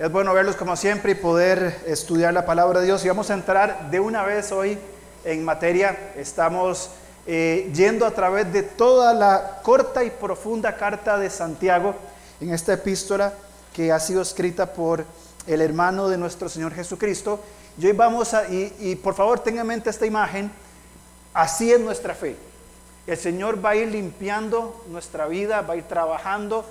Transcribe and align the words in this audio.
Es 0.00 0.10
bueno 0.10 0.32
verlos 0.32 0.56
como 0.56 0.76
siempre 0.76 1.12
y 1.12 1.14
poder 1.14 1.82
estudiar 1.84 2.32
la 2.32 2.46
palabra 2.46 2.80
de 2.80 2.86
Dios. 2.86 3.04
Y 3.04 3.08
vamos 3.08 3.28
a 3.28 3.34
entrar 3.34 3.90
de 3.90 4.00
una 4.00 4.22
vez 4.22 4.50
hoy 4.50 4.78
en 5.26 5.44
materia. 5.44 6.12
Estamos 6.16 6.88
eh, 7.26 7.70
yendo 7.74 8.06
a 8.06 8.10
través 8.12 8.50
de 8.50 8.62
toda 8.62 9.12
la 9.12 9.60
corta 9.62 10.02
y 10.02 10.08
profunda 10.08 10.74
carta 10.74 11.18
de 11.18 11.28
Santiago 11.28 11.94
en 12.40 12.54
esta 12.54 12.72
epístola 12.72 13.34
que 13.74 13.92
ha 13.92 14.00
sido 14.00 14.22
escrita 14.22 14.72
por 14.72 15.04
el 15.46 15.60
hermano 15.60 16.08
de 16.08 16.16
nuestro 16.16 16.48
Señor 16.48 16.72
Jesucristo. 16.72 17.38
Y 17.76 17.84
hoy 17.84 17.92
vamos 17.92 18.32
a, 18.32 18.48
y, 18.48 18.74
y 18.78 18.96
por 18.96 19.12
favor 19.12 19.40
tengan 19.40 19.64
en 19.64 19.68
mente 19.68 19.90
esta 19.90 20.06
imagen, 20.06 20.50
así 21.34 21.70
es 21.70 21.78
nuestra 21.78 22.14
fe. 22.14 22.36
El 23.06 23.18
Señor 23.18 23.62
va 23.62 23.70
a 23.70 23.76
ir 23.76 23.88
limpiando 23.88 24.82
nuestra 24.88 25.26
vida, 25.26 25.60
va 25.60 25.74
a 25.74 25.76
ir 25.76 25.84
trabajando 25.84 26.64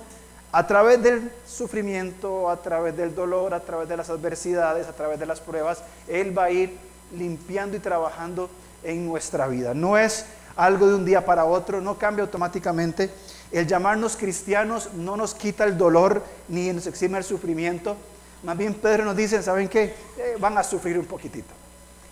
a 0.52 0.66
través 0.66 1.02
del 1.02 1.30
sufrimiento, 1.46 2.50
a 2.50 2.60
través 2.60 2.96
del 2.96 3.14
dolor, 3.14 3.54
a 3.54 3.60
través 3.60 3.88
de 3.88 3.96
las 3.96 4.10
adversidades, 4.10 4.86
a 4.86 4.92
través 4.92 5.18
de 5.20 5.26
las 5.26 5.40
pruebas. 5.40 5.82
Él 6.08 6.36
va 6.36 6.44
a 6.44 6.50
ir 6.50 6.76
limpiando 7.16 7.76
y 7.76 7.80
trabajando 7.80 8.50
en 8.82 9.06
nuestra 9.06 9.46
vida. 9.46 9.74
No 9.74 9.96
es 9.96 10.26
algo 10.56 10.86
de 10.88 10.94
un 10.94 11.04
día 11.04 11.24
para 11.24 11.44
otro, 11.44 11.80
no 11.80 11.98
cambia 11.98 12.24
automáticamente. 12.24 13.10
El 13.52 13.66
llamarnos 13.66 14.16
cristianos 14.16 14.92
no 14.94 15.16
nos 15.16 15.34
quita 15.34 15.64
el 15.64 15.76
dolor 15.76 16.22
ni 16.48 16.72
nos 16.72 16.86
exime 16.86 17.18
el 17.18 17.24
sufrimiento. 17.24 17.96
Más 18.42 18.56
bien 18.56 18.74
Pedro 18.74 19.04
nos 19.04 19.16
dice, 19.16 19.42
¿saben 19.42 19.68
qué? 19.68 19.94
Eh, 20.16 20.36
van 20.38 20.56
a 20.56 20.62
sufrir 20.62 20.98
un 20.98 21.06
poquitito. 21.06 21.60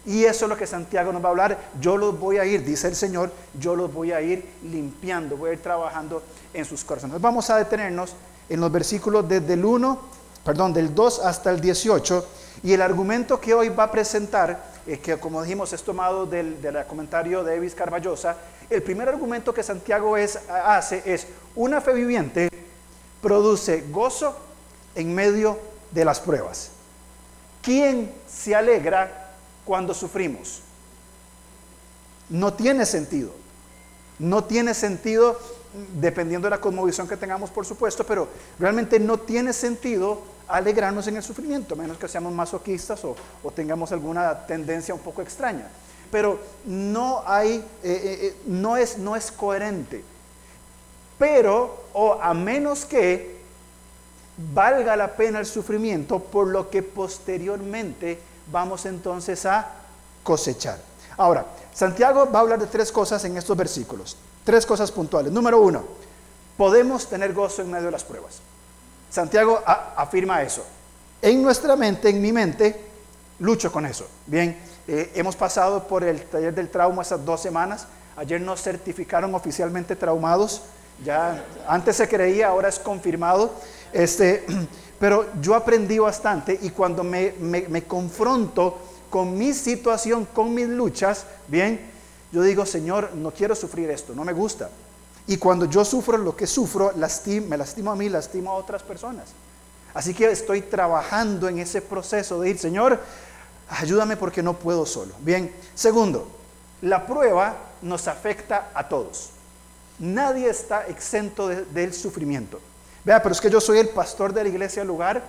Y 0.06 0.24
eso 0.24 0.44
es 0.44 0.48
lo 0.48 0.56
que 0.56 0.66
Santiago 0.66 1.12
nos 1.12 1.22
va 1.22 1.28
a 1.28 1.30
hablar. 1.30 1.58
Yo 1.80 1.96
los 1.96 2.18
voy 2.18 2.38
a 2.38 2.44
ir, 2.44 2.64
dice 2.64 2.88
el 2.88 2.96
Señor, 2.96 3.30
yo 3.58 3.76
los 3.76 3.92
voy 3.92 4.12
a 4.12 4.20
ir 4.20 4.44
limpiando, 4.62 5.36
voy 5.36 5.50
a 5.50 5.52
ir 5.54 5.62
trabajando 5.62 6.22
en 6.54 6.64
sus 6.64 6.84
corazones. 6.84 7.20
Vamos 7.20 7.50
a 7.50 7.56
detenernos 7.56 8.14
en 8.48 8.60
los 8.60 8.72
versículos 8.72 9.28
desde 9.28 9.54
el 9.54 9.64
1, 9.64 10.00
perdón, 10.44 10.72
del 10.72 10.94
2 10.94 11.20
hasta 11.20 11.50
el 11.50 11.60
18. 11.60 12.26
Y 12.62 12.72
el 12.72 12.82
argumento 12.82 13.40
que 13.40 13.54
hoy 13.54 13.68
va 13.68 13.84
a 13.84 13.90
presentar, 13.90 14.72
que 15.02 15.16
como 15.18 15.42
dijimos 15.42 15.72
es 15.72 15.82
tomado 15.82 16.26
del, 16.26 16.60
del 16.60 16.84
comentario 16.86 17.44
de 17.44 17.56
Evis 17.56 17.74
Carballosa, 17.74 18.36
el 18.68 18.82
primer 18.82 19.08
argumento 19.08 19.54
que 19.54 19.62
Santiago 19.62 20.16
es, 20.16 20.38
hace 20.48 21.02
es, 21.06 21.26
una 21.54 21.80
fe 21.80 21.92
viviente 21.92 22.50
produce 23.22 23.84
gozo 23.90 24.36
en 24.94 25.14
medio 25.14 25.58
de 25.90 26.04
las 26.04 26.20
pruebas. 26.20 26.70
¿Quién 27.62 28.12
se 28.28 28.54
alegra 28.54 29.28
cuando 29.68 29.92
sufrimos. 29.92 30.62
No 32.30 32.54
tiene 32.54 32.86
sentido. 32.86 33.32
No 34.18 34.44
tiene 34.44 34.72
sentido 34.72 35.38
dependiendo 36.00 36.46
de 36.46 36.50
la 36.50 36.60
cosmovisión 36.60 37.06
que 37.06 37.16
tengamos, 37.16 37.50
por 37.50 37.66
supuesto, 37.66 38.04
pero 38.04 38.28
realmente 38.58 38.98
no 38.98 39.18
tiene 39.18 39.52
sentido 39.52 40.22
alegrarnos 40.48 41.06
en 41.06 41.16
el 41.16 41.22
sufrimiento, 41.22 41.76
menos 41.76 41.98
que 41.98 42.08
seamos 42.08 42.32
masoquistas 42.32 43.04
o, 43.04 43.14
tengamos 43.54 43.92
alguna 43.92 44.46
tendencia 44.46 44.94
un 44.94 45.00
poco 45.00 45.22
extraña. 45.22 45.68
Pero 46.10 46.40
no 46.64 47.22
hay, 47.26 47.56
eh, 47.56 47.62
eh, 47.82 48.18
eh, 48.22 48.36
no, 48.46 48.76
es, 48.76 48.96
no 48.96 49.14
es 49.14 49.30
coherente. 49.30 50.02
Pero, 51.18 51.84
o 51.92 52.14
a 52.14 52.32
menos 52.32 52.84
que 52.84 53.38
valga 54.54 54.96
la 54.96 55.16
pena 55.16 55.40
el 55.40 55.46
sufrimiento 55.46 56.20
por 56.20 56.46
lo 56.46 56.70
que 56.70 56.82
posteriormente 56.82 58.18
vamos 58.50 58.86
entonces 58.86 59.44
a 59.44 59.74
cosechar. 60.22 60.78
Ahora, 61.16 61.46
Santiago 61.74 62.30
va 62.30 62.38
a 62.38 62.42
hablar 62.42 62.60
de 62.60 62.66
tres 62.66 62.92
cosas 62.92 63.24
en 63.24 63.36
estos 63.36 63.56
versículos, 63.56 64.16
tres 64.48 64.64
cosas 64.64 64.90
puntuales. 64.90 65.30
Número 65.30 65.60
uno, 65.60 65.84
podemos 66.56 67.06
tener 67.06 67.34
gozo 67.34 67.60
en 67.60 67.70
medio 67.70 67.84
de 67.84 67.90
las 67.90 68.02
pruebas. 68.02 68.40
Santiago 69.10 69.62
afirma 69.66 70.40
eso. 70.40 70.64
En 71.20 71.42
nuestra 71.42 71.76
mente, 71.76 72.08
en 72.08 72.22
mi 72.22 72.32
mente, 72.32 72.80
lucho 73.40 73.70
con 73.70 73.84
eso. 73.84 74.08
Bien, 74.24 74.58
eh, 74.86 75.12
hemos 75.16 75.36
pasado 75.36 75.86
por 75.86 76.02
el 76.02 76.22
taller 76.22 76.54
del 76.54 76.70
trauma 76.70 77.02
esas 77.02 77.22
dos 77.22 77.42
semanas. 77.42 77.88
Ayer 78.16 78.40
nos 78.40 78.62
certificaron 78.62 79.34
oficialmente 79.34 79.94
traumados. 79.94 80.62
Ya 81.04 81.44
antes 81.66 81.96
se 81.96 82.08
creía, 82.08 82.48
ahora 82.48 82.70
es 82.70 82.78
confirmado. 82.78 83.52
Este, 83.92 84.46
Pero 84.98 85.26
yo 85.42 85.54
aprendí 85.54 85.98
bastante 85.98 86.58
y 86.60 86.70
cuando 86.70 87.04
me, 87.04 87.84
confronto 87.86 88.78
con 89.10 89.36
mi 89.36 89.52
situación, 89.52 90.26
con 90.32 90.54
mis 90.54 90.68
luchas, 90.68 91.24
bien, 91.46 91.97
yo 92.32 92.42
digo, 92.42 92.66
Señor, 92.66 93.14
no 93.14 93.30
quiero 93.30 93.54
sufrir 93.54 93.90
esto, 93.90 94.14
no 94.14 94.24
me 94.24 94.32
gusta. 94.32 94.70
Y 95.26 95.36
cuando 95.36 95.66
yo 95.66 95.84
sufro 95.84 96.16
lo 96.16 96.34
que 96.34 96.46
sufro, 96.46 96.92
me 96.94 97.56
lastimo 97.56 97.90
a 97.90 97.96
mí, 97.96 98.08
lastimo 98.08 98.50
a 98.50 98.54
otras 98.54 98.82
personas. 98.82 99.26
Así 99.94 100.14
que 100.14 100.30
estoy 100.30 100.62
trabajando 100.62 101.48
en 101.48 101.58
ese 101.58 101.82
proceso 101.82 102.40
de 102.40 102.50
ir, 102.50 102.58
Señor, 102.58 103.00
ayúdame 103.68 104.16
porque 104.16 104.42
no 104.42 104.54
puedo 104.54 104.86
solo. 104.86 105.14
Bien, 105.20 105.52
segundo, 105.74 106.28
la 106.82 107.06
prueba 107.06 107.56
nos 107.82 108.08
afecta 108.08 108.70
a 108.74 108.88
todos. 108.88 109.30
Nadie 109.98 110.48
está 110.48 110.86
exento 110.86 111.48
del 111.48 111.92
sufrimiento. 111.92 112.60
Vea, 113.04 113.22
pero 113.22 113.32
es 113.32 113.40
que 113.40 113.50
yo 113.50 113.60
soy 113.60 113.78
el 113.78 113.88
pastor 113.88 114.32
de 114.32 114.44
la 114.44 114.48
iglesia 114.48 114.80
del 114.80 114.88
lugar, 114.88 115.22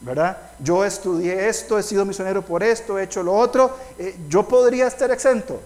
¿verdad? 0.00 0.36
Yo 0.58 0.84
estudié 0.84 1.48
esto, 1.48 1.78
he 1.78 1.82
sido 1.82 2.04
misionero 2.04 2.42
por 2.42 2.62
esto, 2.62 2.98
he 2.98 3.04
hecho 3.04 3.22
lo 3.22 3.34
otro. 3.34 3.76
Eh, 3.98 4.16
¿Yo 4.28 4.46
podría 4.46 4.86
estar 4.86 5.10
exento? 5.10 5.60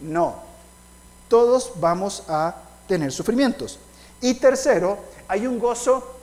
No. 0.00 0.36
Todos 1.28 1.72
vamos 1.76 2.24
a 2.28 2.56
tener 2.86 3.12
sufrimientos. 3.12 3.78
Y 4.20 4.34
tercero, 4.34 4.98
hay 5.28 5.46
un 5.46 5.58
gozo 5.58 6.16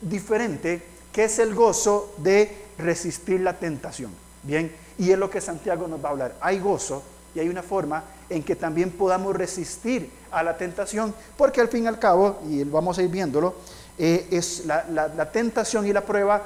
diferente 0.00 0.82
que 1.12 1.24
es 1.24 1.38
el 1.38 1.54
gozo 1.54 2.14
de 2.18 2.64
resistir 2.78 3.40
la 3.40 3.58
tentación. 3.58 4.10
Bien, 4.42 4.74
y 4.98 5.10
es 5.10 5.18
lo 5.18 5.30
que 5.30 5.40
Santiago 5.40 5.86
nos 5.88 6.02
va 6.04 6.08
a 6.08 6.12
hablar. 6.12 6.36
Hay 6.40 6.58
gozo 6.58 7.02
y 7.34 7.40
hay 7.40 7.48
una 7.48 7.62
forma 7.62 8.04
en 8.28 8.42
que 8.42 8.56
también 8.56 8.90
podamos 8.90 9.34
resistir 9.34 10.10
a 10.30 10.42
la 10.42 10.56
tentación, 10.56 11.14
porque 11.36 11.60
al 11.60 11.68
fin 11.68 11.84
y 11.84 11.86
al 11.86 11.98
cabo, 11.98 12.40
y 12.48 12.64
vamos 12.64 12.98
a 12.98 13.02
ir 13.02 13.08
viéndolo, 13.08 13.54
eh, 13.98 14.26
es 14.30 14.66
la, 14.66 15.30
tentación 15.32 15.86
y 15.86 15.92
la 15.92 16.00
prueba 16.00 16.42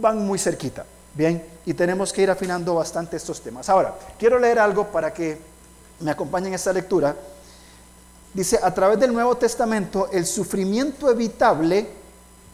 van 0.00 0.24
muy 0.24 0.38
cerquita, 0.38 0.84
¿bien? 1.14 1.44
Y 1.66 1.74
tenemos 1.74 2.12
que 2.12 2.22
ir 2.22 2.30
afinando 2.30 2.74
bastante 2.74 3.16
estos 3.16 3.40
temas. 3.40 3.68
Ahora, 3.68 3.94
quiero 4.18 4.38
leer 4.38 4.58
algo 4.58 4.86
para 4.88 5.12
que 5.12 5.38
me 6.00 6.10
acompañen 6.10 6.48
en 6.48 6.54
esta 6.54 6.72
lectura. 6.72 7.16
Dice, 8.32 8.58
a 8.62 8.74
través 8.74 8.98
del 8.98 9.12
Nuevo 9.12 9.36
Testamento, 9.36 10.08
el 10.12 10.26
sufrimiento 10.26 11.10
evitable 11.10 11.86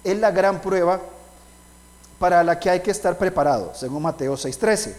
es 0.04 0.18
la 0.18 0.30
gran 0.30 0.60
prueba 0.60 1.00
para 2.18 2.44
la 2.44 2.60
que 2.60 2.68
hay 2.68 2.80
que 2.80 2.90
estar 2.90 3.16
preparado, 3.16 3.72
según 3.74 4.02
Mateo 4.02 4.36
6:13. 4.36 4.94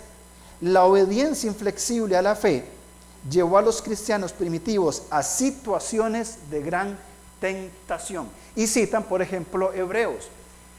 La 0.61 0.85
obediencia 0.85 1.47
inflexible 1.47 2.17
a 2.17 2.21
la 2.21 2.35
fe 2.35 2.65
llevó 3.29 3.57
a 3.57 3.61
los 3.61 3.81
cristianos 3.81 4.33
primitivos 4.33 5.03
a 5.11 5.21
situaciones 5.21 6.49
de 6.49 6.61
gran 6.61 6.97
tentación. 7.39 8.27
Y 8.55 8.67
citan, 8.67 9.03
por 9.03 9.21
ejemplo, 9.21 9.73
Hebreos. 9.73 10.29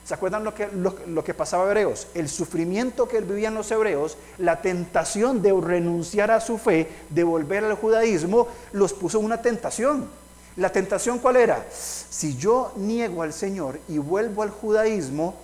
¿Se 0.05 0.15
acuerdan 0.15 0.43
lo 0.43 0.53
que, 0.53 0.69
lo, 0.69 1.23
que 1.23 1.33
pasaba 1.33 1.65
Hebreos? 1.67 2.09
El 2.15 2.29
sufrimiento 2.29 3.07
que 3.07 3.21
vivían 3.21 3.55
los 3.55 3.71
hebreos, 3.71 4.17
la 4.39 4.61
tentación 4.61 5.43
de 5.43 5.53
renunciar 5.53 6.33
a 6.33 6.41
su 6.41 6.59
fe, 6.59 6.89
de 7.09 7.23
volver 7.23 7.65
al 7.65 7.75
judaísmo, 7.75 8.49
los 8.73 8.93
puso 8.93 9.21
en 9.21 9.27
una 9.27 9.41
tentación. 9.41 10.09
¿La 10.57 10.71
tentación 10.71 11.19
cuál 11.19 11.37
era? 11.37 11.65
Si 11.73 12.37
yo 12.37 12.73
niego 12.77 13.23
al 13.23 13.33
Señor 13.33 13.79
y 13.89 13.99
vuelvo 13.99 14.43
al 14.43 14.51
judaísmo, 14.51 15.37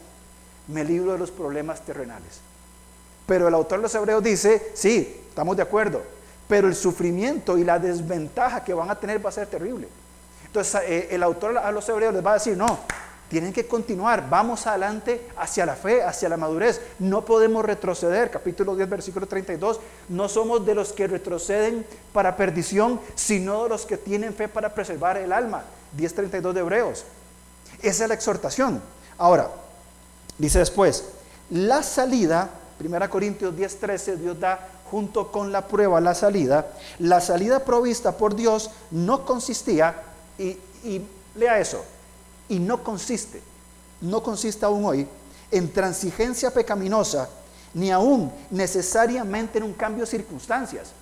me 0.66 0.84
libro 0.84 1.12
de 1.12 1.18
los 1.18 1.30
problemas 1.30 1.80
terrenales. 1.82 2.40
Pero 3.26 3.46
el 3.46 3.54
autor 3.54 3.78
de 3.78 3.82
los 3.84 3.94
hebreos 3.94 4.22
dice, 4.22 4.72
sí, 4.74 5.22
estamos 5.28 5.56
de 5.56 5.62
acuerdo, 5.62 6.02
pero 6.48 6.66
el 6.66 6.74
sufrimiento 6.74 7.56
y 7.58 7.64
la 7.64 7.78
desventaja 7.78 8.64
que 8.64 8.74
van 8.74 8.90
a 8.90 8.98
tener 8.98 9.24
va 9.24 9.28
a 9.28 9.32
ser 9.32 9.46
terrible. 9.46 9.88
Entonces 10.46 10.80
eh, 10.84 11.08
el 11.12 11.22
autor 11.22 11.58
a 11.58 11.70
los 11.70 11.88
hebreos 11.88 12.12
les 12.12 12.24
va 12.24 12.32
a 12.32 12.34
decir, 12.34 12.56
no, 12.56 12.78
tienen 13.28 13.52
que 13.52 13.66
continuar, 13.66 14.28
vamos 14.28 14.66
adelante 14.66 15.26
hacia 15.36 15.66
la 15.66 15.74
fe, 15.74 16.02
hacia 16.02 16.28
la 16.28 16.36
madurez, 16.36 16.80
no 16.98 17.24
podemos 17.24 17.64
retroceder, 17.64 18.30
capítulo 18.30 18.74
10, 18.74 18.88
versículo 18.88 19.26
32, 19.26 19.80
no 20.08 20.28
somos 20.28 20.64
de 20.64 20.74
los 20.74 20.92
que 20.92 21.06
retroceden 21.06 21.86
para 22.12 22.36
perdición, 22.36 23.00
sino 23.14 23.64
de 23.64 23.68
los 23.68 23.86
que 23.86 23.98
tienen 23.98 24.34
fe 24.34 24.48
para 24.48 24.74
preservar 24.74 25.18
el 25.18 25.32
alma, 25.32 25.64
10.32 25.96 26.52
de 26.52 26.60
Hebreos. 26.60 27.04
Esa 27.82 28.04
es 28.04 28.08
la 28.08 28.14
exhortación. 28.14 28.80
Ahora, 29.18 29.50
dice 30.38 30.58
después, 30.58 31.04
la 31.50 31.82
salida, 31.82 32.50
1 32.82 33.10
Corintios 33.10 33.54
10.13, 33.54 34.16
Dios 34.16 34.40
da 34.40 34.68
junto 34.90 35.30
con 35.30 35.52
la 35.52 35.66
prueba, 35.66 36.00
la 36.00 36.14
salida, 36.14 36.68
la 36.98 37.20
salida 37.20 37.64
provista 37.64 38.16
por 38.16 38.34
Dios 38.34 38.70
no 38.90 39.24
consistía, 39.24 40.02
y, 40.38 40.56
lea 41.34 41.58
eso, 41.58 41.84
y 42.48 42.58
no 42.58 42.82
consiste, 42.82 43.42
no 44.00 44.22
consiste 44.22 44.64
aún 44.64 44.84
hoy 44.84 45.06
en 45.50 45.72
transigencia 45.72 46.50
pecaminosa, 46.50 47.28
ni 47.74 47.90
aún 47.90 48.32
necesariamente 48.50 49.58
en 49.58 49.64
un 49.64 49.72
cambio 49.72 50.04
de 50.04 50.10
circunstancias. 50.10 50.92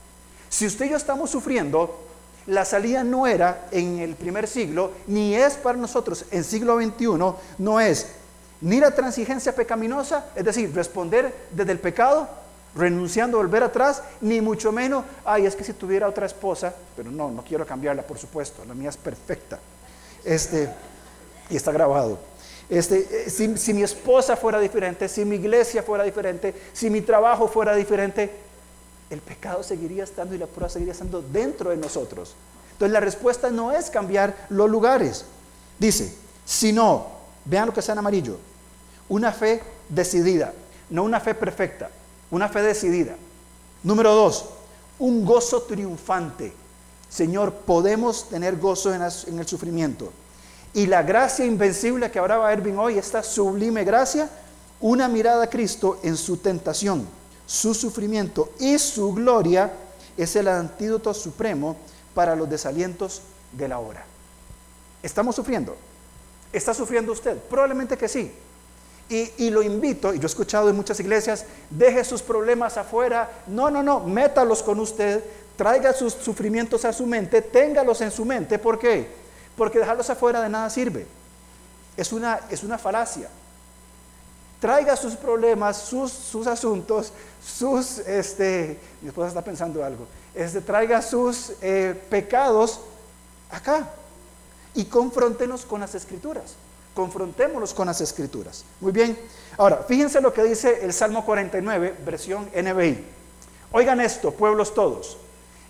Si 0.49 0.67
usted 0.67 0.87
y 0.87 0.91
yo 0.91 0.97
estamos 0.97 1.31
sufriendo, 1.31 2.03
la 2.47 2.65
salida 2.65 3.03
no 3.03 3.27
era 3.27 3.69
en 3.73 3.99
el 3.99 4.15
primer 4.15 4.47
siglo, 4.47 4.93
ni 5.07 5.35
es 5.35 5.55
para 5.55 5.79
nosotros 5.79 6.25
en 6.31 6.45
siglo 6.45 6.81
XXI, 6.81 7.35
no 7.59 7.81
es 7.81 8.07
ni 8.61 8.81
la 8.81 8.91
transigencia 8.91 9.55
pecaminosa, 9.55 10.27
es 10.35 10.45
decir, 10.45 10.75
responder 10.75 11.35
desde 11.51 11.73
el 11.73 11.79
pecado, 11.79 12.29
renunciando 12.75 13.39
a 13.39 13.43
volver 13.43 13.63
atrás, 13.63 14.03
ni 14.21 14.41
mucho 14.41 14.73
menos, 14.73 15.05
ay, 15.25 15.47
es 15.47 15.57
que 15.57 15.65
si 15.65 15.73
tuviera 15.73 16.09
otra 16.09 16.27
esposa, 16.27 16.75
pero 16.97 17.11
no, 17.11 17.31
no 17.31 17.43
quiero 17.43 17.67
cambiarla, 17.67 18.03
por 18.03 18.19
supuesto, 18.19 18.65
la 18.65 18.75
mía 18.75 18.91
es 18.91 18.97
perfecta. 18.97 19.59
Este, 20.25 20.71
y 21.51 21.57
está 21.57 21.73
grabado. 21.73 22.19
Este, 22.69 23.27
eh, 23.27 23.31
si, 23.31 23.57
si 23.57 23.73
mi 23.73 23.83
esposa 23.83 24.37
fuera 24.37 24.59
diferente, 24.59 25.09
si 25.09 25.25
mi 25.25 25.37
iglesia 25.37 25.83
fuera 25.83 26.05
diferente, 26.05 26.55
si 26.73 26.91
mi 26.91 27.01
trabajo 27.01 27.47
fuera 27.49 27.75
diferente, 27.75 28.31
el 29.11 29.21
pecado 29.21 29.63
seguiría 29.63 30.05
estando 30.05 30.35
y 30.35 30.39
la 30.39 30.47
prueba 30.47 30.69
seguiría 30.69 30.93
estando 30.93 31.23
dentro 31.23 31.71
de 31.71 31.77
nosotros. 31.77 32.35
Entonces 32.73 32.93
la 32.93 33.01
respuesta 33.01 33.51
no 33.51 33.73
es 33.73 33.89
cambiar 33.89 34.47
los 34.51 34.69
lugares. 34.69 35.25
Dice, 35.79 36.13
sino, 36.45 37.07
vean 37.45 37.67
lo 37.67 37.73
que 37.73 37.81
está 37.81 37.93
en 37.93 37.99
amarillo, 37.99 38.39
una 39.09 39.33
fe 39.33 39.63
decidida, 39.89 40.53
no 40.91 41.05
una 41.05 41.21
fe 41.21 41.35
perfecta, 41.35 41.91
una 42.31 42.49
fe 42.49 42.63
decidida. 42.63 43.15
Número 43.83 44.15
dos, 44.15 44.47
un 44.99 45.25
gozo 45.25 45.63
triunfante. 45.63 46.53
Señor, 47.09 47.53
podemos 47.53 48.29
tener 48.29 48.57
gozo 48.57 48.93
en, 48.93 49.03
el 49.03 49.47
sufrimiento. 49.47 50.13
Y 50.76 50.87
la 50.87 51.02
gracia 51.02 51.46
invencible 51.46 52.11
que 52.11 52.19
hablaba 52.19 52.52
Ervin 52.52 52.76
hoy, 52.76 52.99
esta 52.99 53.23
sublime 53.23 53.82
gracia, 53.82 54.28
una 54.78 55.08
mirada 55.08 55.44
a 55.44 55.46
Cristo 55.49 55.99
en 56.02 56.19
su 56.19 56.37
tentación, 56.37 57.08
su 57.46 57.73
sufrimiento 57.73 58.50
y 58.58 58.78
su 58.78 59.14
gloria, 59.14 59.73
es 60.19 60.37
el 60.37 60.49
antídoto 60.49 61.14
supremo 61.14 61.78
para 62.14 62.37
los 62.37 62.50
desalientos 62.50 63.23
de 63.52 63.69
la 63.69 63.78
hora. 63.78 64.05
¿Estamos 65.02 65.34
sufriendo? 65.34 65.75
¿Está 66.52 66.75
sufriendo 66.75 67.12
usted? 67.12 67.38
Probablemente 67.38 67.96
que 67.96 68.06
sí. 68.06 68.31
Y, 69.08 69.49
lo 69.49 69.62
invito, 69.62 70.12
y 70.12 70.19
yo 70.19 70.25
he 70.25 70.26
escuchado 70.26 70.69
en 70.69 70.76
muchas 70.76 71.00
iglesias, 71.00 71.46
deje 71.70 72.05
sus 72.05 72.20
problemas 72.20 72.76
afuera. 72.76 73.31
No, 73.46 73.70
no, 73.70 73.82
no, 73.82 74.00
métalos 74.00 74.62
con 74.62 74.78
usted, 74.81 75.25
traiga 75.56 75.94
sus 75.94 76.12
sufrimientos 76.12 76.84
a 76.84 76.93
su 76.93 77.06
mente, 77.06 77.40
téngalos 77.40 78.02
en 78.02 78.11
su 78.11 78.26
mente. 78.26 78.58
¿Por 78.58 78.78
qué? 78.78 79.25
Porque 79.56 79.79
dejarlos 79.79 80.11
afuera 80.11 80.41
de 80.41 80.49
nada 80.49 80.69
sirve. 80.70 81.06
Es 81.97 82.12
una, 82.12 82.41
es 82.50 82.62
una 82.62 82.79
falacia. 82.79 83.29
Traiga 84.61 84.97
sus 84.97 85.14
problemas, 85.14 85.76
sus, 85.76 86.12
sus 86.12 86.47
asuntos, 86.47 87.12
sus, 87.44 87.99
este, 87.99 88.79
mi 89.03 89.08
esposa 89.08 89.29
está 89.29 89.43
pensando 89.43 89.85
algo, 89.85 90.06
este, 90.35 90.62
traiga 90.62 91.03
sus 91.03 91.53
eh, 91.61 92.00
pecados 92.08 92.81
acá 93.50 93.91
y 94.75 94.87
confrontenos 94.87 95.67
con 95.67 95.81
las 95.81 95.94
escrituras 95.94 96.55
confrontémoslos 96.97 97.75
con 97.75 97.87
las 97.87 98.00
escrituras. 98.00 98.64
Muy 98.81 98.91
bien. 98.91 99.17
Ahora, 99.59 99.85
fíjense 99.87 100.19
lo 100.23 100.32
que 100.32 100.43
dice 100.43 100.82
el 100.82 100.94
Salmo 100.94 101.26
49, 101.26 101.94
versión 102.05 102.49
NBI. 102.56 103.05
Oigan 103.70 104.00
esto, 104.00 104.32
pueblos 104.32 104.73
todos. 104.73 105.19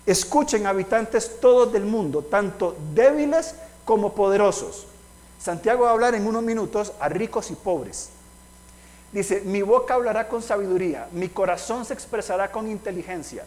Escuchen, 0.06 0.68
habitantes 0.68 1.40
todos 1.40 1.72
del 1.72 1.84
mundo, 1.84 2.22
tanto 2.22 2.76
débiles 2.94 3.56
como 3.86 4.12
poderosos. 4.12 4.84
Santiago 5.40 5.84
va 5.84 5.90
a 5.90 5.92
hablar 5.92 6.14
en 6.14 6.26
unos 6.26 6.42
minutos 6.42 6.92
a 7.00 7.08
ricos 7.08 7.50
y 7.50 7.54
pobres. 7.54 8.10
Dice, 9.12 9.40
mi 9.42 9.62
boca 9.62 9.94
hablará 9.94 10.28
con 10.28 10.42
sabiduría, 10.42 11.08
mi 11.12 11.28
corazón 11.30 11.86
se 11.86 11.94
expresará 11.94 12.50
con 12.52 12.68
inteligencia. 12.68 13.44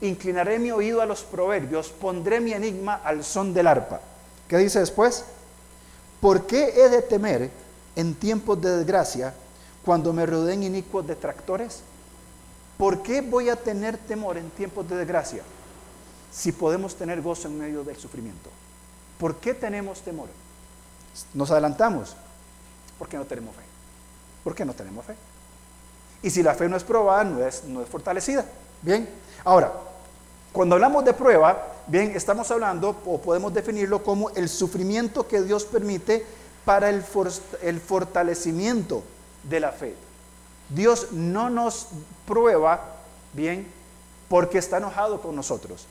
Inclinaré 0.00 0.60
mi 0.60 0.70
oído 0.70 1.00
a 1.00 1.06
los 1.06 1.22
proverbios, 1.22 1.88
pondré 1.88 2.38
mi 2.38 2.52
enigma 2.52 3.00
al 3.02 3.24
son 3.24 3.52
del 3.52 3.66
arpa. 3.66 4.00
¿Qué 4.46 4.58
dice 4.58 4.78
después? 4.78 5.24
¿Por 6.20 6.46
qué 6.46 6.74
he 6.76 6.88
de 6.88 7.02
temer 7.02 7.50
en 7.96 8.14
tiempos 8.14 8.60
de 8.60 8.76
desgracia 8.76 9.34
cuando 9.84 10.12
me 10.12 10.26
rodeen 10.26 10.62
inicuos 10.62 11.06
detractores? 11.06 11.80
¿Por 12.76 13.02
qué 13.02 13.22
voy 13.22 13.48
a 13.48 13.56
tener 13.56 13.96
temor 13.96 14.36
en 14.36 14.50
tiempos 14.50 14.88
de 14.88 14.96
desgracia 14.96 15.42
si 16.30 16.52
podemos 16.52 16.94
tener 16.94 17.22
gozo 17.22 17.48
en 17.48 17.58
medio 17.58 17.82
del 17.82 17.96
sufrimiento? 17.96 18.50
¿Por 19.18 19.36
qué 19.36 19.54
tenemos 19.54 20.00
temor? 20.00 20.28
Nos 21.34 21.50
adelantamos 21.50 22.14
porque 22.98 23.16
no 23.16 23.24
tenemos 23.24 23.54
fe. 23.54 23.62
¿Por 24.44 24.54
qué 24.54 24.64
no 24.64 24.74
tenemos 24.74 25.04
fe? 25.04 25.14
Y 26.22 26.30
si 26.30 26.42
la 26.42 26.54
fe 26.54 26.68
no 26.68 26.76
es 26.76 26.84
probada, 26.84 27.24
no 27.24 27.44
es, 27.44 27.64
no 27.64 27.82
es 27.82 27.88
fortalecida. 27.88 28.44
Bien, 28.82 29.08
ahora, 29.44 29.72
cuando 30.52 30.74
hablamos 30.74 31.04
de 31.04 31.12
prueba, 31.12 31.66
bien, 31.86 32.12
estamos 32.14 32.50
hablando 32.50 32.96
o 33.06 33.20
podemos 33.20 33.52
definirlo 33.52 34.02
como 34.02 34.30
el 34.30 34.48
sufrimiento 34.48 35.26
que 35.28 35.42
Dios 35.42 35.64
permite 35.64 36.24
para 36.64 36.90
el, 36.90 37.04
el 37.62 37.80
fortalecimiento 37.80 39.02
de 39.44 39.60
la 39.60 39.72
fe. 39.72 39.94
Dios 40.68 41.12
no 41.12 41.50
nos 41.50 41.88
prueba, 42.26 42.80
bien, 43.32 43.66
porque 44.28 44.58
está 44.58 44.78
enojado 44.78 45.20
con 45.20 45.34
nosotros. 45.34 45.86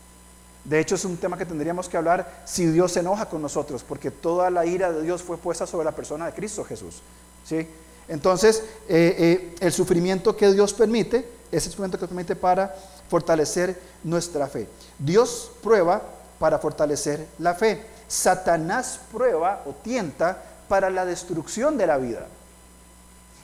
De 0.63 0.79
hecho, 0.79 0.95
es 0.95 1.05
un 1.05 1.17
tema 1.17 1.37
que 1.37 1.45
tendríamos 1.45 1.87
que 1.87 1.97
hablar 1.97 2.41
si 2.45 2.65
Dios 2.65 2.91
se 2.91 2.99
enoja 2.99 3.27
con 3.27 3.41
nosotros, 3.41 3.83
porque 3.87 4.11
toda 4.11 4.49
la 4.49 4.65
ira 4.65 4.91
de 4.91 5.01
Dios 5.01 5.23
fue 5.23 5.37
puesta 5.37 5.65
sobre 5.65 5.85
la 5.85 5.93
persona 5.93 6.25
de 6.25 6.33
Cristo 6.33 6.63
Jesús. 6.63 7.01
¿sí? 7.45 7.67
Entonces, 8.07 8.63
eh, 8.87 9.15
eh, 9.17 9.55
el 9.59 9.71
sufrimiento 9.71 10.35
que 10.35 10.51
Dios 10.51 10.73
permite, 10.73 11.27
es 11.51 11.65
el 11.65 11.71
sufrimiento 11.71 11.97
que 11.97 12.07
permite 12.07 12.35
para 12.35 12.75
fortalecer 13.09 13.79
nuestra 14.03 14.47
fe. 14.47 14.67
Dios 14.99 15.51
prueba 15.63 16.01
para 16.39 16.59
fortalecer 16.59 17.25
la 17.39 17.55
fe. 17.55 17.83
Satanás 18.07 18.99
prueba 19.11 19.63
o 19.65 19.73
tienta 19.73 20.43
para 20.67 20.89
la 20.89 21.05
destrucción 21.05 21.77
de 21.77 21.87
la 21.87 21.97
vida. 21.97 22.27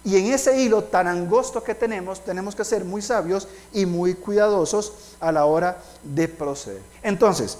Y 0.05 0.17
en 0.17 0.33
ese 0.33 0.59
hilo 0.59 0.83
tan 0.83 1.07
angosto 1.07 1.63
que 1.63 1.75
tenemos, 1.75 2.23
tenemos 2.23 2.55
que 2.55 2.65
ser 2.65 2.83
muy 2.83 3.01
sabios 3.01 3.47
y 3.71 3.85
muy 3.85 4.15
cuidadosos 4.15 5.15
a 5.19 5.31
la 5.31 5.45
hora 5.45 5.77
de 6.03 6.27
proceder. 6.27 6.81
Entonces, 7.01 7.57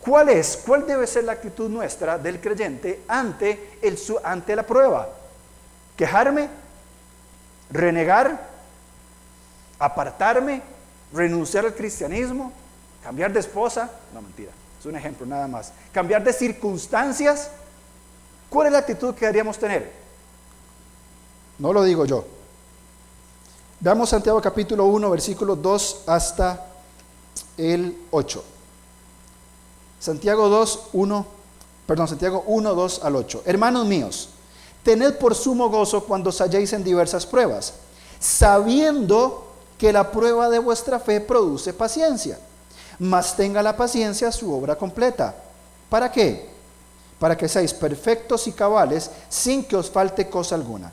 ¿cuál 0.00 0.28
es, 0.28 0.60
cuál 0.66 0.86
debe 0.86 1.06
ser 1.06 1.24
la 1.24 1.32
actitud 1.32 1.70
nuestra 1.70 2.18
del 2.18 2.40
creyente 2.40 3.02
ante, 3.06 3.78
el, 3.80 3.98
ante 4.24 4.56
la 4.56 4.64
prueba? 4.64 5.08
¿Quejarme? 5.96 6.48
¿Renegar? 7.70 8.48
¿Apartarme? 9.78 10.62
renunciar 11.12 11.64
al 11.64 11.74
cristianismo, 11.74 12.52
cambiar 13.02 13.32
de 13.32 13.40
esposa, 13.40 13.90
no 14.12 14.22
mentira, 14.22 14.50
es 14.78 14.86
un 14.86 14.96
ejemplo 14.96 15.26
nada 15.26 15.48
más, 15.48 15.72
cambiar 15.92 16.22
de 16.22 16.32
circunstancias, 16.32 17.50
¿cuál 18.50 18.66
es 18.66 18.72
la 18.72 18.78
actitud 18.80 19.14
que 19.14 19.20
deberíamos 19.20 19.58
tener? 19.58 19.90
No 21.58 21.72
lo 21.72 21.82
digo 21.82 22.04
yo. 22.04 22.24
Veamos 23.80 24.08
Santiago 24.08 24.40
capítulo 24.40 24.86
1, 24.86 25.10
versículo 25.10 25.56
2 25.56 26.02
hasta 26.06 26.66
el 27.56 27.96
8. 28.10 28.44
Santiago 30.00 30.48
2, 30.48 30.80
1, 30.92 31.26
perdón, 31.86 32.08
Santiago 32.08 32.44
1, 32.46 32.74
2 32.74 33.00
al 33.02 33.16
8. 33.16 33.42
Hermanos 33.44 33.86
míos, 33.86 34.30
tened 34.82 35.14
por 35.18 35.34
sumo 35.34 35.68
gozo 35.68 36.04
cuando 36.04 36.30
os 36.30 36.40
halléis 36.40 36.72
en 36.72 36.84
diversas 36.84 37.26
pruebas, 37.26 37.74
sabiendo 38.20 39.46
que 39.76 39.92
la 39.92 40.10
prueba 40.10 40.48
de 40.48 40.58
vuestra 40.58 40.98
fe 40.98 41.20
produce 41.20 41.72
paciencia. 41.72 42.38
Mas 42.98 43.36
tenga 43.36 43.62
la 43.62 43.76
paciencia 43.76 44.32
su 44.32 44.52
obra 44.52 44.76
completa. 44.76 45.34
¿Para 45.88 46.10
qué? 46.10 46.48
Para 47.18 47.36
que 47.36 47.48
seáis 47.48 47.72
perfectos 47.72 48.46
y 48.48 48.52
cabales 48.52 49.10
sin 49.28 49.64
que 49.64 49.76
os 49.76 49.88
falte 49.88 50.28
cosa 50.28 50.56
alguna. 50.56 50.92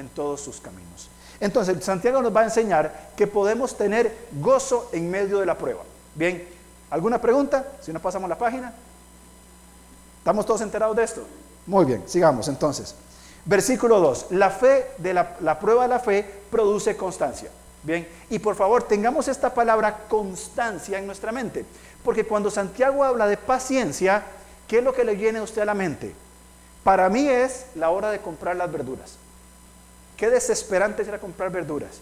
en 0.00 0.08
todos 0.08 0.40
sus 0.40 0.60
caminos. 0.60 1.08
Entonces, 1.38 1.82
Santiago 1.84 2.20
nos 2.20 2.34
va 2.34 2.40
a 2.40 2.44
enseñar 2.44 3.10
que 3.16 3.26
podemos 3.26 3.76
tener 3.76 4.28
gozo 4.32 4.90
en 4.92 5.10
medio 5.10 5.38
de 5.38 5.46
la 5.46 5.56
prueba. 5.56 5.82
Bien, 6.14 6.46
¿alguna 6.90 7.20
pregunta? 7.20 7.66
Si 7.80 7.92
no 7.92 8.00
pasamos 8.00 8.28
la 8.28 8.36
página. 8.36 8.74
¿Estamos 10.18 10.44
todos 10.44 10.60
enterados 10.60 10.96
de 10.96 11.04
esto? 11.04 11.22
Muy 11.66 11.84
bien, 11.84 12.02
sigamos 12.06 12.48
entonces. 12.48 12.94
Versículo 13.44 14.00
2. 14.00 14.26
La 14.30 14.50
fe 14.50 14.90
de 14.98 15.14
la, 15.14 15.36
la 15.40 15.58
prueba 15.58 15.84
de 15.84 15.88
la 15.88 15.98
fe 15.98 16.28
produce 16.50 16.96
constancia. 16.96 17.50
Bien, 17.82 18.06
y 18.28 18.38
por 18.38 18.54
favor 18.54 18.82
tengamos 18.82 19.26
esta 19.28 19.54
palabra 19.54 20.04
constancia 20.08 20.98
en 20.98 21.06
nuestra 21.06 21.32
mente, 21.32 21.64
porque 22.04 22.26
cuando 22.26 22.50
Santiago 22.50 23.02
habla 23.02 23.26
de 23.26 23.38
paciencia, 23.38 24.22
¿qué 24.68 24.78
es 24.78 24.84
lo 24.84 24.92
que 24.92 25.04
le 25.04 25.14
viene 25.14 25.38
a 25.38 25.42
usted 25.42 25.62
a 25.62 25.64
la 25.64 25.72
mente? 25.72 26.14
Para 26.84 27.08
mí 27.08 27.26
es 27.26 27.66
la 27.74 27.88
hora 27.88 28.10
de 28.10 28.20
comprar 28.20 28.56
las 28.56 28.70
verduras. 28.70 29.16
Qué 30.20 30.28
desesperante 30.28 31.00
es 31.00 31.08
ir 31.08 31.14
a 31.14 31.18
comprar 31.18 31.50
verduras 31.50 31.92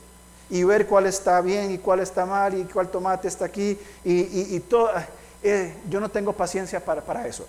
y 0.50 0.64
ver 0.64 0.88
cuál 0.88 1.06
está 1.06 1.40
bien 1.40 1.70
y 1.70 1.78
cuál 1.78 2.00
está 2.00 2.26
mal 2.26 2.52
y 2.58 2.64
cuál 2.64 2.88
tomate 2.88 3.28
está 3.28 3.44
aquí 3.44 3.78
y, 4.04 4.58
todo. 4.58 4.90
Eh, 5.40 5.72
yo 5.88 6.00
no 6.00 6.08
tengo 6.08 6.32
paciencia 6.32 6.84
para, 6.84 7.28
eso. 7.28 7.46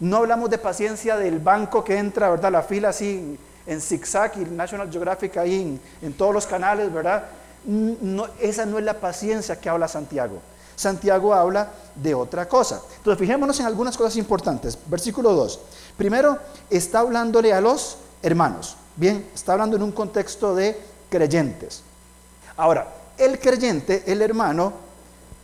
No 0.00 0.16
hablamos 0.16 0.48
de 0.48 0.56
paciencia 0.56 1.18
del 1.18 1.40
banco 1.40 1.84
que 1.84 1.98
entra, 1.98 2.30
¿verdad? 2.30 2.50
La 2.50 2.62
fila 2.62 2.88
así 2.88 3.38
en 3.66 3.80
zigzag 3.82 4.32
y 4.38 4.46
National 4.46 4.90
Geographic 4.90 5.36
ahí 5.36 5.78
en, 6.00 6.12
todos 6.14 6.32
los 6.32 6.46
canales, 6.46 6.90
¿verdad? 6.90 7.24
Esa 8.40 8.64
no 8.64 8.78
es 8.78 8.84
la 8.86 8.94
paciencia 8.94 9.60
que 9.60 9.68
habla 9.68 9.88
Santiago. 9.88 10.40
Santiago 10.74 11.34
habla 11.34 11.68
de 11.94 12.14
otra 12.14 12.48
cosa. 12.48 12.80
Entonces, 12.96 13.20
fijémonos 13.20 13.60
en 13.60 13.66
algunas 13.66 13.98
cosas 13.98 14.16
importantes. 14.16 14.78
Versículo 14.86 15.34
2. 15.34 15.60
Primero, 15.98 16.38
está 16.70 17.00
hablándole 17.00 17.52
a 17.52 17.60
los 17.60 17.98
hermanos. 18.22 18.78
Bien, 18.96 19.26
está 19.34 19.52
hablando 19.52 19.76
en 19.76 19.82
un 19.82 19.92
contexto 19.92 20.54
de 20.54 20.78
creyentes. 21.08 21.82
Ahora, 22.56 22.88
el 23.16 23.38
creyente, 23.38 24.02
el 24.06 24.22
hermano, 24.22 24.72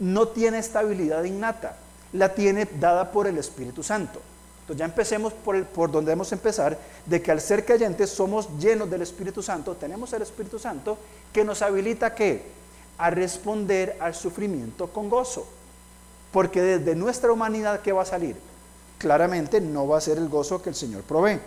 no 0.00 0.28
tiene 0.28 0.58
estabilidad 0.58 1.24
innata, 1.24 1.76
la 2.12 2.34
tiene 2.34 2.68
dada 2.78 3.10
por 3.10 3.26
el 3.26 3.38
Espíritu 3.38 3.82
Santo. 3.82 4.20
Entonces 4.60 4.78
ya 4.80 4.84
empecemos 4.84 5.32
por, 5.32 5.56
el, 5.56 5.64
por 5.64 5.90
donde 5.90 6.10
debemos 6.10 6.30
empezar, 6.32 6.78
de 7.06 7.22
que 7.22 7.30
al 7.30 7.40
ser 7.40 7.64
creyentes 7.64 8.10
somos 8.10 8.48
llenos 8.58 8.90
del 8.90 9.02
Espíritu 9.02 9.42
Santo, 9.42 9.74
tenemos 9.76 10.12
el 10.12 10.22
Espíritu 10.22 10.58
Santo 10.58 10.98
que 11.32 11.44
nos 11.44 11.62
habilita 11.62 12.14
¿qué? 12.14 12.42
a 12.98 13.10
responder 13.10 13.96
al 14.00 14.14
sufrimiento 14.14 14.88
con 14.88 15.08
gozo. 15.08 15.46
Porque 16.32 16.60
desde 16.60 16.94
nuestra 16.94 17.32
humanidad, 17.32 17.80
¿qué 17.80 17.92
va 17.92 18.02
a 18.02 18.06
salir? 18.06 18.36
Claramente 18.98 19.60
no 19.60 19.88
va 19.88 19.96
a 19.96 20.02
ser 20.02 20.18
el 20.18 20.28
gozo 20.28 20.60
que 20.60 20.68
el 20.68 20.74
Señor 20.74 21.02
provee. 21.02 21.40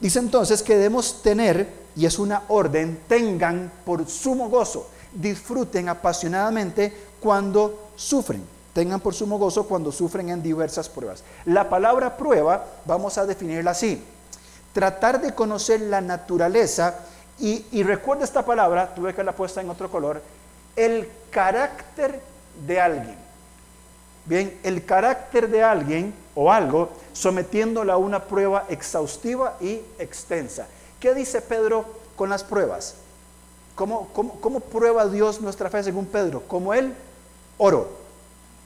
Dice 0.00 0.18
entonces 0.18 0.62
que 0.62 0.76
debemos 0.76 1.22
tener, 1.22 1.68
y 1.96 2.06
es 2.06 2.18
una 2.18 2.42
orden, 2.48 3.00
tengan 3.08 3.72
por 3.84 4.08
sumo 4.08 4.48
gozo, 4.48 4.88
disfruten 5.12 5.88
apasionadamente 5.88 6.94
cuando 7.20 7.90
sufren 7.96 8.58
tengan 8.78 9.00
por 9.00 9.12
sumo 9.12 9.38
gozo 9.38 9.66
cuando 9.66 9.90
sufren 9.90 10.28
en 10.28 10.40
diversas 10.40 10.88
pruebas. 10.88 11.24
La 11.46 11.68
palabra 11.68 12.16
prueba 12.16 12.64
vamos 12.84 13.18
a 13.18 13.26
definirla 13.26 13.72
así. 13.72 14.00
Tratar 14.72 15.20
de 15.20 15.34
conocer 15.34 15.80
la 15.80 16.00
naturaleza 16.00 16.94
y, 17.40 17.82
recuerda 17.82 18.22
esta 18.22 18.44
palabra, 18.44 18.94
tuve 18.94 19.14
que 19.14 19.24
la 19.24 19.34
puesta 19.34 19.60
en 19.60 19.68
otro 19.68 19.90
color, 19.90 20.22
el 20.76 21.08
carácter 21.28 22.20
de 22.64 22.80
alguien. 22.80 23.16
Bien, 24.26 24.56
el 24.62 24.84
carácter 24.84 25.48
de 25.48 25.64
alguien 25.64 26.14
o 26.40 26.52
algo 26.52 26.88
sometiéndolo 27.12 27.92
a 27.92 27.96
una 27.96 28.22
prueba 28.22 28.64
exhaustiva 28.68 29.56
y 29.60 29.80
extensa. 29.98 30.68
¿Qué 31.00 31.12
dice 31.12 31.42
Pedro 31.42 31.84
con 32.14 32.30
las 32.30 32.44
pruebas? 32.44 32.94
¿Cómo, 33.74 34.08
cómo, 34.12 34.40
cómo 34.40 34.60
prueba 34.60 35.08
Dios 35.08 35.40
nuestra 35.40 35.68
fe 35.68 35.82
según 35.82 36.06
Pedro? 36.06 36.44
Como 36.46 36.72
el 36.74 36.94
oro. 37.56 37.88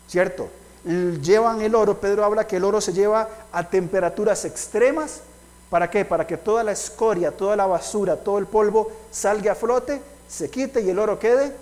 ¿cierto? 0.07 0.51
Llevan 0.85 1.63
el 1.63 1.75
oro, 1.75 1.99
Pedro 1.99 2.27
habla 2.27 2.47
que 2.47 2.57
el 2.57 2.65
oro 2.65 2.83
se 2.83 2.93
lleva 2.93 3.27
a 3.51 3.67
temperaturas 3.67 4.45
extremas. 4.45 5.23
¿Para 5.71 5.89
qué? 5.89 6.05
Para 6.05 6.27
que 6.27 6.37
toda 6.37 6.63
la 6.63 6.73
escoria, 6.73 7.35
toda 7.35 7.57
la 7.57 7.65
basura, 7.65 8.19
todo 8.19 8.37
el 8.37 8.45
polvo 8.45 8.93
salga 9.11 9.53
a 9.53 9.55
flote, 9.55 10.03
se 10.29 10.51
quite 10.51 10.83
y 10.83 10.91
el 10.91 10.99
oro 10.99 11.19
quede 11.19 11.57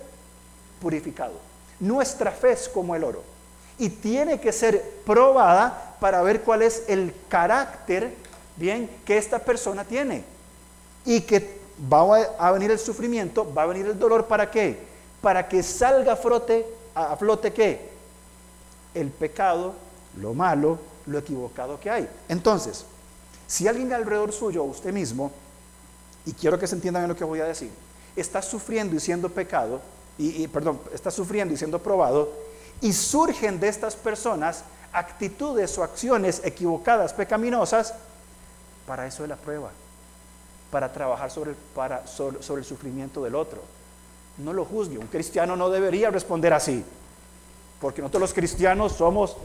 purificado. 0.80 1.34
Nuestra 1.78 2.32
fe 2.32 2.50
es 2.50 2.68
como 2.68 2.96
el 2.96 3.04
oro 3.04 3.22
y 3.80 3.88
tiene 3.88 4.38
que 4.38 4.52
ser 4.52 4.80
probada 5.04 5.96
para 5.98 6.22
ver 6.22 6.42
cuál 6.42 6.62
es 6.62 6.84
el 6.86 7.12
carácter, 7.28 8.14
bien, 8.54 8.88
que 9.04 9.18
esta 9.18 9.40
persona 9.40 9.84
tiene. 9.84 10.22
Y 11.04 11.22
que 11.22 11.58
va 11.92 12.22
a 12.38 12.52
venir 12.52 12.70
el 12.70 12.78
sufrimiento, 12.78 13.52
va 13.52 13.62
a 13.62 13.66
venir 13.66 13.86
el 13.86 13.98
dolor, 13.98 14.26
¿para 14.26 14.48
qué? 14.50 14.78
Para 15.20 15.48
que 15.48 15.62
salga 15.62 16.12
a 16.12 16.16
flote, 16.16 16.64
a 16.94 17.16
flote 17.16 17.52
qué? 17.52 17.90
el 18.94 19.10
pecado, 19.10 19.74
lo 20.16 20.34
malo, 20.34 20.78
lo 21.06 21.18
equivocado 21.18 21.78
que 21.78 21.90
hay. 21.90 22.08
Entonces, 22.28 22.84
si 23.46 23.68
alguien 23.68 23.92
alrededor 23.92 24.32
suyo, 24.32 24.64
usted 24.64 24.92
mismo, 24.92 25.30
y 26.26 26.32
quiero 26.32 26.58
que 26.58 26.66
se 26.66 26.74
entienda 26.74 27.00
bien 27.00 27.08
lo 27.08 27.16
que 27.16 27.24
voy 27.24 27.40
a 27.40 27.44
decir, 27.44 27.70
está 28.16 28.42
sufriendo 28.42 28.94
y 28.94 29.00
siendo 29.00 29.28
pecado, 29.28 29.80
y, 30.18 30.46
perdón, 30.48 30.78
está 30.92 31.10
sufriendo 31.10 31.54
y 31.54 31.56
siendo 31.56 31.78
probado, 31.78 32.30
y 32.80 32.92
surgen 32.92 33.60
de 33.60 33.68
estas 33.68 33.94
personas 33.96 34.64
actitudes 34.92 35.76
o 35.78 35.84
acciones 35.84 36.40
equivocadas, 36.44 37.12
pecaminosas, 37.12 37.94
para 38.86 39.06
eso 39.06 39.22
es 39.22 39.28
la 39.28 39.36
prueba, 39.36 39.70
para 40.70 40.92
trabajar 40.92 41.30
sobre 41.30 41.52
el, 41.52 42.64
sufrimiento 42.64 43.22
del 43.22 43.34
otro. 43.34 43.62
No 44.38 44.52
lo 44.52 44.64
juzgue, 44.64 44.98
un 44.98 45.06
cristiano 45.06 45.54
no 45.56 45.70
debería 45.70 46.10
responder 46.10 46.52
así 46.52 46.84
porque 47.80 48.02
nosotros 48.02 48.20
los 48.20 48.34
cristianos 48.34 48.92
somos... 48.92 49.36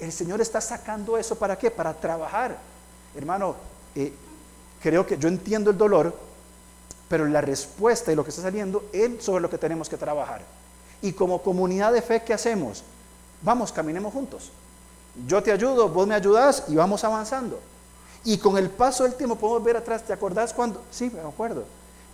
El 0.00 0.12
Señor 0.12 0.40
está 0.40 0.60
sacando 0.60 1.18
eso 1.18 1.36
para 1.36 1.56
qué? 1.56 1.70
Para 1.70 1.92
trabajar. 1.92 2.56
Hermano, 3.14 3.54
eh, 3.94 4.12
creo 4.82 5.06
que 5.06 5.18
yo 5.18 5.28
entiendo 5.28 5.70
el 5.70 5.76
dolor, 5.76 6.16
pero 7.08 7.26
la 7.26 7.42
respuesta 7.42 8.10
y 8.10 8.16
lo 8.16 8.24
que 8.24 8.30
está 8.30 8.42
saliendo 8.42 8.84
es 8.92 9.22
sobre 9.22 9.42
lo 9.42 9.50
que 9.50 9.58
tenemos 9.58 9.88
que 9.88 9.98
trabajar. 9.98 10.40
Y 11.02 11.12
como 11.12 11.42
comunidad 11.42 11.92
de 11.92 12.02
fe, 12.02 12.22
¿qué 12.22 12.34
hacemos? 12.34 12.82
Vamos, 13.42 13.72
caminemos 13.72 14.12
juntos. 14.12 14.50
Yo 15.26 15.42
te 15.42 15.50
ayudo, 15.50 15.88
vos 15.88 16.06
me 16.06 16.14
ayudas 16.14 16.64
y 16.68 16.74
vamos 16.74 17.02
avanzando. 17.04 17.58
Y 18.24 18.38
con 18.38 18.58
el 18.58 18.68
paso 18.68 19.04
del 19.04 19.14
tiempo 19.14 19.36
podemos 19.36 19.64
ver 19.64 19.76
atrás, 19.76 20.04
¿te 20.04 20.12
acordás 20.12 20.52
cuando? 20.52 20.82
Sí, 20.90 21.10
me 21.10 21.20
acuerdo. 21.20 21.64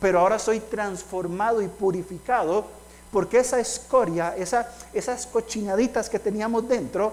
Pero 0.01 0.21
ahora 0.21 0.39
soy 0.39 0.61
transformado 0.61 1.63
y 1.63 1.69
purificado 1.69 2.65
porque 3.11 3.39
esa 3.39 3.59
escoria, 3.59 4.35
esas 4.37 5.27
cochinaditas 5.27 6.09
que 6.09 6.19
teníamos 6.19 6.69
dentro, 6.69 7.13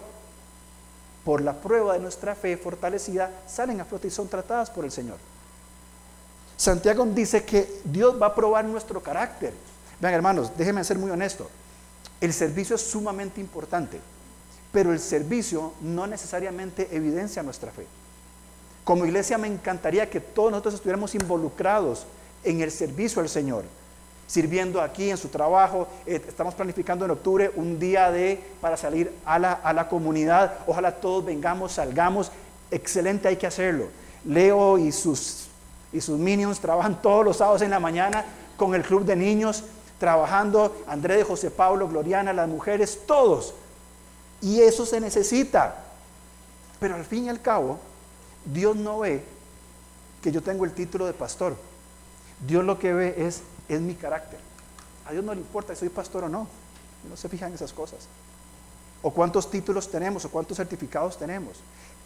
por 1.24 1.42
la 1.42 1.54
prueba 1.54 1.94
de 1.94 2.00
nuestra 2.00 2.36
fe 2.36 2.58
fortalecida, 2.58 3.32
salen 3.48 3.80
a 3.80 3.86
flote 3.86 4.08
y 4.08 4.12
son 4.12 4.28
tratadas 4.28 4.70
por 4.70 4.84
el 4.84 4.92
Señor. 4.92 5.18
Santiago 6.58 7.06
dice 7.06 7.44
que 7.46 7.82
Dios 7.86 8.22
va 8.22 8.28
a 8.28 8.36
probar 8.36 8.66
nuestro 8.66 9.02
carácter. 9.02 9.54
Vean 10.00 10.14
hermanos, 10.14 10.52
déjenme 10.58 10.84
ser 10.84 10.98
muy 10.98 11.10
honesto. 11.10 11.50
El 12.22 12.34
servicio 12.34 12.76
es 12.76 12.82
sumamente 12.82 13.42
importante, 13.42 14.00
pero 14.72 14.92
el 14.92 15.00
servicio 15.00 15.74
no 15.82 16.08
necesariamente 16.08 16.90
evidencia 16.92 17.44
nuestra 17.44 17.72
fe. 17.72 17.86
Como 18.84 19.06
iglesia 19.06 19.38
me 19.38 19.48
encantaría 19.48 20.10
que 20.10 20.20
todos 20.20 20.52
nosotros 20.52 20.76
estuviéramos 20.76 21.16
involucrados 21.16 22.06
en 22.44 22.62
el 22.62 22.72
servicio 22.72 23.22
al 23.22 23.30
Señor 23.30 23.64
sirviendo 24.28 24.82
aquí 24.82 25.10
en 25.10 25.18
su 25.18 25.28
trabajo. 25.28 25.88
Eh, 26.06 26.22
estamos 26.28 26.56
planificando 26.56 27.06
en 27.06 27.12
octubre 27.12 27.52
un 27.56 27.80
día 27.80 28.12
de 28.12 28.42
para 28.62 28.78
salir 28.78 29.14
a 29.26 29.38
la, 29.38 29.54
a 29.54 29.74
la 29.74 29.88
comunidad. 29.88 30.60
Ojalá 30.66 30.92
todos 30.96 31.26
vengamos, 31.26 31.74
salgamos. 31.74 32.32
Excelente, 32.72 33.28
hay 33.28 33.38
que 33.38 33.48
hacerlo. 33.48 33.90
Leo 34.26 34.78
y 34.78 34.92
sus, 34.92 35.48
y 35.92 36.02
sus 36.02 36.18
minions 36.18 36.60
trabajan 36.60 37.02
todos 37.02 37.24
los 37.24 37.38
sábados 37.38 37.62
en 37.62 37.70
la 37.70 37.80
mañana 37.80 38.26
con 38.58 38.74
el 38.76 38.84
club 38.84 39.04
de 39.06 39.16
niños, 39.16 39.64
trabajando. 40.04 40.84
André 40.86 41.16
de 41.16 41.24
José 41.24 41.50
Pablo, 41.50 41.88
Gloriana, 41.88 42.34
las 42.34 42.50
mujeres, 42.50 43.00
todos. 43.08 43.54
Y 44.42 44.60
eso 44.60 44.86
se 44.86 45.00
necesita. 45.00 45.78
Pero 46.78 46.96
al 46.96 47.06
fin 47.06 47.24
y 47.24 47.30
al 47.30 47.42
cabo, 47.42 47.80
Dios 48.44 48.76
no 48.76 49.00
ve 49.00 49.24
que 50.22 50.30
yo 50.30 50.44
tengo 50.44 50.66
el 50.66 50.74
título 50.74 51.06
de 51.06 51.14
pastor. 51.14 51.56
Dios 52.46 52.66
lo 52.66 52.78
que 52.80 52.94
ve 52.94 53.16
es 53.18 53.44
es 53.70 53.80
mi 53.80 53.96
carácter. 53.96 54.40
A 55.06 55.14
Dios 55.14 55.24
no 55.24 55.34
le 55.34 55.40
importa 55.40 55.74
si 55.74 55.80
soy 55.80 55.90
pastor 55.90 56.26
o 56.26 56.30
no. 56.30 56.50
No 57.10 57.16
se 57.16 57.30
fijan 57.30 57.48
en 57.48 57.56
esas 57.56 57.72
cosas. 57.72 58.00
O 59.04 59.12
cuántos 59.12 59.50
títulos 59.50 59.90
tenemos 59.90 60.26
o 60.26 60.30
cuántos 60.30 60.58
certificados 60.58 61.18
tenemos. 61.18 61.54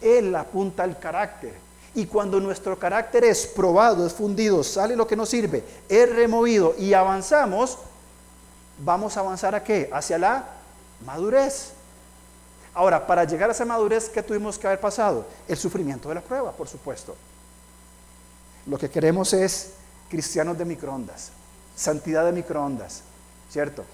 Él 0.00 0.36
apunta 0.36 0.84
al 0.84 0.96
carácter. 1.00 1.54
Y 1.98 2.06
cuando 2.06 2.38
nuestro 2.38 2.78
carácter 2.78 3.24
es 3.24 3.44
probado, 3.44 4.06
es 4.06 4.12
fundido, 4.12 4.62
sale 4.62 4.94
lo 4.94 5.04
que 5.04 5.16
nos 5.16 5.28
sirve, 5.28 5.64
es 5.88 6.08
removido 6.14 6.76
y 6.78 6.94
avanzamos, 6.94 7.76
vamos 8.78 9.16
a 9.16 9.20
avanzar 9.20 9.56
a 9.56 9.64
qué? 9.64 9.90
Hacia 9.92 10.16
la 10.16 10.44
madurez. 11.04 11.72
Ahora, 12.72 13.04
para 13.04 13.24
llegar 13.24 13.48
a 13.48 13.52
esa 13.52 13.64
madurez, 13.64 14.08
¿qué 14.08 14.22
tuvimos 14.22 14.56
que 14.56 14.68
haber 14.68 14.78
pasado? 14.78 15.26
El 15.48 15.56
sufrimiento 15.56 16.08
de 16.08 16.14
la 16.14 16.20
prueba, 16.20 16.52
por 16.52 16.68
supuesto. 16.68 17.16
Lo 18.66 18.78
que 18.78 18.88
queremos 18.88 19.32
es 19.32 19.72
cristianos 20.08 20.56
de 20.56 20.64
microondas 20.64 21.32
santidad 21.74 22.24
de 22.24 22.32
microondas, 22.32 23.02
¿cierto? 23.50 23.84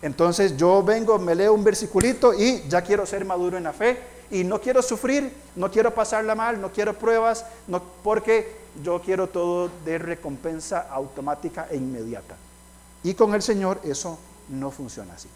Entonces 0.00 0.56
yo 0.56 0.82
vengo, 0.82 1.18
me 1.18 1.34
leo 1.34 1.54
un 1.54 1.62
versiculito 1.62 2.34
y 2.34 2.66
ya 2.68 2.82
quiero 2.82 3.06
ser 3.06 3.24
maduro 3.24 3.56
en 3.56 3.64
la 3.64 3.72
fe 3.72 3.98
y 4.32 4.44
no 4.44 4.60
quiero 4.62 4.80
sufrir, 4.80 5.30
no 5.54 5.70
quiero 5.70 5.94
pasarla 5.94 6.34
mal, 6.34 6.58
no 6.58 6.72
quiero 6.72 6.94
pruebas, 6.94 7.44
no, 7.68 7.82
porque 8.02 8.56
yo 8.82 9.00
quiero 9.02 9.28
todo 9.28 9.70
de 9.84 9.98
recompensa 9.98 10.88
automática 10.90 11.68
e 11.70 11.76
inmediata. 11.76 12.34
Y 13.04 13.12
con 13.12 13.34
el 13.34 13.42
Señor 13.42 13.78
eso 13.84 14.18
no 14.48 14.70
funciona 14.70 15.12
así. 15.12 15.28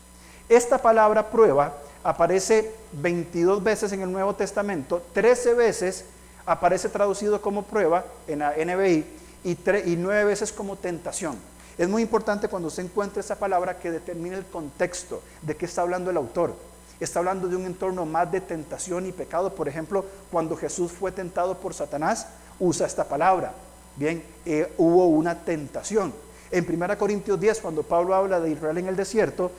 Esta 0.48 0.78
palabra 0.78 1.28
prueba 1.30 1.76
aparece 2.02 2.72
22 2.92 3.62
veces 3.62 3.92
en 3.92 4.00
el 4.00 4.10
Nuevo 4.10 4.34
Testamento, 4.34 5.02
13 5.12 5.52
veces 5.52 6.06
aparece 6.46 6.88
traducido 6.88 7.42
como 7.42 7.64
prueba 7.64 8.06
en 8.26 8.38
la 8.38 8.54
NBI 8.56 9.04
y, 9.44 9.50
y 9.50 9.96
nueve 9.96 10.24
veces 10.24 10.52
como 10.52 10.76
tentación. 10.76 11.36
Es 11.76 11.86
muy 11.86 12.00
importante 12.00 12.48
cuando 12.48 12.70
se 12.70 12.80
encuentre 12.80 13.20
esa 13.20 13.38
palabra 13.38 13.78
que 13.78 13.90
determine 13.90 14.36
el 14.36 14.46
contexto 14.46 15.20
de 15.42 15.54
qué 15.54 15.66
está 15.66 15.82
hablando 15.82 16.10
el 16.10 16.16
autor. 16.16 16.54
Está 16.98 17.18
hablando 17.18 17.48
de 17.48 17.56
un 17.56 17.66
entorno 17.66 18.06
más 18.06 18.30
de 18.32 18.40
tentación 18.40 19.06
y 19.06 19.12
pecado. 19.12 19.54
Por 19.54 19.68
ejemplo, 19.68 20.04
cuando 20.30 20.56
Jesús 20.56 20.92
fue 20.92 21.12
tentado 21.12 21.58
por 21.58 21.74
Satanás, 21.74 22.26
usa 22.58 22.86
esta 22.86 23.04
palabra. 23.04 23.52
Bien, 23.96 24.22
eh, 24.44 24.72
hubo 24.78 25.06
una 25.06 25.34
tentación. 25.34 26.12
En 26.50 26.64
1 26.64 26.96
Corintios 26.96 27.40
10, 27.40 27.60
cuando 27.60 27.82
Pablo 27.82 28.14
habla 28.14 28.40
de 28.40 28.50
Israel 28.50 28.78
en 28.78 28.86
el 28.86 28.96
desierto, 28.96 29.50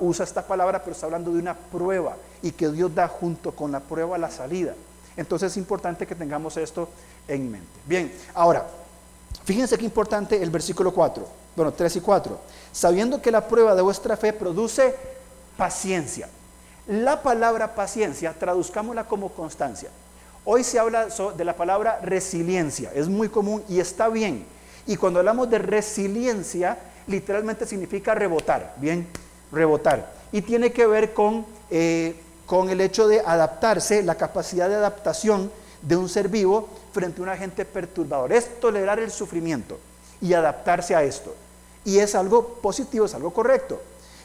usa 0.00 0.24
esta 0.24 0.46
palabra, 0.46 0.80
pero 0.80 0.92
está 0.92 1.06
hablando 1.06 1.32
de 1.32 1.38
una 1.38 1.54
prueba 1.56 2.16
y 2.42 2.50
que 2.50 2.68
Dios 2.68 2.92
da 2.94 3.06
junto 3.06 3.52
con 3.52 3.70
la 3.70 3.80
prueba 3.80 4.18
la 4.18 4.30
salida. 4.30 4.74
Entonces 5.16 5.52
es 5.52 5.56
importante 5.56 6.06
que 6.06 6.14
tengamos 6.14 6.56
esto 6.56 6.88
en 7.28 7.50
mente. 7.50 7.68
Bien, 7.86 8.12
ahora, 8.34 8.66
fíjense 9.44 9.78
qué 9.78 9.84
importante 9.84 10.42
el 10.42 10.50
versículo 10.50 10.92
4, 10.92 11.26
bueno, 11.54 11.72
3 11.72 11.96
y 11.96 12.00
4. 12.00 12.38
Sabiendo 12.72 13.22
que 13.22 13.30
la 13.30 13.46
prueba 13.46 13.74
de 13.74 13.82
vuestra 13.82 14.16
fe 14.16 14.32
produce 14.32 14.94
paciencia. 15.56 16.28
La 16.88 17.22
palabra 17.22 17.74
paciencia, 17.74 18.34
traduzcámosla 18.36 19.04
como 19.04 19.28
constancia. 19.30 19.88
Hoy 20.44 20.64
se 20.64 20.80
habla 20.80 21.06
de 21.36 21.44
la 21.44 21.54
palabra 21.54 22.00
resiliencia, 22.02 22.90
es 22.92 23.08
muy 23.08 23.28
común 23.28 23.62
y 23.68 23.78
está 23.78 24.08
bien. 24.08 24.44
Y 24.88 24.96
cuando 24.96 25.20
hablamos 25.20 25.48
de 25.48 25.58
resiliencia, 25.58 26.76
literalmente 27.06 27.66
significa 27.66 28.16
rebotar, 28.16 28.74
bien, 28.78 29.06
rebotar. 29.52 30.12
Y 30.32 30.42
tiene 30.42 30.72
que 30.72 30.86
ver 30.88 31.14
con, 31.14 31.46
eh, 31.70 32.16
con 32.46 32.68
el 32.68 32.80
hecho 32.80 33.06
de 33.06 33.20
adaptarse, 33.20 34.02
la 34.02 34.16
capacidad 34.16 34.68
de 34.68 34.74
adaptación 34.74 35.52
de 35.82 35.96
un 35.96 36.08
ser 36.08 36.28
vivo 36.28 36.68
frente 36.92 37.20
a 37.20 37.22
un 37.22 37.28
agente 37.28 37.64
perturbador. 37.64 38.32
Es 38.32 38.58
tolerar 38.58 38.98
el 38.98 39.12
sufrimiento 39.12 39.78
y 40.20 40.32
adaptarse 40.32 40.96
a 40.96 41.04
esto. 41.04 41.32
Y 41.84 41.98
es 41.98 42.16
algo 42.16 42.44
positivo, 42.54 43.06
es 43.06 43.14
algo 43.14 43.32
correcto. 43.32 43.80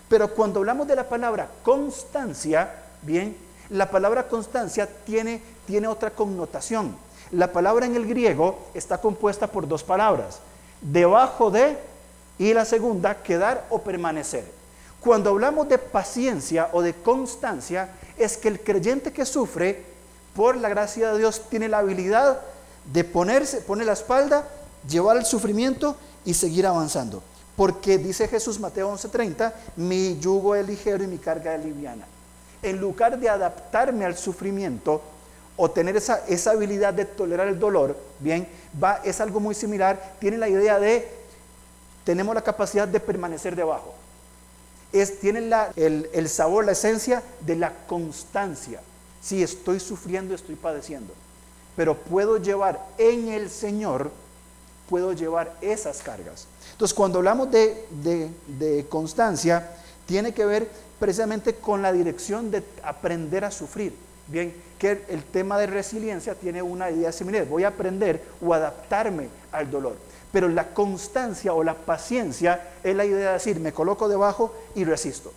Pero 0.10 0.34
cuando 0.34 0.60
hablamos 0.60 0.88
de 0.88 0.96
la 0.96 1.08
palabra 1.08 1.50
constancia, 1.64 2.72
bien, 3.02 3.36
la 3.70 3.92
palabra 3.92 4.28
constancia 4.28 4.88
tiene, 5.06 5.42
tiene 5.66 5.88
otra 5.88 6.12
connotación. 6.12 6.96
La 7.32 7.52
palabra 7.52 7.86
en 7.86 7.96
el 7.96 8.08
griego 8.08 8.68
está 8.74 9.00
compuesta 9.00 9.48
por 9.48 9.68
dos 9.68 9.84
palabras, 9.84 10.40
debajo 10.82 11.52
de 11.52 11.78
y 12.40 12.54
la 12.54 12.66
segunda, 12.66 13.16
quedar 13.16 13.66
o 13.70 13.80
permanecer. 13.82 14.46
Cuando 15.00 15.32
hablamos 15.32 15.68
de 15.70 15.78
paciencia 15.78 16.70
o 16.72 16.82
de 16.82 16.94
constancia, 16.94 17.90
es 18.18 18.38
que 18.38 18.48
el 18.48 18.60
creyente 18.60 19.12
que 19.12 19.26
sufre, 19.26 19.84
por 20.36 20.56
la 20.56 20.70
gracia 20.70 21.12
de 21.12 21.20
Dios, 21.20 21.50
tiene 21.50 21.68
la 21.68 21.80
habilidad 21.80 22.40
de 22.94 23.04
ponerse, 23.04 23.62
poner 23.62 23.88
la 23.88 23.94
espalda, 23.94 24.48
llevar 24.88 25.18
el 25.18 25.26
sufrimiento 25.26 25.96
y 26.26 26.34
seguir 26.34 26.68
avanzando. 26.68 27.24
Porque 27.58 27.98
dice 27.98 28.28
Jesús, 28.28 28.60
Mateo 28.60 28.96
11:30, 28.96 29.52
mi 29.78 30.20
yugo 30.20 30.54
es 30.54 30.66
ligero 30.66 31.04
y 31.04 31.08
mi 31.08 31.18
carga 31.18 31.56
es 31.56 31.66
liviana. 31.66 32.06
En 32.62 32.80
lugar 32.80 33.20
de 33.20 33.28
adaptarme 33.28 34.06
al 34.06 34.16
sufrimiento 34.16 35.02
o 35.58 35.70
tener 35.72 35.98
esa, 35.98 36.24
esa 36.28 36.52
habilidad 36.52 36.94
de 36.94 37.06
tolerar 37.06 37.48
el 37.48 37.60
dolor, 37.60 37.98
bien, 38.20 38.48
va, 38.82 39.02
es 39.04 39.20
algo 39.20 39.40
muy 39.40 39.56
similar, 39.56 40.14
tiene 40.20 40.38
la 40.38 40.48
idea 40.48 40.80
de, 40.80 41.10
tenemos 42.04 42.36
la 42.36 42.44
capacidad 42.44 42.88
de 42.88 43.00
permanecer 43.00 43.56
debajo. 43.56 43.96
Es, 44.94 45.20
tiene 45.20 45.40
el, 45.76 46.10
el 46.14 46.30
sabor, 46.30 46.64
la 46.64 46.74
esencia 46.74 47.24
de 47.42 47.56
la 47.56 47.74
constancia. 47.88 48.82
Si 49.20 49.42
estoy 49.42 49.80
sufriendo, 49.80 50.36
estoy 50.36 50.56
padeciendo, 50.56 51.12
pero 51.76 51.98
puedo 51.98 52.38
llevar 52.38 52.86
en 53.00 53.30
el 53.30 53.50
Señor, 53.50 54.12
puedo 54.88 55.12
llevar 55.14 55.58
esas 55.62 56.04
cargas. 56.04 56.46
Entonces, 56.78 56.94
cuando 56.94 57.18
hablamos 57.18 57.50
de, 57.50 58.86
constancia, 58.88 59.68
tiene 60.06 60.32
que 60.32 60.46
ver 60.46 60.70
precisamente 61.00 61.56
con 61.56 61.82
la 61.82 61.92
dirección 61.92 62.52
de 62.52 62.64
aprender 62.84 63.44
a 63.46 63.50
sufrir. 63.50 63.96
Bien, 64.28 64.54
que 64.78 65.04
el 65.10 65.24
tema 65.24 65.58
de 65.58 65.66
resiliencia 65.66 66.36
tiene 66.36 66.62
una 66.62 66.92
idea 66.92 67.12
similar. 67.12 67.48
Voy 67.48 67.64
a 67.64 67.70
aprender 67.70 68.24
o 68.46 68.54
adaptarme 68.54 69.30
al 69.52 69.72
dolor. 69.72 69.96
Pero 70.32 70.50
la 70.50 70.72
constancia 70.76 71.52
o 71.52 71.64
la 71.64 71.74
paciencia 71.74 72.70
es 72.84 72.96
la 72.96 73.06
idea 73.06 73.30
de 73.30 73.34
decir, 73.34 73.60
me 73.60 73.74
coloco 73.74 74.08
debajo 74.08 74.54
y 74.76 74.84
resisto. 74.84 75.34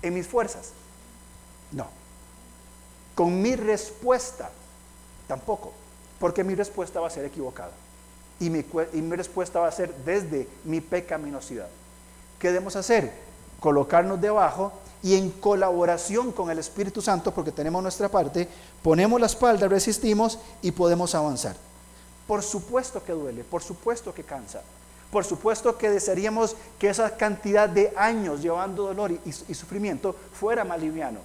En 0.00 0.14
mis 0.14 0.26
fuerzas. 0.26 0.70
No. 1.72 1.88
Con 3.14 3.42
mi 3.42 3.54
respuesta, 3.54 4.48
tampoco. 5.28 5.74
Porque 6.18 6.42
mi 6.42 6.54
respuesta 6.54 7.00
va 7.00 7.08
a 7.08 7.10
ser 7.10 7.26
equivocada 7.26 7.72
y 8.40 8.48
mi, 8.48 9.16
respuesta 9.16 9.60
va 9.60 9.68
a 9.68 9.72
ser 9.72 9.94
desde 9.96 10.48
mi 10.64 10.80
pecaminosidad. 10.80 11.68
¿Qué 12.38 12.48
debemos 12.48 12.74
hacer? 12.74 13.12
Colocarnos 13.60 14.18
debajo 14.18 14.72
y 15.02 15.14
en 15.14 15.30
colaboración 15.30 16.32
con 16.32 16.50
el 16.50 16.58
Espíritu 16.58 17.02
Santo, 17.02 17.32
porque 17.32 17.52
tenemos 17.52 17.82
nuestra 17.82 18.08
parte, 18.08 18.48
ponemos 18.82 19.20
la 19.20 19.26
espalda, 19.26 19.68
resistimos 19.68 20.38
y 20.62 20.72
podemos 20.72 21.14
avanzar. 21.14 21.54
Por 22.26 22.42
supuesto 22.42 23.04
que 23.04 23.12
duele, 23.12 23.44
por 23.44 23.62
supuesto 23.62 24.14
que 24.14 24.24
cansa, 24.24 24.62
por 25.12 25.24
supuesto 25.24 25.76
que 25.76 25.90
desearíamos 25.90 26.56
que 26.78 26.88
esa 26.88 27.16
cantidad 27.16 27.68
de 27.68 27.92
años 27.94 28.40
llevando 28.40 28.84
dolor 28.84 29.12
y, 29.12 29.20
y 29.26 29.54
sufrimiento 29.54 30.16
fuera 30.32 30.64
más 30.64 30.80
liviano. 30.80 31.18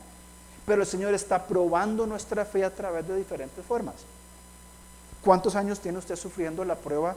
Pero 0.66 0.82
el 0.82 0.88
Señor 0.88 1.14
está 1.14 1.46
probando 1.46 2.06
nuestra 2.06 2.44
fe 2.44 2.66
a 2.66 2.74
través 2.74 3.08
de 3.08 3.16
diferentes 3.16 3.64
formas. 3.64 3.96
¿Cuántos 5.26 5.56
años 5.56 5.80
tiene 5.80 5.98
usted 5.98 6.16
sufriendo 6.16 6.64
la 6.64 6.76
prueba 6.76 7.16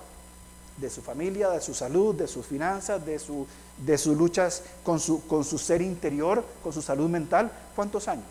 de 0.78 0.88
su 0.88 1.02
familia, 1.02 1.50
de 1.50 1.60
su 1.60 1.74
salud, 1.74 2.14
de 2.14 2.26
sus 2.26 2.46
finanzas, 2.46 3.04
de, 3.04 3.18
su, 3.18 3.46
de 3.76 3.98
sus 3.98 4.16
luchas 4.16 4.62
con 4.82 4.98
su, 4.98 5.26
con 5.26 5.44
su 5.44 5.58
ser 5.58 5.82
interior, 5.82 6.42
con 6.62 6.72
su 6.72 6.80
salud 6.80 7.10
mental? 7.10 7.52
¿Cuántos 7.76 8.08
años? 8.08 8.24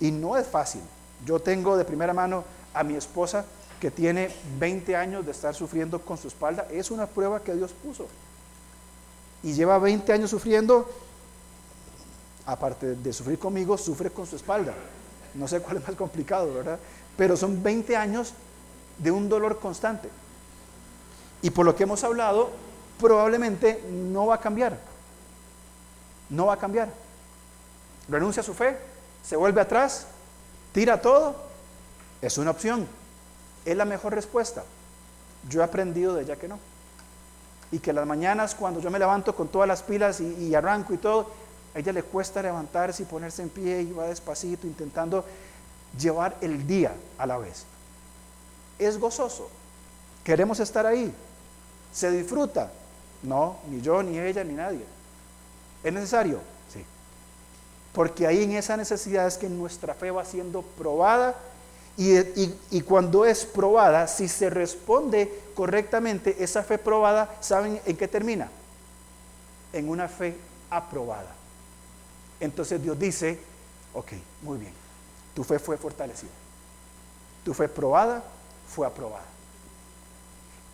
Y 0.00 0.10
no 0.12 0.34
es 0.38 0.46
fácil. 0.46 0.80
Yo 1.26 1.40
tengo 1.40 1.76
de 1.76 1.84
primera 1.84 2.14
mano 2.14 2.42
a 2.72 2.82
mi 2.82 2.94
esposa 2.94 3.44
que 3.78 3.90
tiene 3.90 4.34
20 4.58 4.96
años 4.96 5.26
de 5.26 5.32
estar 5.32 5.54
sufriendo 5.54 6.00
con 6.00 6.16
su 6.16 6.28
espalda. 6.28 6.66
Es 6.70 6.90
una 6.90 7.06
prueba 7.06 7.42
que 7.42 7.54
Dios 7.54 7.72
puso. 7.72 8.06
Y 9.42 9.52
lleva 9.52 9.78
20 9.78 10.10
años 10.14 10.30
sufriendo, 10.30 10.88
aparte 12.46 12.94
de 12.94 13.12
sufrir 13.12 13.38
conmigo, 13.38 13.76
sufre 13.76 14.08
con 14.08 14.26
su 14.26 14.36
espalda. 14.36 14.72
No 15.34 15.46
sé 15.46 15.60
cuál 15.60 15.76
es 15.76 15.86
más 15.86 15.96
complicado, 15.96 16.54
¿verdad? 16.54 16.78
Pero 17.16 17.36
son 17.36 17.62
20 17.62 17.96
años 17.96 18.34
de 18.98 19.10
un 19.10 19.28
dolor 19.28 19.58
constante. 19.60 20.08
Y 21.42 21.50
por 21.50 21.64
lo 21.66 21.76
que 21.76 21.84
hemos 21.84 22.02
hablado, 22.04 22.50
probablemente 22.98 23.82
no 23.90 24.26
va 24.26 24.36
a 24.36 24.40
cambiar. 24.40 24.78
No 26.30 26.46
va 26.46 26.54
a 26.54 26.58
cambiar. 26.58 26.88
Renuncia 28.08 28.40
a 28.40 28.44
su 28.44 28.54
fe, 28.54 28.78
se 29.22 29.36
vuelve 29.36 29.60
atrás, 29.60 30.06
tira 30.72 31.00
todo. 31.00 31.36
Es 32.22 32.38
una 32.38 32.50
opción. 32.50 32.86
Es 33.64 33.76
la 33.76 33.84
mejor 33.84 34.14
respuesta. 34.14 34.64
Yo 35.48 35.60
he 35.60 35.64
aprendido 35.64 36.14
de 36.14 36.22
ella 36.22 36.36
que 36.36 36.48
no. 36.48 36.58
Y 37.70 37.78
que 37.80 37.92
las 37.92 38.06
mañanas 38.06 38.54
cuando 38.54 38.80
yo 38.80 38.90
me 38.90 38.98
levanto 38.98 39.34
con 39.34 39.48
todas 39.48 39.68
las 39.68 39.82
pilas 39.82 40.20
y, 40.20 40.34
y 40.34 40.54
arranco 40.54 40.94
y 40.94 40.98
todo, 40.98 41.30
a 41.74 41.78
ella 41.78 41.92
le 41.92 42.02
cuesta 42.02 42.40
levantarse 42.40 43.02
y 43.02 43.06
ponerse 43.06 43.42
en 43.42 43.50
pie 43.50 43.82
y 43.82 43.92
va 43.92 44.06
despacito 44.06 44.66
intentando 44.66 45.24
llevar 45.98 46.36
el 46.40 46.66
día 46.66 46.94
a 47.18 47.26
la 47.26 47.38
vez. 47.38 47.64
Es 48.78 48.98
gozoso. 48.98 49.50
Queremos 50.24 50.60
estar 50.60 50.86
ahí. 50.86 51.12
¿Se 51.92 52.10
disfruta? 52.10 52.70
No, 53.22 53.56
ni 53.70 53.80
yo, 53.80 54.02
ni 54.02 54.18
ella, 54.18 54.44
ni 54.44 54.54
nadie. 54.54 54.84
¿Es 55.82 55.92
necesario? 55.92 56.40
Sí. 56.72 56.84
Porque 57.92 58.26
ahí 58.26 58.42
en 58.42 58.52
esa 58.52 58.76
necesidad 58.76 59.26
es 59.26 59.38
que 59.38 59.48
nuestra 59.48 59.94
fe 59.94 60.10
va 60.10 60.24
siendo 60.24 60.62
probada 60.62 61.34
y, 61.96 62.18
y, 62.70 62.82
cuando 62.82 63.24
es 63.24 63.46
probada, 63.46 64.06
si 64.06 64.28
se 64.28 64.50
responde 64.50 65.32
correctamente, 65.54 66.36
esa 66.44 66.62
fe 66.62 66.76
probada, 66.76 67.34
¿saben 67.40 67.80
en 67.86 67.96
qué 67.96 68.06
termina? 68.06 68.50
En 69.72 69.88
una 69.88 70.06
fe 70.06 70.36
aprobada. 70.68 71.34
Entonces 72.38 72.82
Dios 72.82 72.98
dice, 72.98 73.38
ok, 73.94 74.12
muy 74.42 74.58
bien 74.58 74.85
tu 75.36 75.44
fe 75.44 75.58
fue 75.58 75.76
fortalecida. 75.76 76.30
Tu 77.44 77.52
fe 77.52 77.68
probada 77.68 78.24
fue 78.66 78.86
aprobada. 78.86 79.26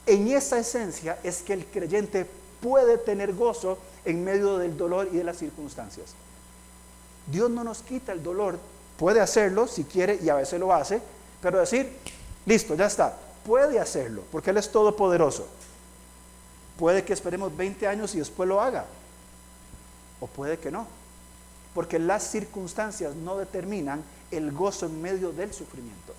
En 0.07 0.29
esa 0.29 0.57
esencia 0.61 1.19
es 1.25 1.43
que 1.43 1.53
el 1.53 1.67
creyente 1.67 2.31
puede 2.61 2.97
tener 2.97 3.35
gozo 3.35 3.77
en 4.05 4.23
medio 4.23 4.59
del 4.59 4.77
dolor 4.77 5.09
y 5.11 5.17
de 5.17 5.25
las 5.25 5.39
circunstancias. 5.39 6.15
Dios 7.27 7.51
no 7.51 7.65
nos 7.65 7.83
quita 7.83 8.13
el 8.13 8.23
dolor, 8.23 8.57
puede 8.97 9.21
hacerlo 9.21 9.67
si 9.67 9.83
quiere 9.83 10.21
y 10.23 10.29
a 10.29 10.37
veces 10.37 10.61
lo 10.61 10.73
hace, 10.73 11.03
pero 11.41 11.59
decir, 11.59 11.97
listo, 12.47 12.77
ya 12.77 12.87
está, 12.87 13.17
puede 13.45 13.81
hacerlo, 13.81 14.23
porque 14.31 14.51
Él 14.51 14.59
es 14.59 14.71
todopoderoso. 14.71 15.49
Puede 16.79 17.05
que 17.05 17.13
esperemos 17.13 17.57
20 17.57 17.89
años 17.89 18.15
y 18.15 18.21
después 18.21 18.49
lo 18.49 18.61
haga, 18.61 18.87
o 20.21 20.29
puede 20.29 20.57
que 20.59 20.71
no, 20.71 20.87
porque 21.75 21.99
las 21.99 22.23
circunstancias 22.31 23.17
no 23.17 23.39
determinan 23.39 24.05
el 24.33 24.53
gozo 24.53 24.87
en 24.87 25.01
medio 25.01 25.33
del 25.33 25.53
sufrimiento. 25.53 26.15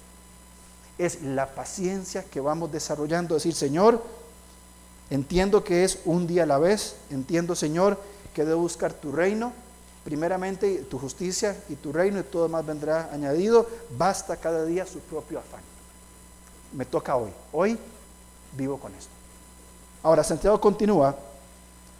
es 0.97 1.23
la 1.23 1.47
paciencia 1.55 2.23
que 2.23 2.39
vamos 2.39 2.71
desarrollando. 2.71 3.33
Decir, 3.33 3.55
Señor, 3.55 4.03
entiendo 5.09 5.63
que 5.63 5.83
es 5.83 5.99
un 6.05 6.27
día 6.27 6.43
a 6.43 6.45
la 6.45 6.59
vez. 6.59 6.97
Entiendo, 7.09 7.55
Señor, 7.55 7.99
que 8.33 8.45
debo 8.45 8.61
buscar 8.61 8.93
tu 8.93 9.11
reino. 9.11 9.51
Primeramente 10.03 10.83
tu 10.89 10.99
justicia 10.99 11.57
y 11.67 11.75
tu 11.75 11.91
reino 11.91 12.19
y 12.19 12.23
todo 12.23 12.47
más 12.47 12.65
vendrá 12.65 13.09
añadido. 13.11 13.67
Basta 13.97 14.37
cada 14.37 14.65
día 14.65 14.85
su 14.85 14.99
propio 14.99 15.39
afán. 15.39 15.61
Me 16.73 16.85
toca 16.85 17.15
hoy. 17.15 17.31
Hoy 17.51 17.77
vivo 18.55 18.77
con 18.77 18.93
esto. 18.93 19.11
Ahora, 20.03 20.23
Santiago 20.23 20.59
continúa 20.59 21.17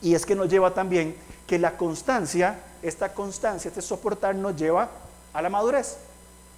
y 0.01 0.13
es 0.13 0.25
que 0.25 0.35
nos 0.35 0.49
lleva 0.49 0.73
también 0.73 1.15
que 1.47 1.57
la 1.57 1.77
constancia, 1.77 2.59
esta 2.81 3.13
constancia, 3.13 3.69
este 3.69 3.81
soportar 3.81 4.35
nos 4.35 4.55
lleva 4.55 4.89
a 5.33 5.41
la 5.41 5.49
madurez, 5.49 5.97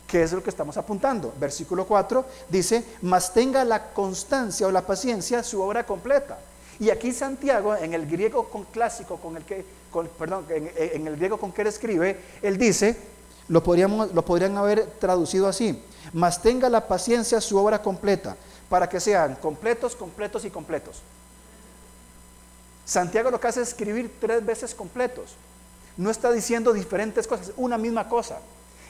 que 0.07 0.23
es 0.23 0.31
lo 0.31 0.43
que 0.43 0.49
estamos 0.49 0.77
apuntando. 0.77 1.33
Versículo 1.39 1.85
4 1.85 2.25
dice, 2.49 2.83
mas 3.01 3.33
tenga 3.33 3.63
la 3.63 3.91
constancia 3.91 4.67
o 4.67 4.71
la 4.71 4.85
paciencia 4.85 5.43
su 5.43 5.61
obra 5.61 5.85
completa. 5.85 6.37
Y 6.79 6.89
aquí 6.89 7.13
Santiago, 7.13 7.75
en 7.75 7.93
el 7.93 8.05
griego 8.05 8.49
con 8.49 8.65
clásico, 8.65 9.17
con 9.17 9.37
el 9.37 9.43
que, 9.43 9.65
perdón, 10.19 10.45
en, 10.49 11.07
el 11.07 11.15
griego 11.15 11.37
con 11.37 11.51
que 11.51 11.61
él 11.61 11.67
escribe, 11.67 12.19
él 12.41 12.57
dice, 12.57 12.97
lo, 13.47 13.63
podríamos, 13.63 14.13
lo 14.13 14.25
podrían 14.25 14.57
haber 14.57 14.85
traducido 14.99 15.47
así, 15.47 15.81
mas 16.11 16.41
tenga 16.41 16.69
la 16.69 16.87
paciencia 16.87 17.39
su 17.39 17.57
obra 17.57 17.81
completa, 17.81 18.35
para 18.69 18.89
que 18.89 18.99
sean 18.99 19.35
completos, 19.35 19.95
completos 19.95 20.43
y 20.43 20.49
completos. 20.49 21.01
Santiago 22.83 23.31
lo 23.31 23.39
que 23.39 23.47
hace 23.47 23.61
es 23.61 23.69
escribir 23.69 24.13
tres 24.19 24.45
veces 24.45 24.75
completos. 24.75 25.35
No 25.97 26.11
está 26.11 26.31
diciendo 26.31 26.73
diferentes 26.73 27.25
cosas, 27.25 27.51
una 27.55 27.77
misma 27.77 28.07
cosa. 28.09 28.39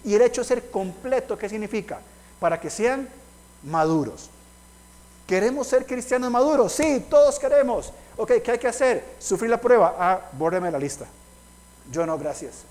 Y 0.06 0.13
el 0.13 0.22
hecho 0.22 0.41
de 0.41 0.48
ser 0.48 0.70
completo, 0.70 1.38
¿qué 1.38 1.50
significa? 1.50 2.00
Para 2.39 2.60
que 2.60 2.70
sean 2.70 3.10
maduros. 3.63 4.30
¿Queremos 5.28 5.65
ser 5.65 5.86
cristianos 5.86 6.30
maduros? 6.30 6.72
Sí, 6.72 7.04
todos 7.10 7.39
queremos. 7.39 7.91
Ok, 8.15 8.34
¿qué 8.44 8.52
hay 8.52 8.60
que 8.60 8.68
hacer? 8.68 9.04
Sufrir 9.20 9.50
la 9.50 9.60
prueba. 9.60 9.96
Ah, 9.98 10.30
bórreme 10.34 10.70
la 10.70 10.78
lista. 10.78 11.06
Yo 11.91 12.06
no, 12.06 12.18
gracias. 12.18 12.63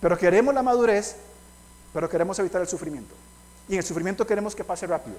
Pero 0.00 0.16
queremos 0.16 0.54
la 0.54 0.62
madurez, 0.62 1.16
pero 1.92 2.08
queremos 2.08 2.38
evitar 2.38 2.62
el 2.62 2.68
sufrimiento. 2.68 3.14
Y 3.68 3.74
en 3.74 3.78
el 3.78 3.84
sufrimiento 3.84 4.26
queremos 4.26 4.54
que 4.54 4.64
pase 4.64 4.86
rápido. 4.86 5.16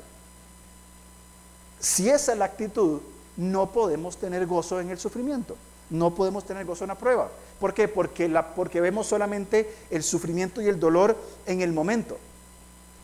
Si 1.80 2.10
esa 2.10 2.34
es 2.34 2.38
la 2.40 2.46
actitud, 2.46 3.00
no 3.38 3.72
podemos 3.72 4.18
tener 4.18 4.46
gozo 4.48 4.80
en 4.80 4.90
el 4.90 4.98
sufrimiento. 4.98 5.56
No 5.90 6.16
podemos 6.16 6.46
tener 6.46 6.66
gozo 6.66 6.84
en 6.84 6.90
la 6.90 6.96
prueba. 6.96 7.30
¿Por 7.60 7.74
qué? 7.74 7.88
Porque, 7.88 8.28
la, 8.28 8.54
porque 8.56 8.82
vemos 8.82 9.08
solamente 9.08 9.74
el 9.90 10.04
sufrimiento 10.04 10.62
y 10.62 10.68
el 10.68 10.80
dolor 10.80 11.18
en 11.46 11.62
el 11.62 11.72
momento. 11.74 12.18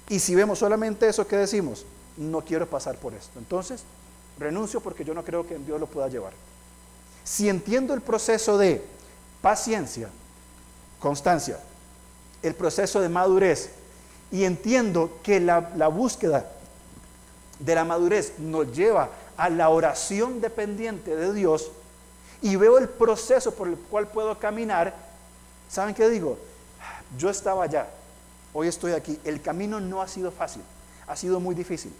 Y 0.09 0.19
si 0.19 0.35
vemos 0.35 0.59
solamente 0.59 1.07
eso, 1.07 1.27
¿qué 1.27 1.37
decimos? 1.37 1.85
No 2.17 2.41
quiero 2.41 2.67
pasar 2.67 2.97
por 2.97 3.13
esto. 3.13 3.39
Entonces, 3.39 3.83
renuncio 4.37 4.81
porque 4.81 5.05
yo 5.05 5.13
no 5.13 5.23
creo 5.23 5.47
que 5.47 5.57
Dios 5.57 5.79
lo 5.79 5.87
pueda 5.87 6.07
llevar. 6.07 6.33
Si 7.23 7.47
entiendo 7.47 7.93
el 7.93 8.01
proceso 8.01 8.57
de 8.57 8.83
paciencia, 9.41 10.09
constancia, 10.99 11.59
el 12.41 12.55
proceso 12.55 12.99
de 12.99 13.09
madurez, 13.09 13.69
y 14.31 14.43
entiendo 14.45 15.19
que 15.23 15.39
la, 15.39 15.71
la 15.75 15.87
búsqueda 15.87 16.49
de 17.59 17.75
la 17.75 17.83
madurez 17.83 18.39
nos 18.39 18.75
lleva 18.75 19.09
a 19.37 19.49
la 19.49 19.69
oración 19.69 20.41
dependiente 20.41 21.15
de 21.15 21.33
Dios 21.33 21.71
y 22.41 22.55
veo 22.55 22.77
el 22.77 22.89
proceso 22.89 23.53
por 23.53 23.67
el 23.67 23.75
cual 23.75 24.07
puedo 24.07 24.37
caminar, 24.39 24.93
¿saben 25.69 25.93
qué 25.93 26.09
digo? 26.09 26.37
Yo 27.17 27.29
estaba 27.29 27.63
allá, 27.63 27.87
hoy 28.53 28.67
estoy 28.67 28.93
aquí. 28.93 29.19
El 29.23 29.41
camino 29.41 29.79
no 29.79 30.01
ha 30.01 30.07
sido 30.07 30.31
fácil, 30.31 30.63
ha 31.07 31.15
sido 31.15 31.39
muy 31.39 31.53
difícil. 31.53 31.93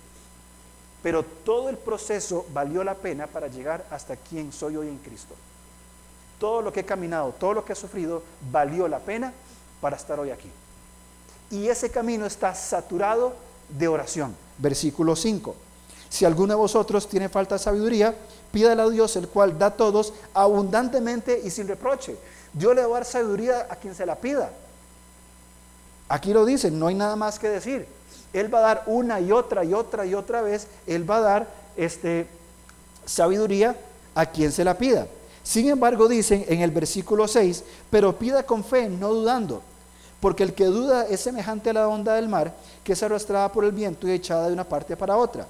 Pero 1.04 1.24
todo 1.24 1.70
el 1.70 1.78
proceso 1.78 2.46
valió 2.54 2.84
la 2.84 2.96
pena 2.96 3.28
para 3.28 3.48
llegar 3.48 3.86
hasta 3.90 4.16
quien 4.16 4.52
soy 4.52 4.78
hoy 4.78 4.88
en 4.88 4.98
Cristo. 4.98 5.36
Todo 6.40 6.62
lo 6.62 6.74
que 6.74 6.82
he 6.82 6.86
caminado, 6.86 7.34
todo 7.34 7.54
lo 7.54 7.66
que 7.66 7.74
he 7.74 7.76
sufrido, 7.76 8.24
valió 8.52 8.88
la 8.88 9.00
pena 9.00 9.34
para 9.80 9.98
estar 9.98 10.20
hoy 10.20 10.32
aquí. 10.32 10.50
Y 11.50 11.68
ese 11.68 11.92
camino 11.92 12.26
está 12.26 12.56
saturado 12.56 13.36
de 13.70 13.88
oración. 13.88 14.36
Versículo 14.58 15.16
5. 15.16 15.56
Si 16.12 16.26
alguno 16.26 16.54
de 16.54 16.60
vosotros 16.60 17.08
tiene 17.08 17.30
falta 17.30 17.56
de 17.56 17.60
sabiduría, 17.60 18.14
pídale 18.52 18.82
a 18.82 18.90
Dios, 18.90 19.16
el 19.16 19.30
cual 19.30 19.58
da 19.58 19.68
a 19.68 19.76
todos 19.78 20.12
abundantemente 20.34 21.42
y 21.42 21.50
sin 21.50 21.70
reproche. 21.70 22.18
Dios 22.52 22.76
le 22.76 22.82
va 22.82 22.88
a 22.88 23.00
dar 23.00 23.06
sabiduría 23.06 23.66
a 23.70 23.78
quien 23.78 23.96
se 23.96 24.06
la 24.06 24.18
pida. 24.18 24.52
Aquí 26.10 26.34
lo 26.34 26.44
dice, 26.44 26.70
no 26.70 26.88
hay 26.88 26.96
nada 26.96 27.16
más 27.16 27.40
que 27.40 27.48
decir. 27.48 27.88
Él 28.34 28.54
va 28.54 28.58
a 28.58 28.62
dar 28.62 28.84
una 28.88 29.22
y 29.22 29.32
otra 29.32 29.64
y 29.64 29.74
otra 29.74 30.06
y 30.06 30.14
otra 30.14 30.42
vez, 30.42 30.68
Él 30.86 31.10
va 31.10 31.16
a 31.16 31.22
dar 31.22 31.48
este, 31.78 32.28
sabiduría 33.06 33.78
a 34.14 34.26
quien 34.26 34.52
se 34.52 34.66
la 34.66 34.78
pida. 34.78 35.08
Sin 35.44 35.70
embargo, 35.70 36.10
dicen 36.10 36.44
en 36.50 36.60
el 36.60 36.72
versículo 36.72 37.26
6, 37.26 37.64
pero 37.90 38.20
pida 38.20 38.44
con 38.44 38.66
fe, 38.66 38.90
no 38.90 39.14
dudando, 39.14 39.62
porque 40.20 40.44
el 40.44 40.54
que 40.54 40.66
duda 40.66 41.08
es 41.08 41.22
semejante 41.22 41.70
a 41.70 41.74
la 41.74 41.88
onda 41.88 42.16
del 42.16 42.28
mar, 42.28 42.54
que 42.84 42.92
es 42.92 43.02
arrastrada 43.02 43.50
por 43.50 43.64
el 43.64 43.72
viento 43.72 44.10
y 44.10 44.12
echada 44.12 44.48
de 44.48 44.54
una 44.54 44.66
parte 44.66 44.98
para 44.98 45.16
otra. 45.16 45.48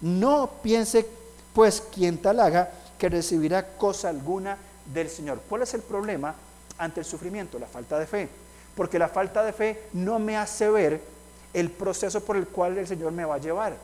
No 0.00 0.50
piense, 0.62 1.06
pues, 1.54 1.82
quien 1.94 2.18
tal 2.18 2.40
haga, 2.40 2.70
que 2.98 3.08
recibirá 3.08 3.76
cosa 3.76 4.08
alguna 4.08 4.56
del 4.92 5.08
Señor. 5.08 5.40
¿Cuál 5.48 5.62
es 5.62 5.74
el 5.74 5.82
problema 5.82 6.34
ante 6.78 7.00
el 7.00 7.06
sufrimiento? 7.06 7.58
La 7.58 7.66
falta 7.66 7.98
de 7.98 8.06
fe. 8.06 8.28
Porque 8.74 8.98
la 8.98 9.08
falta 9.08 9.42
de 9.42 9.52
fe 9.52 9.82
no 9.92 10.18
me 10.18 10.36
hace 10.36 10.68
ver 10.70 11.00
el 11.52 11.70
proceso 11.70 12.20
por 12.20 12.36
el 12.36 12.46
cual 12.46 12.78
el 12.78 12.86
Señor 12.86 13.12
me 13.12 13.24
va 13.24 13.36
a 13.36 13.38
llevar. 13.38 13.76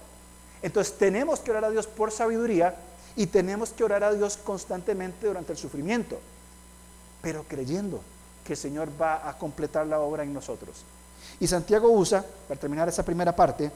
Entonces 0.63 0.97
tenemos 0.97 1.41
que 1.41 1.51
orar 1.51 1.65
a 1.65 1.71
Dios 1.71 1.87
por 1.87 2.11
sabiduría 2.11 2.75
y 3.17 3.27
tenemos 3.27 3.71
que 3.71 3.85
orar 3.85 4.05
a 4.05 4.13
Dios 4.13 4.37
constantemente 4.37 5.27
durante 5.27 5.53
el 5.53 5.59
sufrimiento, 5.59 6.19
pero 7.23 7.45
creyendo 7.47 8.01
que 8.45 8.55
el 8.55 8.59
Señor 8.59 8.89
va 9.01 9.29
a 9.29 9.37
completar 9.37 9.87
la 9.87 10.01
obra 10.01 10.23
en 10.23 10.33
nosotros. 10.33 10.85
Y 11.41 11.47
Santiago 11.47 11.91
usa, 11.91 12.25
para 12.49 12.61
terminar 12.61 12.89
esa 12.89 13.03
primera 13.03 13.35
parte, 13.35 13.71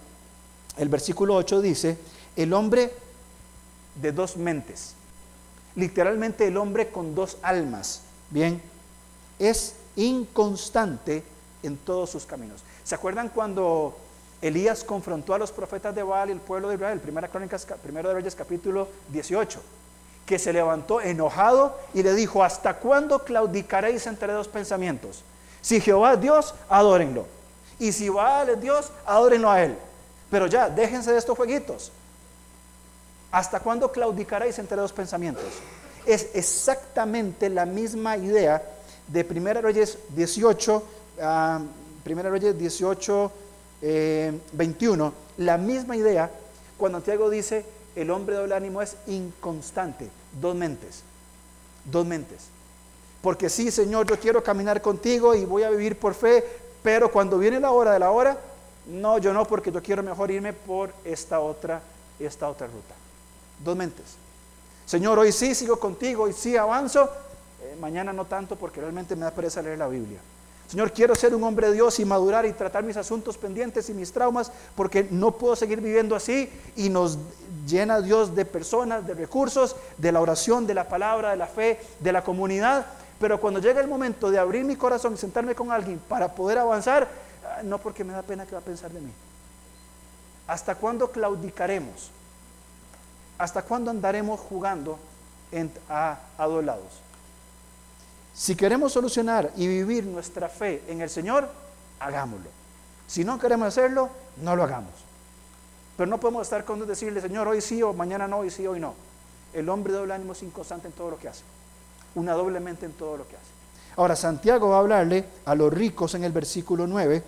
el 0.77 0.89
versículo 0.89 1.35
8 1.35 1.61
dice, 1.61 1.99
el 2.39 2.53
hombre 2.53 2.93
de 3.97 4.13
dos 4.13 4.37
mentes, 4.37 4.95
literalmente 5.75 6.47
el 6.47 6.57
hombre 6.57 6.89
con 6.89 7.13
dos 7.17 7.37
almas, 7.43 8.03
bien, 8.31 8.63
es 9.41 9.75
inconstante 9.97 11.25
en 11.65 11.77
todos 11.77 12.11
sus 12.11 12.25
caminos. 12.25 12.63
¿Se 12.85 12.95
acuerdan 12.95 13.29
cuando 13.29 13.99
Elías 14.41 14.85
confrontó 14.85 15.35
a 15.35 15.39
los 15.39 15.51
profetas 15.51 15.93
de 15.97 16.05
Baal 16.05 16.29
y 16.29 16.33
el 16.33 16.39
pueblo 16.39 16.69
de 16.69 16.77
Israel? 16.77 17.01
Primera 17.01 17.27
Crónicas, 17.27 17.67
primero 17.83 18.09
de 18.09 18.15
Reyes 18.15 18.37
capítulo 18.37 18.87
18, 19.09 19.61
que 20.25 20.39
se 20.39 20.53
levantó 20.53 21.01
enojado 21.01 21.77
y 21.93 22.05
le 22.05 22.15
dijo, 22.15 22.45
¿hasta 22.45 22.75
cuándo 22.75 23.25
claudicaréis 23.25 24.07
entre 24.07 24.33
dos 24.33 24.47
pensamientos? 24.47 25.25
Si 25.61 25.81
Jehová 25.81 26.13
es 26.13 26.21
Dios, 26.21 26.55
adórenlo. 26.69 27.27
Y 27.81 27.91
si 27.91 28.09
Baal 28.09 28.51
es 28.51 28.61
Dios, 28.61 28.93
adórenlo 29.05 29.51
a 29.51 29.65
él. 29.65 29.77
Pero 30.31 30.47
ya, 30.47 30.69
déjense 30.69 31.11
de 31.11 31.19
estos 31.19 31.37
jueguitos. 31.37 31.91
¿Hasta 33.31 33.61
cuándo 33.61 33.93
claudicaréis 33.93 34.59
entre 34.59 34.79
dos 34.79 34.93
pensamientos? 34.93 35.45
Es 36.07 36.31
exactamente 36.33 37.51
la 37.51 37.67
misma 37.67 38.17
idea 38.17 38.63
de 39.07 39.27
1 39.29 39.61
Reyes 39.61 39.99
18, 40.11 40.77
uh, 40.77 42.11
1 42.11 42.23
Reyes 42.31 42.59
18, 42.59 43.33
21, 44.53 45.13
la 45.37 45.59
misma 45.59 45.97
idea 45.97 46.31
cuando 46.79 46.99
Santiago 46.99 47.29
dice, 47.29 47.65
el 47.97 48.11
hombre 48.11 48.35
de 48.35 48.41
doble 48.41 48.55
ánimo 48.55 48.81
es 48.81 48.97
inconstante, 49.07 50.09
dos 50.41 50.55
mentes, 50.55 51.03
dos 51.85 52.07
mentes. 52.07 52.47
Porque 53.21 53.51
sí, 53.51 53.71
Señor, 53.71 54.07
yo 54.07 54.19
quiero 54.19 54.43
caminar 54.43 54.81
contigo 54.81 55.35
y 55.35 55.45
voy 55.45 55.65
a 55.65 55.71
vivir 55.71 55.99
por 55.99 56.15
fe, 56.15 56.45
pero 56.83 57.11
cuando 57.13 57.39
viene 57.39 57.61
la 57.61 57.73
hora 57.73 57.93
de 57.93 57.99
la 57.99 58.11
hora, 58.11 58.39
no, 58.87 59.19
yo 59.19 59.33
no, 59.33 59.45
porque 59.45 59.71
yo 59.71 59.83
quiero 59.83 60.03
mejor 60.03 60.31
irme 60.31 60.53
por 60.53 60.93
esta 61.05 61.41
otra, 61.41 61.83
esta 62.19 62.49
otra 62.49 62.69
ruta 62.69 62.98
dos 63.65 63.77
mentes. 63.77 64.17
Señor, 64.87 65.19
hoy 65.19 65.33
sí 65.33 65.55
sigo 65.55 65.79
contigo, 65.79 66.25
hoy 66.25 66.33
sí 66.33 66.57
avanzo, 66.57 67.11
eh, 67.63 67.77
mañana 67.81 68.13
no 68.13 68.25
tanto 68.25 68.57
porque 68.57 68.81
realmente 68.81 69.15
me 69.17 69.23
da 69.23 69.31
pereza 69.31 69.61
leer 69.61 69.79
la 69.79 69.89
Biblia. 69.89 70.19
Señor, 70.69 70.93
quiero 70.93 71.15
ser 71.15 71.35
un 71.35 71.43
hombre 71.45 71.69
de 71.69 71.75
Dios 71.75 71.99
y 71.99 72.05
madurar 72.05 72.45
y 72.45 72.53
tratar 72.53 72.85
mis 72.85 72.99
asuntos 72.99 73.39
pendientes 73.39 73.89
y 73.89 73.95
mis 73.95 74.13
traumas 74.13 74.53
porque 74.77 75.09
no 75.11 75.33
puedo 75.33 75.57
seguir 75.57 75.81
viviendo 75.81 76.15
así 76.15 76.51
y 76.77 76.91
nos 76.91 77.17
llena 77.67 78.03
Dios 78.03 78.37
de 78.37 78.45
personas, 78.45 79.07
de 79.07 79.15
recursos, 79.15 79.77
de 79.97 80.13
la 80.13 80.21
oración, 80.21 80.67
de 80.67 80.75
la 80.75 80.87
palabra, 80.87 81.31
de 81.31 81.39
la 81.39 81.47
fe, 81.47 81.81
de 82.01 82.13
la 82.13 82.23
comunidad. 82.23 82.85
Pero 83.19 83.41
cuando 83.41 83.61
llega 83.61 83.81
el 83.81 83.89
momento 83.89 84.31
de 84.31 84.39
abrir 84.39 84.63
mi 84.65 84.77
corazón 84.77 85.15
y 85.15 85.17
sentarme 85.17 85.55
con 85.55 85.73
alguien 85.73 85.99
para 86.07 86.35
poder 86.35 86.59
avanzar, 86.59 87.09
ah, 87.47 87.63
no 87.63 87.79
porque 87.79 88.05
me 88.05 88.13
da 88.13 88.21
pena 88.21 88.45
que 88.45 88.53
va 88.53 88.59
a 88.59 88.65
pensar 88.65 88.91
de 88.91 89.01
mí. 89.01 89.11
¿Hasta 90.47 90.75
cuándo 90.75 91.11
claudicaremos? 91.11 92.11
¿Hasta 93.39 93.63
cuándo 93.63 93.91
andaremos 93.91 94.41
jugando 94.41 94.99
a, 95.89 96.19
a 96.37 96.47
dos 96.47 96.65
lados? 96.65 97.01
Si 98.35 98.55
queremos 98.55 98.93
solucionar 98.93 99.51
y 99.57 99.67
vivir 99.67 100.05
nuestra 100.05 100.49
fe 100.49 100.83
en 100.89 101.01
el 101.01 101.11
Señor, 101.11 101.49
hagámoslo. 102.01 102.51
Si 103.07 103.25
no 103.25 103.39
queremos 103.39 103.69
hacerlo, 103.69 104.11
no 104.43 104.55
lo 104.55 104.65
hagamos. 104.65 104.93
Pero 105.97 106.09
no 106.09 106.19
podemos 106.19 106.43
estar 106.43 106.65
con 106.65 106.87
decirle, 106.87 107.21
Señor, 107.21 107.49
hoy 107.49 107.61
sí 107.61 107.83
o 107.83 107.93
mañana 107.93 108.29
no, 108.29 108.39
hoy 108.39 108.51
sí, 108.51 108.67
hoy 108.67 108.79
no. 108.79 108.95
El 109.53 109.69
hombre 109.69 109.93
doble 109.93 110.15
ánimo 110.15 110.33
es 110.33 110.43
inconstante 110.43 110.87
en 110.87 110.93
todo 110.93 111.11
lo 111.11 111.19
que 111.19 111.29
hace. 111.29 111.43
Una 112.15 112.35
doblemente 112.35 112.87
en 112.87 112.93
todo 112.93 113.17
lo 113.17 113.27
que 113.27 113.35
hace. 113.35 113.59
Ahora, 113.97 114.15
Santiago 114.15 114.69
va 114.69 114.77
a 114.77 114.81
hablarle 114.81 115.25
a 115.45 115.57
los 115.57 115.73
ricos 115.73 116.15
en 116.15 116.23
el 116.23 116.31
versículo 116.31 116.87
9 116.87 117.23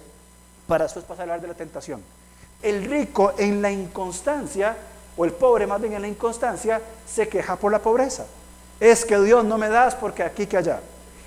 para 0.69 0.85
después 0.85 1.05
pasar 1.05 1.23
a 1.23 1.23
hablar 1.25 1.41
de 1.41 1.49
la 1.49 1.55
tentación. 1.55 2.01
El 2.63 2.85
rico 2.85 3.33
en 3.39 3.61
la 3.61 3.73
inconstancia, 3.73 4.77
o 5.21 5.27
el 5.27 5.33
pobre 5.33 5.67
más 5.67 5.79
bien 5.83 5.93
en 5.93 6.01
la 6.01 6.09
inconstancia, 6.09 6.81
se 7.07 7.29
queja 7.29 7.57
por 7.57 7.71
la 7.71 7.83
pobreza. 7.83 8.25
Es 8.81 9.05
que 9.05 9.21
Dios 9.21 9.45
no 9.45 9.59
me 9.59 9.69
das 9.69 9.95
porque 9.95 10.23
aquí 10.23 10.47
que 10.47 10.57
allá. 10.57 10.81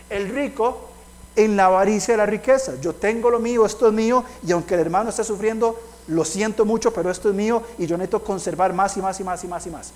El 0.10 0.30
rico 0.30 0.90
en 1.36 1.56
la 1.56 1.66
avaricia 1.66 2.16
de 2.16 2.18
la 2.18 2.26
riqueza. 2.26 2.74
Yo 2.82 2.96
tengo 2.96 3.30
lo 3.30 3.38
mío, 3.38 3.68
esto 3.68 3.86
es 3.86 3.94
mío, 3.94 4.24
y 4.44 4.52
aunque 4.52 4.74
el 4.74 4.80
hermano 4.80 5.12
esté 5.12 5.24
sufriendo, 5.24 5.80
lo 6.08 6.26
siento 6.26 6.66
mucho, 6.66 6.92
pero 6.92 7.12
esto 7.12 7.30
es 7.30 7.36
mío 7.36 7.62
y 7.78 7.86
yo 7.86 7.96
necesito 7.96 8.24
conservar 8.24 8.74
más 8.74 8.98
y 8.98 9.02
más 9.04 9.20
y 9.20 9.24
más 9.24 9.44
y 9.44 9.48
más 9.48 9.68
y 9.68 9.70
más. 9.70 9.94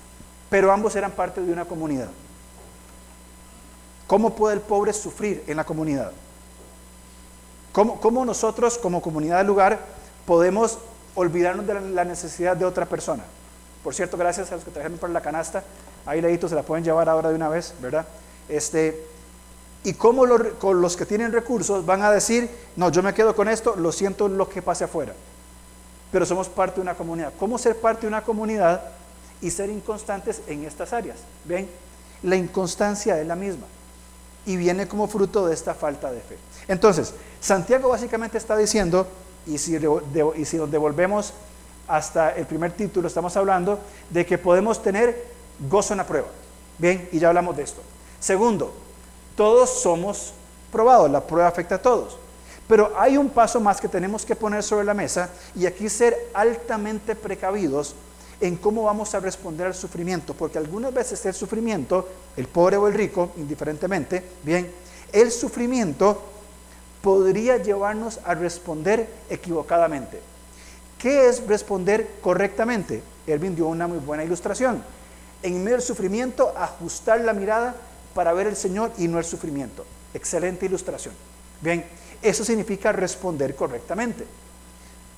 Pero 0.48 0.70
ambos 0.70 0.94
eran 0.94 1.10
parte 1.10 1.40
de 1.40 1.52
una 1.52 1.64
comunidad. 1.64 2.08
¿Cómo 4.06 4.36
puede 4.36 4.54
el 4.54 4.60
pobre 4.60 4.92
sufrir 4.92 5.42
en 5.48 5.56
la 5.56 5.64
comunidad? 5.64 6.12
¿Cómo, 7.72 8.00
cómo 8.00 8.24
nosotros 8.24 8.78
como 8.78 9.02
comunidad 9.02 9.38
del 9.38 9.48
lugar 9.48 9.80
podemos 10.24 10.78
olvidarnos 11.16 11.66
de 11.66 11.80
la 11.80 12.04
necesidad 12.04 12.56
de 12.56 12.64
otra 12.64 12.86
persona? 12.86 13.24
Por 13.88 13.94
cierto, 13.94 14.18
gracias 14.18 14.52
a 14.52 14.56
los 14.56 14.64
que 14.64 14.70
trajeron 14.70 14.98
para 14.98 15.14
la 15.14 15.22
canasta, 15.22 15.64
ahí 16.04 16.20
leídos 16.20 16.50
se 16.50 16.54
la 16.54 16.62
pueden 16.62 16.84
llevar 16.84 17.08
ahora 17.08 17.30
de 17.30 17.34
una 17.36 17.48
vez, 17.48 17.72
¿verdad? 17.80 18.06
Este, 18.46 19.02
y 19.82 19.94
cómo 19.94 20.26
los, 20.26 20.42
los 20.62 20.94
que 20.94 21.06
tienen 21.06 21.32
recursos 21.32 21.86
van 21.86 22.02
a 22.02 22.10
decir, 22.10 22.50
no, 22.76 22.90
yo 22.90 23.02
me 23.02 23.14
quedo 23.14 23.34
con 23.34 23.48
esto, 23.48 23.76
lo 23.76 23.90
siento 23.90 24.28
lo 24.28 24.46
que 24.46 24.60
pase 24.60 24.84
afuera. 24.84 25.14
Pero 26.12 26.26
somos 26.26 26.50
parte 26.50 26.74
de 26.74 26.80
una 26.82 26.96
comunidad. 26.96 27.32
¿Cómo 27.38 27.56
ser 27.56 27.80
parte 27.80 28.02
de 28.02 28.08
una 28.08 28.22
comunidad 28.22 28.82
y 29.40 29.50
ser 29.50 29.70
inconstantes 29.70 30.42
en 30.48 30.66
estas 30.66 30.92
áreas? 30.92 31.16
¿Ven? 31.46 31.66
La 32.22 32.36
inconstancia 32.36 33.18
es 33.18 33.26
la 33.26 33.36
misma 33.36 33.64
y 34.44 34.58
viene 34.58 34.86
como 34.86 35.08
fruto 35.08 35.46
de 35.46 35.54
esta 35.54 35.72
falta 35.72 36.12
de 36.12 36.20
fe. 36.20 36.36
Entonces, 36.68 37.14
Santiago 37.40 37.88
básicamente 37.88 38.36
está 38.36 38.54
diciendo, 38.54 39.06
y 39.46 39.56
si, 39.56 39.78
y 40.36 40.44
si 40.44 40.58
nos 40.58 40.70
devolvemos 40.70 41.32
hasta 41.88 42.30
el 42.36 42.46
primer 42.46 42.72
título, 42.72 43.08
estamos 43.08 43.36
hablando 43.36 43.80
de 44.10 44.24
que 44.24 44.38
podemos 44.38 44.82
tener 44.82 45.24
gozo 45.68 45.94
en 45.94 45.98
la 45.98 46.06
prueba. 46.06 46.28
Bien, 46.78 47.08
y 47.10 47.18
ya 47.18 47.28
hablamos 47.28 47.56
de 47.56 47.64
esto. 47.64 47.80
Segundo, 48.20 48.72
todos 49.34 49.80
somos 49.80 50.32
probados, 50.70 51.10
la 51.10 51.26
prueba 51.26 51.48
afecta 51.48 51.76
a 51.76 51.82
todos. 51.82 52.16
Pero 52.68 52.92
hay 52.98 53.16
un 53.16 53.30
paso 53.30 53.60
más 53.60 53.80
que 53.80 53.88
tenemos 53.88 54.26
que 54.26 54.36
poner 54.36 54.62
sobre 54.62 54.84
la 54.84 54.94
mesa 54.94 55.30
y 55.56 55.64
aquí 55.64 55.88
ser 55.88 56.14
altamente 56.34 57.16
precavidos 57.16 57.94
en 58.40 58.56
cómo 58.56 58.84
vamos 58.84 59.14
a 59.14 59.20
responder 59.20 59.66
al 59.66 59.74
sufrimiento, 59.74 60.34
porque 60.34 60.58
algunas 60.58 60.92
veces 60.94 61.24
el 61.26 61.34
sufrimiento, 61.34 62.06
el 62.36 62.46
pobre 62.46 62.76
o 62.76 62.86
el 62.86 62.94
rico, 62.94 63.30
indiferentemente, 63.36 64.22
bien, 64.44 64.70
el 65.12 65.32
sufrimiento 65.32 66.22
podría 67.02 67.56
llevarnos 67.56 68.20
a 68.24 68.34
responder 68.34 69.08
equivocadamente. 69.30 70.20
¿Qué 70.98 71.28
es 71.28 71.46
responder 71.46 72.16
correctamente? 72.20 73.02
Erwin 73.26 73.54
dio 73.54 73.66
una 73.66 73.86
muy 73.86 73.98
buena 73.98 74.24
ilustración. 74.24 74.82
En 75.42 75.62
medio 75.62 75.76
del 75.76 75.86
sufrimiento, 75.86 76.52
ajustar 76.56 77.20
la 77.20 77.32
mirada 77.32 77.74
para 78.14 78.32
ver 78.32 78.48
el 78.48 78.56
Señor 78.56 78.90
y 78.98 79.06
no 79.06 79.18
el 79.18 79.24
sufrimiento. 79.24 79.84
Excelente 80.12 80.66
ilustración. 80.66 81.14
Bien, 81.60 81.84
eso 82.20 82.44
significa 82.44 82.90
responder 82.90 83.54
correctamente. 83.54 84.26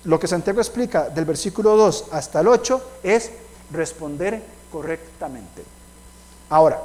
Lo 0.05 0.19
que 0.19 0.27
Santiago 0.27 0.61
explica 0.61 1.09
del 1.09 1.25
versículo 1.25 1.77
2 1.77 2.07
hasta 2.13 2.41
el 2.41 2.49
8 2.49 2.91
es 3.03 3.31
responder 3.73 4.43
correctamente. 4.71 5.63
Ahora, 6.51 6.81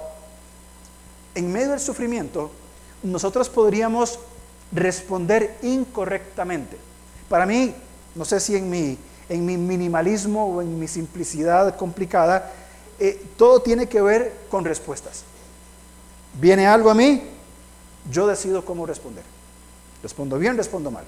en 1.33 1.51
medio 1.51 1.71
del 1.71 1.79
sufrimiento, 1.79 2.51
nosotros 3.03 3.49
podríamos 3.49 4.19
responder 4.71 5.57
incorrectamente. 5.63 6.77
Para 7.29 7.45
mí, 7.45 7.73
no 8.15 8.23
sé 8.23 8.39
si 8.39 8.55
en 8.55 8.69
mi, 8.69 8.97
minimalismo 9.29 10.47
o 10.47 10.61
en 10.61 10.79
mi 10.79 10.87
simplicidad 10.87 11.75
complicada, 11.75 12.51
eh, 12.97 13.21
todo 13.37 13.59
tiene 13.59 13.87
que 13.87 14.01
ver 14.01 14.33
con 14.49 14.63
respuestas. 14.63 15.23
Viene 16.39 16.65
algo 16.65 16.89
a 16.89 16.93
mí, 16.93 17.23
yo 18.09 18.25
decido 18.25 18.63
cómo 18.63 18.85
responder. 18.85 19.23
Respondo 20.01 20.39
bien, 20.39 20.55
respondo 20.55 20.89
mal. 20.91 21.03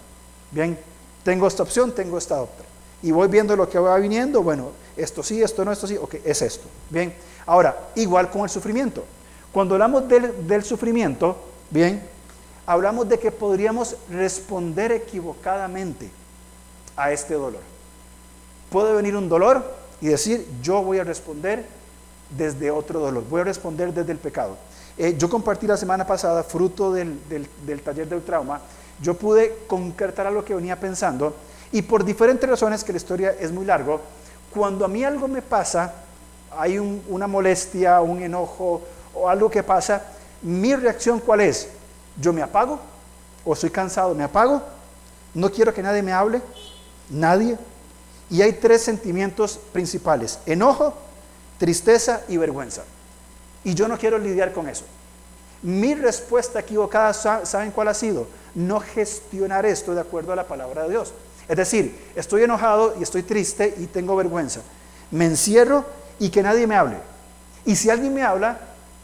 Bien, 0.52 0.78
tengo 1.24 1.48
esta 1.48 1.64
opción, 1.64 1.94
tengo 1.94 2.18
esta 2.18 2.42
otra. 2.42 2.66
Y 3.02 3.12
voy 3.12 3.28
viendo 3.28 3.56
lo 3.56 3.70
que 3.70 3.80
va 3.80 3.98
viniendo, 3.98 4.42
bueno, 4.44 4.72
esto 4.98 5.24
sí, 5.24 5.42
esto 5.42 5.64
no, 5.64 5.72
esto 5.72 5.88
sí, 5.88 5.96
ok, 5.96 6.16
es 6.26 6.42
esto. 6.42 6.68
Bien, 6.90 7.14
ahora, 7.46 7.90
igual 7.96 8.30
con 8.30 8.42
el 8.42 8.50
sufrimiento. 8.50 9.06
Cuando 9.54 9.76
hablamos 9.76 10.10
del, 10.10 10.46
del 10.46 10.64
sufrimiento, 10.64 11.38
bien, 11.70 12.02
hablamos 12.66 13.08
de 13.08 13.20
que 13.20 13.32
podríamos 13.32 13.96
responder 14.10 14.92
equivocadamente 14.92 16.10
a 16.98 17.12
este 17.12 17.36
dolor. 17.36 17.62
Puede 18.70 18.94
venir 18.94 19.16
un 19.16 19.30
dolor 19.30 19.64
y 20.02 20.08
decir, 20.08 20.46
yo 20.62 20.82
voy 20.82 21.00
a 21.00 21.04
responder 21.04 21.66
desde 22.30 22.72
otro 22.72 23.00
dolor, 23.00 23.24
voy 23.30 23.42
a 23.42 23.46
responder 23.46 23.94
desde 23.94 24.12
el 24.12 24.18
pecado. 24.18 24.58
Eh, 24.98 25.16
yo 25.18 25.30
compartí 25.30 25.68
la 25.68 25.78
semana 25.78 26.06
pasada, 26.06 26.44
fruto 26.44 26.92
del, 26.92 27.20
taller 27.84 28.10
del 28.10 28.24
trauma, 28.24 28.60
yo 29.00 29.14
pude 29.14 29.60
concretar 29.68 30.32
lo 30.32 30.44
que 30.44 30.56
venía 30.56 30.80
pensando 30.80 31.36
y 31.72 31.84
por 31.84 32.04
diferentes 32.04 32.50
razones, 32.50 32.84
que 32.84 32.94
la 32.94 32.98
historia 32.98 33.36
es 33.40 33.52
muy 33.52 33.66
largo, 33.66 34.02
cuando 34.52 34.84
a 34.84 34.88
mí 34.88 35.04
algo 35.04 35.28
me 35.28 35.42
pasa, 35.42 35.94
hay 36.58 36.80
una 36.80 37.28
molestia, 37.28 38.02
un 38.02 38.24
enojo 38.24 38.82
o 39.14 39.30
algo 39.30 39.50
que 39.52 39.62
pasa, 39.62 40.02
mi 40.42 40.76
reacción 40.76 41.20
cuál 41.20 41.42
es? 41.42 41.70
Yo 42.20 42.34
me 42.34 42.42
apago 42.42 42.80
o 43.46 43.54
estoy 43.54 43.70
cansado, 43.70 44.16
me 44.16 44.24
apago, 44.24 44.62
no 45.34 45.52
quiero 45.52 45.74
que 45.74 45.84
nadie 45.84 46.02
me 46.02 46.12
hable, 46.12 46.42
nadie. 47.10 47.58
Y 48.30 48.42
hay 48.42 48.54
tres 48.54 48.82
sentimientos 48.84 49.60
principales, 49.72 50.40
enojo, 50.46 50.94
tristeza 51.58 52.22
y 52.28 52.38
vergüenza. 52.38 52.84
Y 53.64 53.74
yo 53.74 53.88
no 53.88 53.98
quiero 53.98 54.18
lidiar 54.18 54.54
con 54.54 54.68
eso. 54.68 54.84
Mi 55.62 55.96
respuesta 55.96 56.60
equivocada, 56.60 57.14
¿saben 57.14 57.72
cuál 57.72 57.88
ha 57.88 57.94
sido? 57.94 58.28
No 58.54 58.80
gestionar 58.80 59.66
esto 59.66 59.96
de 59.96 60.02
acuerdo 60.02 60.34
a 60.34 60.36
la 60.36 60.48
palabra 60.48 60.84
de 60.84 60.90
Dios. 60.90 61.14
Es 61.48 61.58
decir, 61.58 62.12
estoy 62.16 62.44
enojado 62.44 62.96
y 63.00 63.04
estoy 63.04 63.24
triste 63.24 63.74
y 63.78 63.88
tengo 63.88 64.16
vergüenza. 64.16 64.62
Me 65.12 65.26
encierro 65.26 65.86
y 66.20 66.30
que 66.30 66.44
nadie 66.44 66.68
me 66.68 66.76
hable. 66.76 66.98
Y 67.66 67.76
si 67.76 67.90
alguien 67.90 68.14
me 68.14 68.24
habla, 68.24 68.60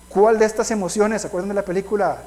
¿cuál 0.09 0.37
de 0.37 0.45
estas 0.45 0.69
emociones, 0.71 1.21
¿se 1.21 1.29
de 1.29 1.53
la 1.53 1.65
película 1.65 2.21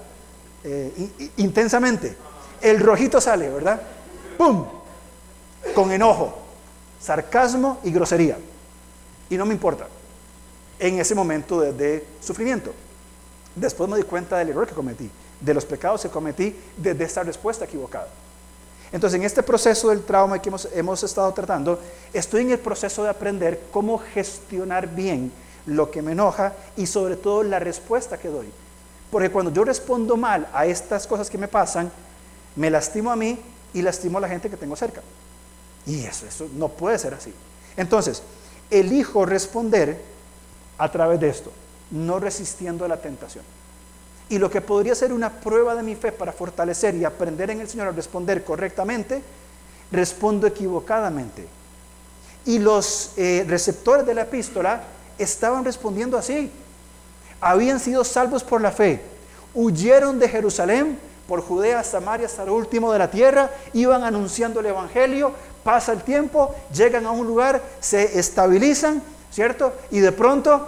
eh, 0.65 0.93
intensamente? 1.37 2.17
El 2.61 2.81
rojito 2.81 3.21
sale, 3.21 3.49
¿verdad? 3.49 3.81
¡Pum! 4.37 4.76
Con 5.77 5.93
enojo, 5.93 6.33
sarcasmo 6.99 7.81
y 7.85 7.91
grosería. 7.91 8.39
Y 9.29 9.37
no 9.37 9.45
me 9.45 9.53
importa 9.53 9.87
en 10.79 10.99
ese 10.99 11.15
momento 11.15 11.61
de, 11.61 12.03
sufrimiento. 12.19 12.73
Después 13.55 13.91
me 13.91 13.99
di 13.99 14.03
cuenta 14.05 14.39
del 14.39 14.49
error 14.49 14.67
que 14.67 14.73
cometí, 14.73 15.11
de 15.39 15.53
los 15.53 15.67
pecados 15.67 16.01
que 16.01 16.09
cometí 16.09 16.57
desde 16.79 17.05
esta 17.05 17.23
respuesta 17.25 17.67
equivocada. 17.67 18.09
Entonces, 18.91 19.21
en 19.21 19.27
este 19.27 19.43
proceso 19.43 19.91
del 19.91 20.03
trauma 20.03 20.41
que 20.41 20.49
hemos, 20.49 20.67
hemos, 20.73 21.03
estado 21.03 21.31
tratando, 21.35 21.79
estoy 22.15 22.41
en 22.41 22.53
el 22.53 22.59
proceso 22.59 23.03
de 23.03 23.11
aprender 23.11 23.65
cómo 23.71 23.99
gestionar 23.99 24.89
bien 24.89 25.31
lo 25.67 25.91
que 25.91 26.01
me 26.01 26.13
enoja 26.13 26.55
y 26.79 26.87
sobre 26.87 27.17
todo 27.17 27.43
la 27.43 27.59
respuesta 27.59 28.17
que 28.17 28.29
doy. 28.29 28.49
Porque 29.11 29.31
cuando 29.31 29.53
yo 29.53 29.63
respondo 29.63 30.17
mal 30.17 30.49
a 30.55 30.65
estas 30.65 31.07
cosas 31.07 31.29
que 31.29 31.37
me 31.37 31.49
pasan, 31.49 31.93
me 32.55 32.71
lastimo 32.71 33.11
a 33.11 33.17
mí 33.17 33.39
y 33.75 33.83
lastimo 33.83 34.17
a 34.17 34.23
la 34.23 34.29
gente 34.31 34.49
que 34.49 34.57
tengo 34.57 34.75
cerca. 34.75 35.03
Y 35.87 36.05
eso, 36.05 36.27
eso 36.27 36.49
no 36.55 36.69
puede 36.69 36.99
ser 36.99 37.15
así. 37.15 37.33
Entonces, 37.77 38.23
elijo 38.71 39.25
responder 39.25 40.01
a 40.79 40.91
través 40.91 41.21
de 41.21 41.29
esto, 41.29 41.53
no 41.91 42.19
resistiendo 42.19 42.85
a 42.85 42.89
la 42.89 42.97
tentación. 42.97 43.45
Y 44.29 44.39
lo 44.39 44.51
que 44.51 44.61
podría 44.61 44.95
ser 44.95 45.13
una 45.13 45.31
prueba 45.31 45.75
de 45.75 45.85
mi 45.85 45.95
fe 45.95 46.11
para 46.11 46.33
fortalecer 46.33 46.97
y 46.97 47.05
aprender 47.05 47.51
en 47.51 47.61
el 47.61 47.69
Señor 47.69 47.89
a 47.89 47.93
responder 47.93 48.43
correctamente, 48.43 49.23
respondo 49.93 50.47
equivocadamente. 50.47 51.47
Y 52.45 52.59
los 52.59 53.13
eh, 53.17 53.45
receptores 53.47 54.05
de 54.05 54.15
la 54.15 54.23
epístola 54.23 54.83
estaban 55.19 55.65
respondiendo 55.65 56.19
así. 56.19 56.51
Habían 57.41 57.79
sido 57.79 58.03
salvos 58.03 58.43
por 58.43 58.61
la 58.61 58.73
fe, 58.73 59.01
huyeron 59.55 60.19
de 60.19 60.29
Jerusalén 60.29 60.99
por 61.27 61.43
Judea, 61.43 61.83
Samaria 61.83 62.27
hasta 62.27 62.45
lo 62.45 62.55
último 62.55 62.93
de 62.93 62.99
la 62.99 63.11
tierra, 63.11 63.51
iban 63.73 64.05
anunciando 64.05 64.61
el 64.61 64.67
Evangelio, 64.67 65.33
pasa 65.67 65.93
el 65.93 66.03
tiempo, 66.03 66.55
llegan 66.73 67.05
a 67.05 67.11
un 67.11 67.27
lugar, 67.27 67.61
se 67.81 68.19
estabilizan 68.19 69.03
¿cierto? 69.37 69.75
Y 69.91 70.01
de 70.01 70.13
pronto 70.13 70.67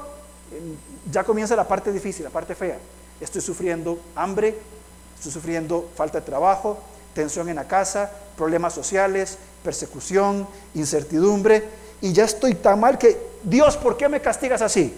ya 1.11 1.25
comienza 1.25 1.57
la 1.57 1.67
parte 1.67 1.91
difícil, 1.91 2.25
la 2.25 2.31
parte 2.31 2.55
fea. 2.55 2.79
Estoy 3.19 3.41
sufriendo 3.41 3.99
hambre, 4.15 4.59
estoy 5.17 5.33
sufriendo 5.33 5.89
falta 5.97 6.21
de 6.21 6.27
trabajo, 6.27 6.79
tensión 7.15 7.49
en 7.49 7.57
la 7.57 7.67
casa, 7.67 8.11
problemas 8.37 8.75
sociales, 8.75 9.39
persecución, 9.65 10.47
incertidumbre, 10.75 11.65
y 12.03 12.13
ya 12.13 12.25
estoy 12.25 12.57
tan 12.57 12.79
mal 12.79 12.99
que, 12.99 13.19
Dios, 13.43 13.79
¿por 13.79 13.97
qué 13.97 14.07
me 14.07 14.21
castigas 14.21 14.61
así? 14.61 14.95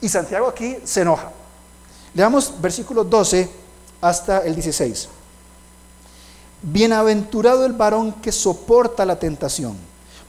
Y 0.00 0.08
Santiago 0.08 0.48
aquí 0.48 0.78
se 0.82 1.02
enoja. 1.02 1.30
Leamos 2.14 2.58
versículos 2.58 3.10
12 3.10 3.50
hasta 4.00 4.38
el 4.38 4.54
16. 4.54 5.10
Bienaventurado 6.66 7.66
el 7.66 7.74
varón 7.74 8.12
que 8.22 8.32
soporta 8.32 9.04
la 9.04 9.18
tentación, 9.18 9.76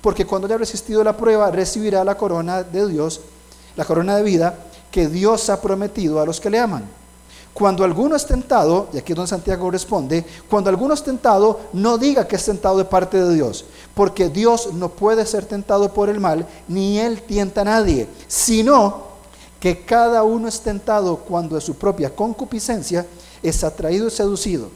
porque 0.01 0.25
cuando 0.25 0.47
haya 0.47 0.57
resistido 0.57 1.01
la 1.01 1.15
prueba 1.15 1.49
recibirá 1.49 2.03
la 2.03 2.17
corona 2.17 2.61
de 2.61 2.87
Dios, 2.87 3.21
la 3.77 3.85
corona 3.85 4.17
de 4.17 4.23
vida 4.23 4.53
que 4.91 5.07
Dios 5.07 5.49
ha 5.49 5.61
prometido 5.61 6.19
a 6.19 6.25
los 6.25 6.41
que 6.41 6.49
le 6.49 6.59
aman. 6.59 6.83
Cuando 7.53 7.85
alguno 7.85 8.17
es 8.17 8.25
tentado, 8.25 8.89
y 8.91 8.97
aquí 8.97 9.13
es 9.13 9.15
donde 9.15 9.29
Santiago 9.29 9.71
responde, 9.71 10.25
cuando 10.49 10.69
alguno 10.69 10.93
es 10.93 11.03
tentado, 11.03 11.61
no 11.71 11.97
diga 11.97 12.27
que 12.27 12.35
es 12.35 12.43
tentado 12.43 12.79
de 12.79 12.83
parte 12.83 13.17
de 13.17 13.33
Dios, 13.33 13.63
porque 13.93 14.27
Dios 14.27 14.73
no 14.73 14.89
puede 14.89 15.25
ser 15.25 15.45
tentado 15.45 15.93
por 15.93 16.09
el 16.09 16.19
mal, 16.19 16.45
ni 16.67 16.99
él 16.99 17.21
tienta 17.21 17.61
a 17.61 17.63
nadie, 17.63 18.09
sino 18.27 19.05
que 19.57 19.85
cada 19.85 20.23
uno 20.23 20.49
es 20.49 20.59
tentado 20.59 21.15
cuando 21.15 21.55
de 21.55 21.61
su 21.61 21.75
propia 21.75 22.13
concupiscencia 22.13 23.05
es 23.41 23.63
atraído 23.63 24.07
y 24.07 24.11
seducido. 24.11 24.69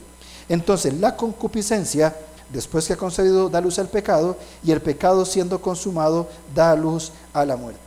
Entonces 0.50 0.92
la 0.92 1.16
concupiscencia, 1.16 2.14
después 2.50 2.86
que 2.86 2.92
ha 2.92 2.98
concebido, 2.98 3.48
da 3.48 3.62
luz 3.62 3.78
al 3.78 3.88
pecado, 3.88 4.36
y 4.62 4.72
el 4.72 4.82
pecado 4.82 5.24
siendo 5.24 5.62
consumado, 5.62 6.28
da 6.54 6.76
luz 6.76 7.12
a 7.32 7.46
la 7.46 7.56
muerte. 7.56 7.80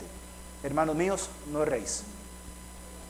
Hermanos 0.64 0.96
míos, 0.96 1.30
no 1.52 1.62
erréis 1.62 2.02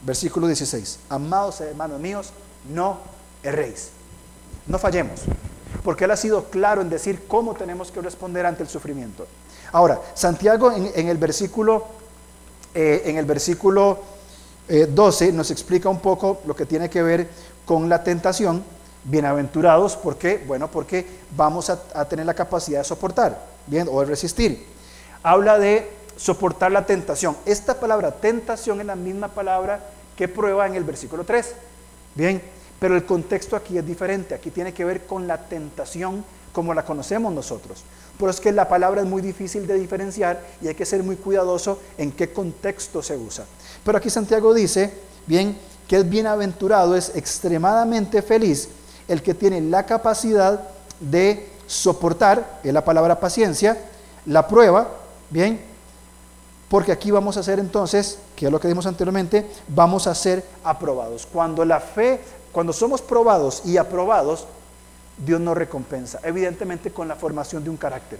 versículo 0.05 0.47
16. 0.47 0.99
Amados 1.09 1.61
hermanos 1.61 1.99
míos, 1.99 2.31
no 2.69 2.99
erréis. 3.41 3.89
No 4.67 4.79
fallemos, 4.79 5.21
porque 5.83 6.05
Él 6.05 6.11
ha 6.11 6.17
sido 6.17 6.45
claro 6.45 6.81
en 6.81 6.89
decir 6.89 7.25
cómo 7.27 7.53
tenemos 7.53 7.91
que 7.91 8.01
responder 8.01 8.45
ante 8.45 8.63
el 8.63 8.69
sufrimiento. 8.69 9.25
Ahora, 9.71 9.99
Santiago 10.13 10.71
en, 10.71 11.07
el 11.07 11.17
versículo, 11.17 11.85
en 12.73 13.17
el 13.17 13.25
versículo 13.25 13.99
12 14.67 15.27
eh, 15.27 15.31
nos 15.33 15.51
explica 15.51 15.89
un 15.89 15.99
poco 15.99 16.41
lo 16.45 16.55
que 16.55 16.65
tiene 16.65 16.89
que 16.89 17.01
ver 17.01 17.29
con 17.65 17.89
la 17.89 18.03
tentación. 18.03 18.63
Bienaventurados, 19.05 19.97
¿por 19.97 20.17
qué? 20.17 20.41
Bueno, 20.47 20.71
porque 20.71 21.05
vamos 21.35 21.69
a, 21.69 22.05
tener 22.05 22.25
la 22.25 22.33
capacidad 22.33 22.79
de 22.79 22.85
soportar, 22.85 23.37
bien, 23.67 23.89
o 23.91 23.99
de 23.99 24.05
resistir. 24.05 24.65
Habla 25.21 25.59
de 25.59 25.91
soportar 26.15 26.71
la 26.71 26.85
tentación. 26.85 27.35
Esta 27.45 27.79
palabra 27.79 28.11
tentación 28.11 28.79
es 28.79 28.85
la 28.85 28.95
misma 28.95 29.27
palabra 29.27 29.81
que 30.15 30.29
prueba 30.29 30.67
en 30.67 30.75
el 30.75 30.85
versículo 30.85 31.25
3. 31.25 31.53
Bien, 32.15 32.41
pero 32.79 32.95
el 32.95 33.05
contexto 33.05 33.57
aquí 33.57 33.77
es 33.77 33.85
diferente. 33.85 34.35
Aquí 34.35 34.51
tiene 34.51 34.73
que 34.73 34.85
ver 34.85 35.05
con 35.05 35.27
la 35.27 35.37
tentación 35.37 36.23
como 36.53 36.73
la 36.73 36.85
conocemos 36.85 37.33
nosotros. 37.33 37.83
Por 38.17 38.29
eso 38.29 38.37
es 38.37 38.43
que 38.43 38.51
la 38.53 38.69
palabra 38.69 39.01
es 39.01 39.07
muy 39.07 39.21
difícil 39.21 39.67
de 39.67 39.73
diferenciar 39.73 40.41
y 40.61 40.69
hay 40.69 40.75
que 40.75 40.85
ser 40.85 41.03
muy 41.03 41.17
cuidadoso 41.17 41.79
en 41.97 42.13
qué 42.13 42.31
contexto 42.31 43.01
se 43.01 43.17
usa. 43.17 43.43
Pero 43.83 43.97
aquí 43.97 44.09
Santiago 44.09 44.53
dice, 44.53 44.93
bien, 45.25 45.57
que 45.89 45.97
es 45.97 46.09
bienaventurado, 46.09 46.95
es 46.95 47.13
extremadamente 47.15 48.21
feliz 48.21 48.69
el 49.07 49.21
que 49.21 49.33
tiene 49.33 49.61
la 49.61 49.85
capacidad 49.85 50.61
de 50.99 51.49
soportar, 51.67 52.59
es 52.63 52.73
la 52.73 52.85
palabra 52.85 53.19
paciencia, 53.19 53.77
la 54.25 54.47
prueba, 54.47 54.89
bien, 55.29 55.59
porque 56.69 56.91
aquí 56.91 57.11
vamos 57.11 57.37
a 57.37 57.43
ser 57.43 57.59
entonces, 57.59 58.17
que 58.35 58.47
es 58.47 58.51
lo 58.51 58.59
que 58.59 58.67
dimos 58.67 58.85
anteriormente, 58.85 59.47
vamos 59.67 60.07
a 60.07 60.15
ser 60.15 60.43
aprobados. 60.63 61.27
Cuando 61.31 61.65
la 61.65 61.79
fe, 61.79 62.21
cuando 62.51 62.73
somos 62.73 63.01
probados 63.01 63.61
y 63.65 63.77
aprobados, 63.77 64.47
Dios 65.17 65.39
nos 65.39 65.55
recompensa, 65.55 66.19
evidentemente 66.23 66.91
con 66.91 67.07
la 67.07 67.15
formación 67.15 67.63
de 67.63 67.69
un 67.69 67.77
carácter, 67.77 68.19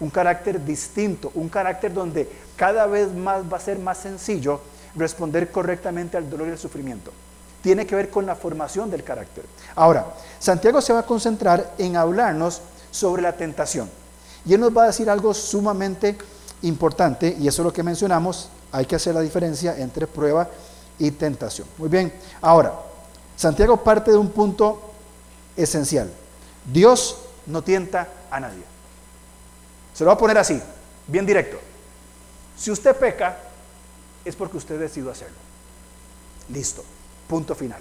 un 0.00 0.10
carácter 0.10 0.62
distinto, 0.64 1.30
un 1.34 1.48
carácter 1.48 1.92
donde 1.92 2.28
cada 2.56 2.86
vez 2.86 3.12
más 3.14 3.42
va 3.50 3.56
a 3.56 3.60
ser 3.60 3.78
más 3.78 3.98
sencillo 3.98 4.60
responder 4.94 5.50
correctamente 5.50 6.16
al 6.16 6.28
dolor 6.28 6.48
y 6.48 6.52
al 6.52 6.58
sufrimiento. 6.58 7.12
Tiene 7.68 7.86
que 7.86 7.94
ver 7.94 8.08
con 8.08 8.24
la 8.24 8.34
formación 8.34 8.90
del 8.90 9.04
carácter. 9.04 9.44
Ahora, 9.74 10.06
Santiago 10.38 10.80
se 10.80 10.94
va 10.94 11.00
a 11.00 11.02
concentrar 11.02 11.74
en 11.76 11.98
hablarnos 11.98 12.62
sobre 12.90 13.20
la 13.20 13.36
tentación. 13.36 13.90
Y 14.46 14.54
él 14.54 14.60
nos 14.60 14.74
va 14.74 14.84
a 14.84 14.86
decir 14.86 15.10
algo 15.10 15.34
sumamente 15.34 16.16
importante, 16.62 17.36
y 17.38 17.46
eso 17.46 17.60
es 17.60 17.66
lo 17.66 17.72
que 17.74 17.82
mencionamos, 17.82 18.48
hay 18.72 18.86
que 18.86 18.96
hacer 18.96 19.14
la 19.14 19.20
diferencia 19.20 19.76
entre 19.76 20.06
prueba 20.06 20.48
y 20.98 21.10
tentación. 21.10 21.68
Muy 21.76 21.90
bien, 21.90 22.10
ahora, 22.40 22.72
Santiago 23.36 23.76
parte 23.76 24.12
de 24.12 24.16
un 24.16 24.30
punto 24.30 24.80
esencial. 25.54 26.10
Dios 26.72 27.18
no 27.44 27.60
tienta 27.60 28.08
a 28.30 28.40
nadie. 28.40 28.62
Se 29.92 30.04
lo 30.04 30.08
va 30.08 30.14
a 30.14 30.18
poner 30.18 30.38
así, 30.38 30.58
bien 31.06 31.26
directo. 31.26 31.58
Si 32.56 32.70
usted 32.70 32.96
peca, 32.96 33.36
es 34.24 34.34
porque 34.34 34.56
usted 34.56 34.80
decidió 34.80 35.10
hacerlo. 35.10 35.36
Listo, 36.48 36.82
punto 37.28 37.54
final. 37.54 37.80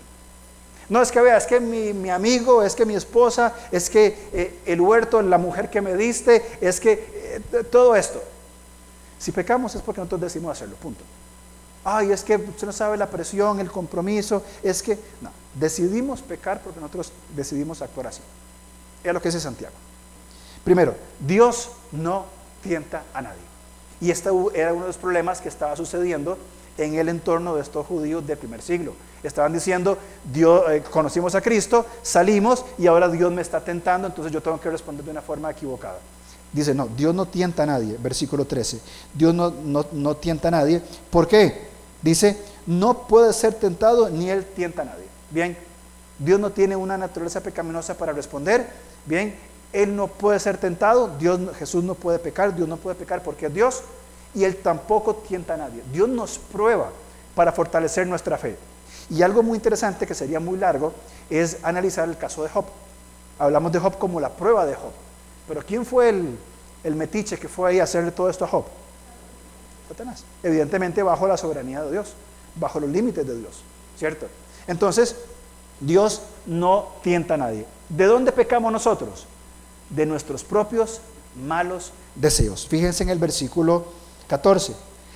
No 0.90 1.02
es 1.02 1.12
que 1.12 1.20
vea, 1.20 1.38
es 1.38 1.46
que 1.46 1.60
mi, 1.60 2.10
amigo, 2.10 2.64
es 2.64 2.74
que 2.74 2.86
mi 2.86 2.96
esposa, 2.96 3.54
es 3.72 3.90
que 3.90 4.30
eh, 4.32 4.60
el 4.66 4.80
huerto, 4.80 5.22
la 5.22 5.38
mujer 5.38 5.70
que 5.70 5.82
me 5.82 5.96
diste, 5.96 6.58
es 6.62 6.80
que 6.80 7.42
eh, 7.52 7.64
todo 7.70 7.96
esto. 7.96 8.24
Si 9.20 9.32
pecamos 9.32 9.76
es 9.76 9.82
porque 9.82 10.00
nosotros 10.00 10.22
decidimos 10.22 10.52
hacerlo, 10.52 10.76
punto. 10.78 11.04
Ay, 11.84 12.12
es 12.12 12.24
que 12.24 12.36
usted 12.36 12.68
no 12.68 12.74
sabe 12.74 12.98
la 12.98 13.10
presión, 13.10 13.60
el 13.60 13.72
compromiso, 13.72 14.44
es 14.64 14.82
que, 14.82 14.98
no, 15.22 15.32
decidimos 15.56 16.22
pecar 16.22 16.62
porque 16.62 16.80
nosotros 16.80 17.12
decidimos 17.36 17.82
actuar 17.82 18.08
así. 18.08 18.22
Es 19.04 19.14
lo 19.14 19.22
que 19.22 19.30
dice 19.30 19.42
Santiago. 19.42 19.76
Primero, 20.64 20.96
Dios 21.20 21.72
no 21.92 22.26
tienta 22.62 23.04
a 23.14 23.22
nadie. 23.22 23.42
Y 24.00 24.12
este 24.12 24.30
era 24.54 24.74
uno 24.74 24.82
de 24.84 24.88
los 24.88 24.98
problemas 24.98 25.42
que 25.42 25.50
estaba 25.50 25.76
sucediendo 25.76 26.38
en 26.78 26.96
el 26.96 27.10
entorno 27.10 27.56
de 27.56 27.62
estos 27.62 27.86
judíos 27.86 28.26
del 28.26 28.38
primer 28.38 28.62
siglo. 28.62 28.94
Estaban 29.24 29.54
diciendo, 29.54 29.98
Dios, 30.32 30.64
eh, 30.70 30.84
conocimos 30.90 31.36
a 31.36 31.42
Cristo, 31.42 31.86
salimos 32.02 32.64
y 32.78 32.88
ahora 32.88 33.10
Dios 33.10 33.32
me 33.32 33.42
está 33.42 33.60
tentando, 33.62 34.08
entonces 34.08 34.32
yo 34.32 34.42
tengo 34.42 34.60
que 34.60 34.70
responder 34.70 35.04
de 35.04 35.12
una 35.12 35.22
forma 35.22 35.50
equivocada. 35.50 36.00
Dice, 36.54 36.74
no, 36.74 36.88
Dios 36.88 37.14
no 37.14 37.26
tienta 37.26 37.64
a 37.64 37.66
nadie, 37.66 37.98
versículo 38.00 38.46
13. 38.46 38.80
Dios 39.14 39.34
no, 39.34 39.54
no, 39.92 40.16
tienta 40.16 40.48
a 40.48 40.52
nadie. 40.52 40.82
¿Por 41.10 41.28
qué? 41.28 41.68
Dice, 42.02 42.38
no 42.66 43.08
puede 43.08 43.34
ser 43.34 43.54
tentado 43.56 44.10
ni 44.10 44.30
él 44.30 44.46
tienta 44.46 44.84
a 44.84 44.86
nadie. 44.86 45.06
Bien, 45.30 45.58
Dios 46.20 46.40
no 46.40 46.52
tiene 46.52 46.76
una 46.76 46.98
naturaleza 46.98 47.42
pecaminosa 47.42 47.96
para 47.96 48.14
responder. 48.14 48.68
Bien, 49.06 49.36
Él 49.74 49.96
no 49.96 50.08
puede 50.08 50.40
ser 50.40 50.58
tentado, 50.58 51.18
Dios, 51.18 51.40
Jesús 51.58 51.84
no 51.84 51.96
puede 51.96 52.20
pecar, 52.20 52.56
Dios 52.56 52.68
no 52.68 52.78
puede 52.78 52.96
pecar 52.96 53.22
porque 53.24 53.48
es 53.48 53.54
Dios 53.54 53.84
y 54.38 54.44
Él 54.44 54.58
tampoco 54.58 55.16
tienta 55.16 55.56
a 55.56 55.58
nadie. 55.58 55.82
Dios 55.92 56.08
nos 56.08 56.38
prueba 56.38 56.92
para 57.34 57.52
fortalecer 57.52 58.06
nuestra 58.06 58.38
fe. 58.38 58.56
Y 59.10 59.24
algo 59.24 59.42
muy 59.42 59.56
interesante 59.56 60.06
que 60.06 60.14
sería 60.14 60.40
muy 60.40 60.60
largo 60.60 60.94
es 61.28 61.58
analizar 61.64 62.08
el 62.08 62.18
caso 62.18 62.44
de 62.44 62.50
Job. 62.50 62.66
Hablamos 63.40 63.72
de 63.72 63.80
Job 63.80 63.98
como 63.98 64.20
la 64.20 64.30
prueba 64.30 64.68
de 64.68 64.76
Job. 64.76 64.92
Pero 65.48 65.64
¿quién 65.66 65.84
fue 65.84 66.10
el, 66.10 66.96
metiche 66.96 67.40
que 67.40 67.48
fue 67.48 67.72
ahí 67.72 67.80
a 67.80 67.86
hacerle 67.86 68.12
todo 68.12 68.30
esto 68.30 68.46
a 68.46 68.48
Job? 68.48 68.66
Satanás. 69.90 70.24
Evidentemente 70.44 71.02
bajo 71.02 71.28
la 71.28 71.36
soberanía 71.36 71.82
de 71.82 71.92
Dios, 71.94 72.14
bajo 72.56 72.80
los 72.80 72.92
límites 72.92 73.26
de 73.26 73.40
Dios, 73.40 73.64
¿cierto? 73.98 74.28
Entonces, 74.68 75.16
Dios 75.80 76.22
no 76.46 76.90
tienta 77.02 77.34
a 77.34 77.38
nadie. 77.38 77.66
¿De 77.90 78.06
dónde 78.06 78.32
pecamos 78.32 78.72
nosotros? 78.72 79.26
De 79.90 80.06
nuestros 80.06 80.44
propios 80.44 81.02
malos 81.44 81.92
deseos. 82.14 82.68
Fíjense 82.68 83.02
en 83.02 83.10
el 83.10 83.18
versículo 83.18 84.07
14. 84.28 84.74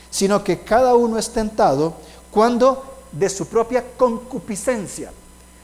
Sino 0.10 0.43
que 0.43 0.60
cada 0.60 0.95
uno 0.95 1.17
es 1.17 1.30
tentado 1.30 1.93
cuando 2.32 2.84
de 3.12 3.30
su 3.30 3.47
propia 3.47 3.84
concupiscencia. 3.97 5.12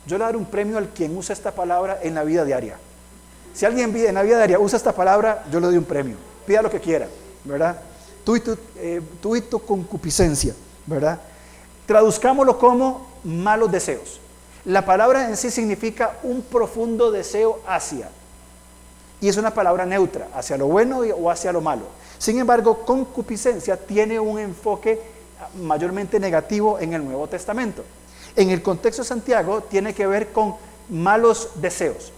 Yo 0.05 0.17
le 0.17 0.23
daré 0.23 0.38
un 0.38 0.45
premio 0.45 0.77
al 0.77 0.89
quien 0.89 1.17
usa 1.17 1.33
esta 1.33 1.51
palabra 1.51 1.99
en 2.01 2.15
la 2.15 2.23
vida 2.23 2.45
diaria. 2.45 2.77
Si 3.54 3.65
alguien 3.65 3.95
en 3.95 4.15
la 4.15 4.23
vida 4.23 4.37
diaria 4.37 4.60
usa 4.60 4.77
esta 4.77 4.93
palabra, 4.93 5.45
yo 5.52 5.60
le 5.60 5.67
doy 5.67 5.77
un 5.77 5.83
premio. 5.83 6.15
Pida 6.45 6.62
lo 6.62 6.69
que 6.69 6.79
quiera, 6.79 7.08
¿verdad? 7.43 7.81
Tú 8.23 8.35
y 8.35 8.39
tu, 8.39 8.58
eh, 8.77 9.02
tú 9.21 9.35
y 9.35 9.41
tu 9.41 9.60
concupiscencia, 9.60 10.54
¿verdad? 10.85 11.19
Traduzcámoslo 11.85 12.58
como 12.60 13.08
malos 13.23 13.71
deseos. 13.71 14.19
La 14.65 14.85
palabra 14.85 15.29
en 15.29 15.37
sí 15.37 15.50
significa 15.50 16.17
un 16.23 16.41
profundo 16.41 17.10
deseo 17.10 17.62
hacia. 17.65 18.10
Y 19.20 19.30
es 19.30 19.38
una 19.38 19.54
palabra 19.54 19.86
neutra, 19.86 20.28
hacia 20.36 20.58
lo 20.58 20.68
bueno 20.68 21.00
o 21.00 21.30
hacia 21.30 21.52
lo 21.52 21.62
malo. 21.62 21.84
Sin 22.18 22.40
embargo, 22.40 22.86
concupiscencia 22.86 23.78
tiene 23.78 24.20
un 24.20 24.40
enfoque 24.40 25.02
mayormente 25.62 26.20
negativo 26.20 26.80
en 26.80 26.94
el 26.94 27.04
Nuevo 27.04 27.28
Testamento. 27.28 27.84
En 28.36 28.50
el 28.50 28.62
contexto 28.62 29.02
de 29.02 29.08
Santiago 29.08 29.62
tiene 29.62 29.94
que 29.94 30.08
ver 30.08 30.32
con 30.32 30.56
malos 30.90 31.50
deseos. 31.56 32.12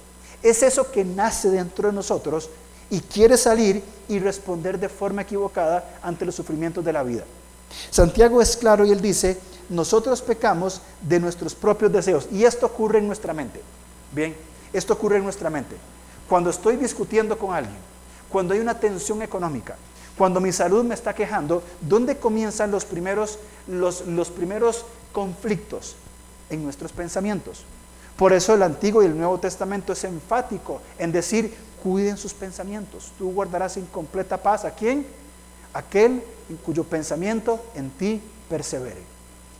Es 0.44 0.64
eso 0.64 0.92
que 0.92 1.04
nace 1.04 1.50
dentro 1.50 1.90
de 1.90 1.94
nosotros 1.94 2.50
y 2.90 3.02
quiere 3.02 3.38
salir 3.38 3.84
y 4.08 4.20
responder 4.20 4.80
de 4.80 4.90
forma 4.90 5.22
equivocada 5.22 6.00
ante 6.02 6.26
los 6.26 6.36
sufrimientos 6.36 6.84
de 6.84 6.94
la 6.94 7.04
vida. 7.04 7.24
Santiago 7.92 8.42
es 8.42 8.58
claro 8.58 8.86
y 8.86 8.92
él 8.92 9.02
dice, 9.02 9.38
nosotros 9.70 10.22
pecamos 10.22 10.82
de 11.02 11.20
nuestros 11.20 11.54
propios 11.54 11.92
deseos 11.92 12.28
y 12.32 12.44
esto 12.44 12.66
ocurre 12.66 13.00
en 13.00 13.08
nuestra 13.08 13.34
mente. 13.34 13.62
Bien, 14.12 14.36
esto 14.74 14.94
ocurre 14.94 15.18
en 15.18 15.24
nuestra 15.24 15.50
mente. 15.50 15.76
Cuando 16.30 16.52
estoy 16.52 16.78
discutiendo 16.78 17.38
con 17.38 17.54
alguien, 17.54 17.76
cuando 18.30 18.54
hay 18.54 18.60
una 18.60 18.80
tensión 18.80 19.22
económica, 19.22 19.76
cuando 20.18 20.40
mi 20.40 20.52
salud 20.52 20.84
me 20.84 20.94
está 20.94 21.16
quejando, 21.16 21.64
¿dónde 21.82 22.18
comienzan 22.18 22.72
los 22.72 22.86
primeros, 22.86 23.40
los, 23.68 24.06
los 24.06 24.30
primeros 24.30 24.86
conflictos? 25.12 25.96
En 26.50 26.64
nuestros 26.64 26.92
pensamientos. 26.92 27.64
Por 28.18 28.34
eso 28.34 28.56
el 28.56 28.64
Antiguo 28.64 29.02
y 29.02 29.06
el 29.06 29.16
Nuevo 29.16 29.40
Testamento 29.40 29.94
es 29.94 30.04
enfático 30.04 30.82
en 30.98 31.12
decir, 31.12 31.56
cuiden 31.82 32.18
sus 32.18 32.34
pensamientos. 32.34 33.12
Tú 33.18 33.32
guardarás 33.32 33.78
en 33.78 33.86
completa 33.86 34.38
paz 34.38 34.66
a 34.66 34.72
quién? 34.72 35.06
Aquel 35.74 36.24
en 36.50 36.58
cuyo 36.58 36.84
pensamiento 36.84 37.64
en 37.76 37.92
ti 37.92 38.22
persevere. 38.50 39.02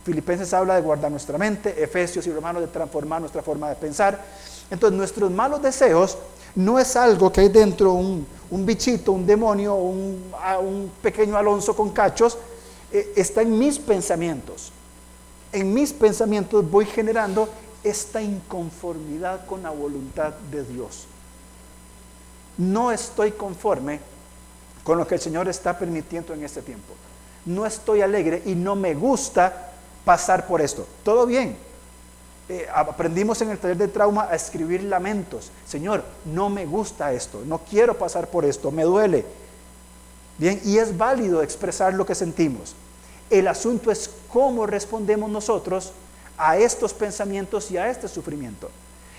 Filipenses 0.04 0.52
habla 0.52 0.74
de 0.74 0.82
guardar 0.82 1.10
nuestra 1.10 1.38
mente, 1.38 1.82
Efesios 1.82 2.26
y 2.26 2.32
Romanos 2.32 2.62
de 2.62 2.68
transformar 2.68 3.20
nuestra 3.20 3.42
forma 3.42 3.68
de 3.68 3.76
pensar. 3.76 4.22
Entonces 4.70 4.96
nuestros 4.96 5.30
malos 5.30 5.62
deseos 5.62 6.16
no 6.54 6.78
es 6.78 6.96
algo 6.96 7.32
que 7.32 7.42
hay 7.42 7.48
dentro 7.48 7.92
un, 7.92 8.26
un 8.50 8.66
bichito, 8.66 9.12
un 9.12 9.26
demonio, 9.26 9.74
un, 9.74 10.32
un 10.60 10.92
pequeño 11.02 11.36
Alonso 11.36 11.74
con 11.74 11.90
cachos, 11.90 12.38
eh, 12.92 13.12
está 13.16 13.42
en 13.42 13.58
mis 13.58 13.78
pensamientos. 13.78 14.72
En 15.52 15.72
mis 15.72 15.92
pensamientos 15.92 16.68
voy 16.70 16.86
generando 16.86 17.48
esta 17.82 18.20
inconformidad 18.20 19.46
con 19.46 19.62
la 19.62 19.70
voluntad 19.70 20.32
de 20.50 20.64
Dios. 20.64 21.06
No 22.58 22.92
estoy 22.92 23.32
conforme 23.32 24.00
con 24.84 24.98
lo 24.98 25.06
que 25.06 25.14
el 25.14 25.20
Señor 25.20 25.48
está 25.48 25.78
permitiendo 25.78 26.34
en 26.34 26.44
este 26.44 26.62
tiempo. 26.62 26.94
No 27.46 27.64
estoy 27.64 28.02
alegre 28.02 28.42
y 28.44 28.54
no 28.54 28.76
me 28.76 28.94
gusta 28.94 29.72
pasar 30.04 30.46
por 30.46 30.60
esto. 30.60 30.86
Todo 31.04 31.26
bien. 31.26 31.56
Eh, 32.52 32.66
aprendimos 32.74 33.40
en 33.42 33.50
el 33.50 33.58
taller 33.58 33.76
de 33.76 33.86
trauma 33.86 34.26
a 34.28 34.34
escribir 34.34 34.82
lamentos. 34.82 35.52
Señor, 35.64 36.02
no 36.24 36.50
me 36.50 36.66
gusta 36.66 37.12
esto, 37.12 37.44
no 37.46 37.58
quiero 37.58 37.96
pasar 37.96 38.26
por 38.26 38.44
esto, 38.44 38.72
me 38.72 38.82
duele. 38.82 39.24
Bien, 40.36 40.60
y 40.64 40.78
es 40.78 40.98
válido 40.98 41.44
expresar 41.44 41.94
lo 41.94 42.04
que 42.04 42.16
sentimos. 42.16 42.74
El 43.30 43.46
asunto 43.46 43.92
es 43.92 44.10
cómo 44.32 44.66
respondemos 44.66 45.30
nosotros 45.30 45.92
a 46.36 46.58
estos 46.58 46.92
pensamientos 46.92 47.70
y 47.70 47.76
a 47.76 47.88
este 47.88 48.08
sufrimiento. 48.08 48.68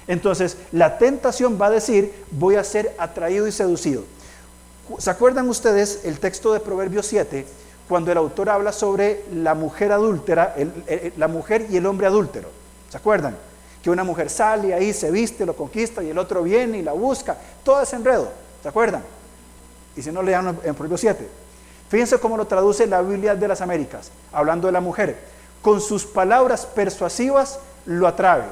Entonces, 0.08 0.58
la 0.74 0.98
tentación 0.98 1.58
va 1.58 1.68
a 1.68 1.72
decir, 1.72 2.14
voy 2.32 2.56
a 2.56 2.66
ser 2.66 2.94
atraído 2.98 3.48
y 3.48 3.54
seducido. 3.54 4.04
¿Se 4.98 5.10
acuerdan 5.10 5.48
ustedes 5.48 6.02
el 6.04 6.20
texto 6.20 6.52
de 6.52 6.60
Proverbios 6.60 7.06
7, 7.06 7.46
cuando 7.88 8.12
el 8.12 8.18
autor 8.18 8.50
habla 8.50 8.74
sobre 8.74 9.24
la 9.34 9.56
mujer 9.56 9.94
adúltera, 9.94 10.54
la 11.16 11.30
mujer 11.30 11.68
y 11.70 11.78
el 11.78 11.86
hombre 11.86 12.08
adúltero? 12.08 12.61
¿Se 12.92 12.98
acuerdan? 12.98 13.38
Que 13.82 13.90
una 13.90 14.04
mujer 14.04 14.30
sale 14.30 14.74
ahí, 14.74 14.92
se 14.92 15.10
viste, 15.10 15.46
lo 15.46 15.56
conquista 15.56 16.04
y 16.04 16.10
el 16.10 16.18
otro 16.18 16.44
viene 16.44 16.80
y 16.80 16.82
la 16.82 16.92
busca. 16.92 17.38
Todo 17.64 17.82
es 17.82 17.94
enredo. 17.94 18.30
¿Se 18.62 18.68
acuerdan? 18.68 19.02
Y 19.96 20.02
si 20.02 20.12
no 20.12 20.22
lean 20.22 20.60
en 20.64 20.76
Proverbios 20.76 21.00
7. 21.00 21.28
Fíjense 21.88 22.20
cómo 22.20 22.36
lo 22.36 22.46
traduce 22.46 22.86
la 22.86 23.02
Biblia 23.02 23.34
de 23.34 23.48
las 23.48 23.62
Américas, 23.62 24.12
hablando 24.34 24.68
de 24.68 24.74
la 24.74 24.82
mujer. 24.82 25.18
Con 25.62 25.80
sus 25.80 26.06
palabras 26.06 26.66
persuasivas 26.66 27.60
lo 27.86 28.08
atrae, 28.08 28.44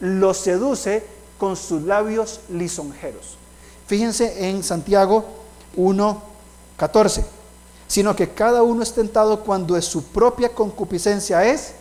lo 0.00 0.34
seduce 0.34 1.04
con 1.38 1.56
sus 1.56 1.82
labios 1.82 2.40
lisonjeros. 2.50 3.38
Fíjense 3.86 4.48
en 4.50 4.62
Santiago 4.62 5.24
1.14, 5.76 7.24
sino 7.86 8.14
que 8.14 8.30
cada 8.30 8.62
uno 8.62 8.82
es 8.82 8.92
tentado 8.92 9.40
cuando 9.40 9.78
es 9.78 9.86
su 9.86 10.04
propia 10.04 10.54
concupiscencia 10.54 11.44
es 11.46 11.72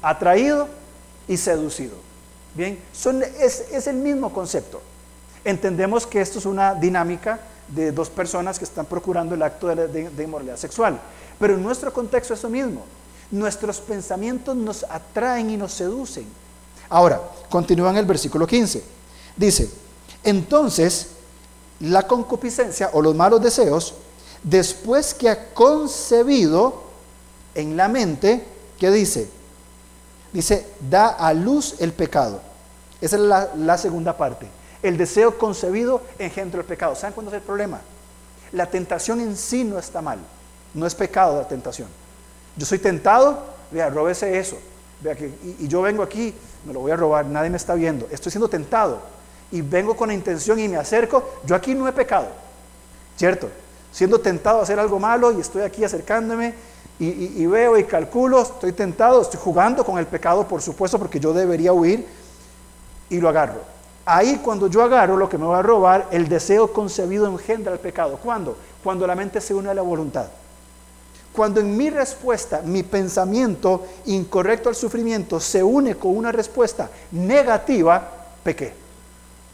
atraído 0.00 0.68
y 1.28 1.36
seducido. 1.36 1.94
Bien, 2.54 2.78
son, 2.92 3.22
es, 3.22 3.64
es 3.72 3.86
el 3.86 3.96
mismo 3.96 4.32
concepto. 4.32 4.80
Entendemos 5.44 6.06
que 6.06 6.20
esto 6.20 6.38
es 6.38 6.46
una 6.46 6.74
dinámica 6.74 7.40
de 7.68 7.92
dos 7.92 8.08
personas 8.10 8.58
que 8.58 8.64
están 8.64 8.86
procurando 8.86 9.34
el 9.34 9.42
acto 9.42 9.68
de, 9.68 10.08
de, 10.10 10.24
inmoralidad 10.24 10.56
sexual, 10.56 11.00
pero 11.38 11.54
en 11.54 11.62
nuestro 11.62 11.92
contexto 11.92 12.34
es 12.34 12.42
lo 12.42 12.50
mismo. 12.50 12.84
Nuestros 13.30 13.80
pensamientos 13.80 14.54
nos 14.54 14.84
atraen 14.84 15.50
y 15.50 15.56
nos 15.56 15.72
seducen. 15.72 16.26
Ahora, 16.88 17.20
continúa 17.48 17.90
en 17.90 17.96
el 17.96 18.04
versículo 18.04 18.46
15. 18.46 18.84
Dice, 19.36 19.70
entonces 20.22 21.08
la 21.80 22.06
concupiscencia 22.06 22.90
o 22.92 23.02
los 23.02 23.14
malos 23.14 23.42
deseos, 23.42 23.94
después 24.42 25.14
que 25.14 25.28
ha 25.28 25.52
concebido 25.52 26.84
en 27.54 27.76
la 27.76 27.88
mente, 27.88 28.44
¿qué 28.78 28.90
dice? 28.90 29.28
Dice, 30.34 30.66
da 30.90 31.10
a 31.10 31.32
luz 31.32 31.76
el 31.78 31.92
pecado. 31.92 32.40
Esa 33.00 33.16
es 33.16 33.22
la, 33.22 33.78
segunda 33.78 34.16
parte. 34.16 34.48
El 34.82 34.96
deseo 34.96 35.38
concebido 35.38 36.02
engendra 36.18 36.58
el 36.60 36.66
pecado. 36.66 36.96
¿Saben 36.96 37.14
cuándo 37.14 37.30
es 37.30 37.36
el 37.36 37.42
problema? 37.42 37.80
La 38.50 38.66
tentación 38.66 39.20
en 39.20 39.36
sí 39.36 39.62
no 39.62 39.78
está 39.78 40.02
mal. 40.02 40.18
No 40.74 40.86
es 40.86 40.94
pecado 40.96 41.36
la 41.40 41.46
tentación. 41.46 41.86
Yo 42.56 42.66
soy 42.66 42.80
tentado, 42.80 43.44
vea, 43.70 43.88
róbese 43.88 44.36
eso. 44.36 44.58
Vea 45.00 45.14
que, 45.14 45.26
y, 45.26 45.56
y 45.60 45.68
yo 45.68 45.82
vengo 45.82 46.02
aquí, 46.02 46.34
me 46.66 46.72
lo 46.72 46.80
voy 46.80 46.90
a 46.90 46.96
robar, 46.96 47.26
nadie 47.26 47.48
me 47.48 47.56
está 47.56 47.74
viendo. 47.76 48.08
Estoy 48.10 48.32
siendo 48.32 48.48
tentado 48.48 49.02
y 49.52 49.62
vengo 49.62 49.96
con 49.96 50.08
la 50.08 50.14
intención 50.14 50.58
y 50.58 50.66
me 50.66 50.78
acerco, 50.78 51.34
yo 51.44 51.54
aquí 51.54 51.76
no 51.76 51.86
he 51.86 51.92
pecado, 51.92 52.26
¿cierto? 53.16 53.48
Siendo 53.92 54.20
tentado 54.20 54.58
a 54.58 54.62
hacer 54.64 54.80
algo 54.80 54.98
malo 54.98 55.30
y 55.30 55.40
estoy 55.40 55.62
aquí 55.62 55.84
acercándome 55.84 56.54
y, 56.98 57.44
veo 57.46 57.76
y 57.76 57.84
calculo, 57.84 58.42
estoy 58.42 58.72
tentado, 58.72 59.20
estoy 59.20 59.40
jugando 59.42 59.84
con 59.84 59.98
el 59.98 60.06
pecado, 60.06 60.46
por 60.46 60.62
supuesto, 60.62 60.98
porque 60.98 61.18
yo 61.18 61.32
debería 61.32 61.72
huir 61.72 62.06
y 63.10 63.18
lo 63.18 63.28
agarro. 63.28 63.60
Ahí 64.06 64.40
cuando 64.44 64.68
yo 64.68 64.82
agarro 64.82 65.16
lo 65.16 65.28
que 65.28 65.38
me 65.38 65.46
va 65.46 65.58
a 65.58 65.62
robar, 65.62 66.08
el 66.12 66.28
deseo 66.28 66.72
concebido 66.72 67.26
engendra 67.26 67.72
el 67.72 67.78
pecado. 67.78 68.18
¿Cuándo? 68.22 68.56
Cuando 68.82 69.06
la 69.06 69.14
mente 69.14 69.40
se 69.40 69.54
une 69.54 69.70
a 69.70 69.74
la 69.74 69.82
voluntad. 69.82 70.26
Cuando 71.32 71.60
en 71.60 71.76
mi 71.76 71.90
respuesta, 71.90 72.62
mi 72.64 72.84
pensamiento 72.84 73.84
incorrecto 74.06 74.68
al 74.68 74.76
sufrimiento 74.76 75.40
se 75.40 75.64
une 75.64 75.96
con 75.96 76.16
una 76.16 76.30
respuesta 76.30 76.90
negativa, 77.10 78.08
pequé. 78.44 78.72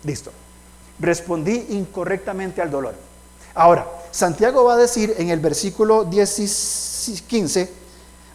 Listo. 0.05 0.31
Respondí 0.99 1.69
incorrectamente 1.71 2.61
al 2.61 2.71
dolor. 2.71 2.95
Ahora, 3.55 3.87
Santiago 4.11 4.65
va 4.65 4.75
a 4.75 4.77
decir 4.77 5.15
en 5.17 5.31
el 5.31 5.41
versículo 5.41 6.05
10 6.05 6.29
15, 7.27 7.71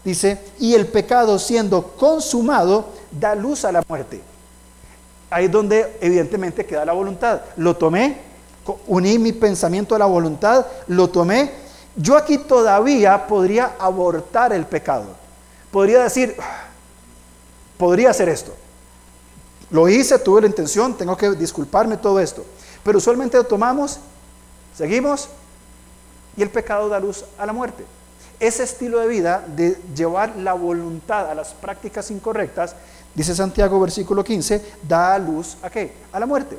dice, 0.03 0.39
y 0.59 0.73
el 0.73 0.87
pecado 0.87 1.39
siendo 1.39 1.93
consumado 1.93 2.89
da 3.11 3.35
luz 3.35 3.65
a 3.65 3.71
la 3.71 3.83
muerte. 3.87 4.21
Ahí 5.29 5.45
es 5.45 5.51
donde 5.51 5.97
evidentemente 6.01 6.65
queda 6.65 6.85
la 6.85 6.93
voluntad. 6.93 7.41
Lo 7.57 7.75
tomé, 7.75 8.19
uní 8.87 9.19
mi 9.19 9.33
pensamiento 9.33 9.95
a 9.95 9.99
la 9.99 10.05
voluntad, 10.05 10.65
lo 10.87 11.09
tomé. 11.09 11.51
Yo 11.95 12.17
aquí 12.17 12.37
todavía 12.37 13.27
podría 13.27 13.75
abortar 13.79 14.53
el 14.53 14.65
pecado. 14.65 15.05
Podría 15.71 16.03
decir, 16.03 16.35
ah, 16.39 16.65
podría 17.77 18.11
hacer 18.11 18.29
esto. 18.29 18.53
Lo 19.69 19.89
hice, 19.89 20.19
tuve 20.19 20.41
la 20.41 20.47
intención, 20.47 20.95
tengo 20.95 21.17
que 21.17 21.31
disculparme 21.31 21.97
todo 21.97 22.19
esto. 22.19 22.45
Pero 22.83 22.99
usualmente 22.99 23.37
lo 23.37 23.45
tomamos, 23.45 23.99
seguimos 24.77 25.29
y 26.37 26.43
el 26.43 26.49
pecado 26.49 26.89
da 26.89 26.99
luz 26.99 27.25
a 27.37 27.45
la 27.45 27.53
muerte. 27.53 27.83
Ese 28.39 28.63
estilo 28.63 28.99
de 28.99 29.07
vida 29.07 29.43
de 29.55 29.77
llevar 29.95 30.35
la 30.37 30.53
voluntad 30.53 31.29
a 31.29 31.35
las 31.35 31.53
prácticas 31.53 32.11
incorrectas, 32.11 32.75
dice 33.13 33.35
Santiago 33.35 33.79
versículo 33.79 34.23
15, 34.23 34.61
da 34.87 35.17
luz 35.17 35.57
a 35.61 35.69
qué? 35.69 35.93
A 36.11 36.19
la 36.19 36.25
muerte. 36.25 36.57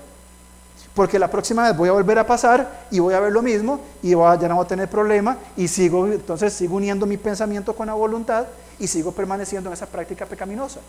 Porque 0.95 1.19
la 1.19 1.31
próxima 1.31 1.65
vez 1.69 1.77
voy 1.77 1.91
a 1.91 1.93
volver 1.93 2.19
a 2.19 2.27
pasar 2.27 2.87
y 2.91 2.99
voy 2.99 3.13
a 3.13 3.21
ver 3.21 3.33
lo 3.33 3.43
mismo 3.43 3.81
y 4.03 4.11
ya 4.11 4.49
no 4.49 4.57
voy 4.57 4.65
a 4.65 4.69
tener 4.69 4.89
problema 4.89 5.37
y 5.57 5.69
sigo, 5.69 6.07
entonces 6.07 6.55
sigo 6.55 6.77
uniendo 6.77 7.05
mi 7.05 7.19
pensamiento 7.19 7.77
con 7.77 7.87
la 7.87 7.95
voluntad 7.95 8.47
y 8.79 8.87
sigo 8.87 9.13
permaneciendo 9.13 9.69
en 9.69 9.75
esa 9.75 9.87
práctica 9.87 10.25
pecaminosa 10.25 10.81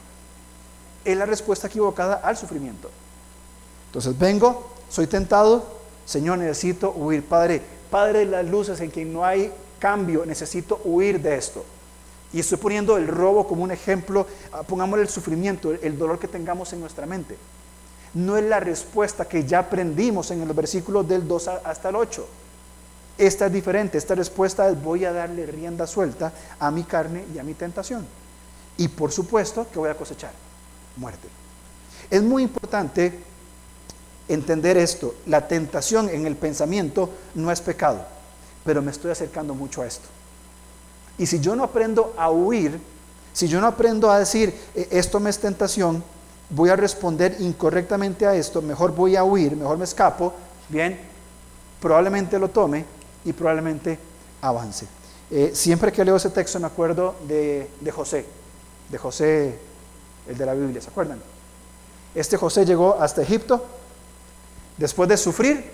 es 1.07 1.17
la 1.17 1.25
respuesta 1.25 1.67
equivocada 1.67 2.15
al 2.15 2.35
sufrimiento. 2.35 2.89
Entonces 3.87 4.17
vengo, 4.19 4.69
soy 4.89 5.07
tentado, 5.07 5.65
Señor, 6.05 6.37
necesito 6.37 6.91
huir. 6.91 7.23
Padre, 7.23 7.61
Padre 7.89 8.19
de 8.19 8.25
las 8.25 8.45
luces 8.45 8.81
en 8.81 8.91
quien 8.91 9.13
no 9.13 9.23
hay 9.23 9.51
cambio, 9.79 10.25
necesito 10.25 10.81
huir 10.83 11.21
de 11.21 11.35
esto. 11.35 11.63
Y 12.33 12.39
estoy 12.39 12.57
poniendo 12.57 12.97
el 12.97 13.07
robo 13.07 13.47
como 13.47 13.63
un 13.63 13.71
ejemplo, 13.71 14.27
ah, 14.51 14.63
pongámosle 14.63 15.03
el 15.03 15.09
sufrimiento, 15.09 15.71
el 15.71 15.97
dolor 15.97 16.19
que 16.19 16.27
tengamos 16.27 16.73
en 16.73 16.81
nuestra 16.81 17.05
mente. 17.05 17.37
No 18.13 18.37
es 18.37 18.43
la 18.43 18.59
respuesta 18.59 19.25
que 19.25 19.45
ya 19.45 19.59
aprendimos 19.59 20.31
en 20.31 20.41
el 20.41 20.51
versículo 20.53 21.03
del 21.03 21.27
2 21.27 21.47
hasta 21.47 21.89
el 21.89 21.95
8. 21.95 22.27
Esta 23.17 23.47
es 23.47 23.53
diferente, 23.53 23.97
esta 23.97 24.15
respuesta 24.15 24.69
es 24.69 24.81
voy 24.81 25.05
a 25.05 25.11
darle 25.11 25.45
rienda 25.45 25.87
suelta 25.87 26.31
a 26.59 26.69
mi 26.69 26.83
carne 26.83 27.25
y 27.33 27.39
a 27.39 27.43
mi 27.43 27.53
tentación. 27.53 28.05
Y 28.77 28.87
por 28.89 29.11
supuesto 29.11 29.67
que 29.71 29.79
voy 29.79 29.89
a 29.89 29.97
cosechar 29.97 30.31
muerte. 30.97 31.27
Es 32.09 32.21
muy 32.21 32.43
importante 32.43 33.19
entender 34.27 34.77
esto. 34.77 35.15
La 35.25 35.47
tentación 35.47 36.09
en 36.09 36.25
el 36.25 36.35
pensamiento 36.35 37.09
no 37.35 37.51
es 37.51 37.61
pecado, 37.61 38.05
pero 38.67 38.81
me 38.81 38.91
estoy 38.91 39.11
acercando 39.11 39.55
mucho 39.55 39.81
a 39.81 39.87
esto. 39.87 40.09
Y 41.17 41.25
si 41.25 41.39
yo 41.39 41.55
no 41.55 41.63
aprendo 41.63 42.13
a 42.17 42.29
huir, 42.29 42.77
si 43.31 43.47
yo 43.47 43.61
no 43.61 43.67
aprendo 43.67 44.11
a 44.11 44.19
decir, 44.19 44.53
e, 44.75 44.89
esto 44.91 45.21
me 45.21 45.29
es 45.29 45.39
tentación, 45.39 46.03
voy 46.49 46.69
a 46.69 46.75
responder 46.75 47.37
incorrectamente 47.39 48.27
a 48.27 48.35
esto, 48.35 48.61
mejor 48.61 48.93
voy 48.93 49.15
a 49.15 49.23
huir, 49.23 49.55
mejor 49.55 49.77
me 49.77 49.85
escapo, 49.85 50.33
bien, 50.67 50.99
probablemente 51.79 52.37
lo 52.37 52.49
tome 52.49 52.83
y 53.23 53.31
probablemente 53.31 53.97
avance. 54.41 54.85
Eh, 55.31 55.51
siempre 55.53 55.93
que 55.93 56.03
leo 56.03 56.17
ese 56.17 56.29
texto 56.29 56.59
me 56.59 56.67
acuerdo 56.67 57.15
de, 57.25 57.69
de 57.79 57.91
José, 57.91 58.25
de 58.89 58.97
José, 58.97 59.59
el 60.27 60.37
de 60.37 60.45
la 60.45 60.53
Biblia, 60.53 60.81
¿se 60.81 60.89
acuerdan? 60.89 61.21
Este 62.13 62.35
José 62.35 62.65
llegó 62.65 62.99
hasta 62.99 63.21
Egipto 63.21 63.65
después 64.75 65.07
de 65.07 65.15
sufrir, 65.15 65.71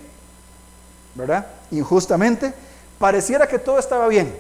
¿verdad? 1.16 1.48
Injustamente, 1.72 2.54
pareciera 3.04 3.48
que 3.48 3.60
todo 3.60 3.80
estaba 3.80 4.08
bien. 4.08 4.34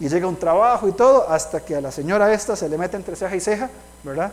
Y 0.00 0.08
llega 0.08 0.26
un 0.26 0.36
trabajo 0.36 0.88
y 0.88 0.92
todo, 0.92 1.28
hasta 1.28 1.62
que 1.62 1.76
a 1.76 1.82
la 1.82 1.92
señora 1.92 2.32
esta 2.32 2.56
se 2.56 2.66
le 2.66 2.78
mete 2.78 2.96
entre 2.96 3.14
ceja 3.14 3.36
y 3.36 3.40
ceja, 3.40 3.68
¿verdad? 4.02 4.32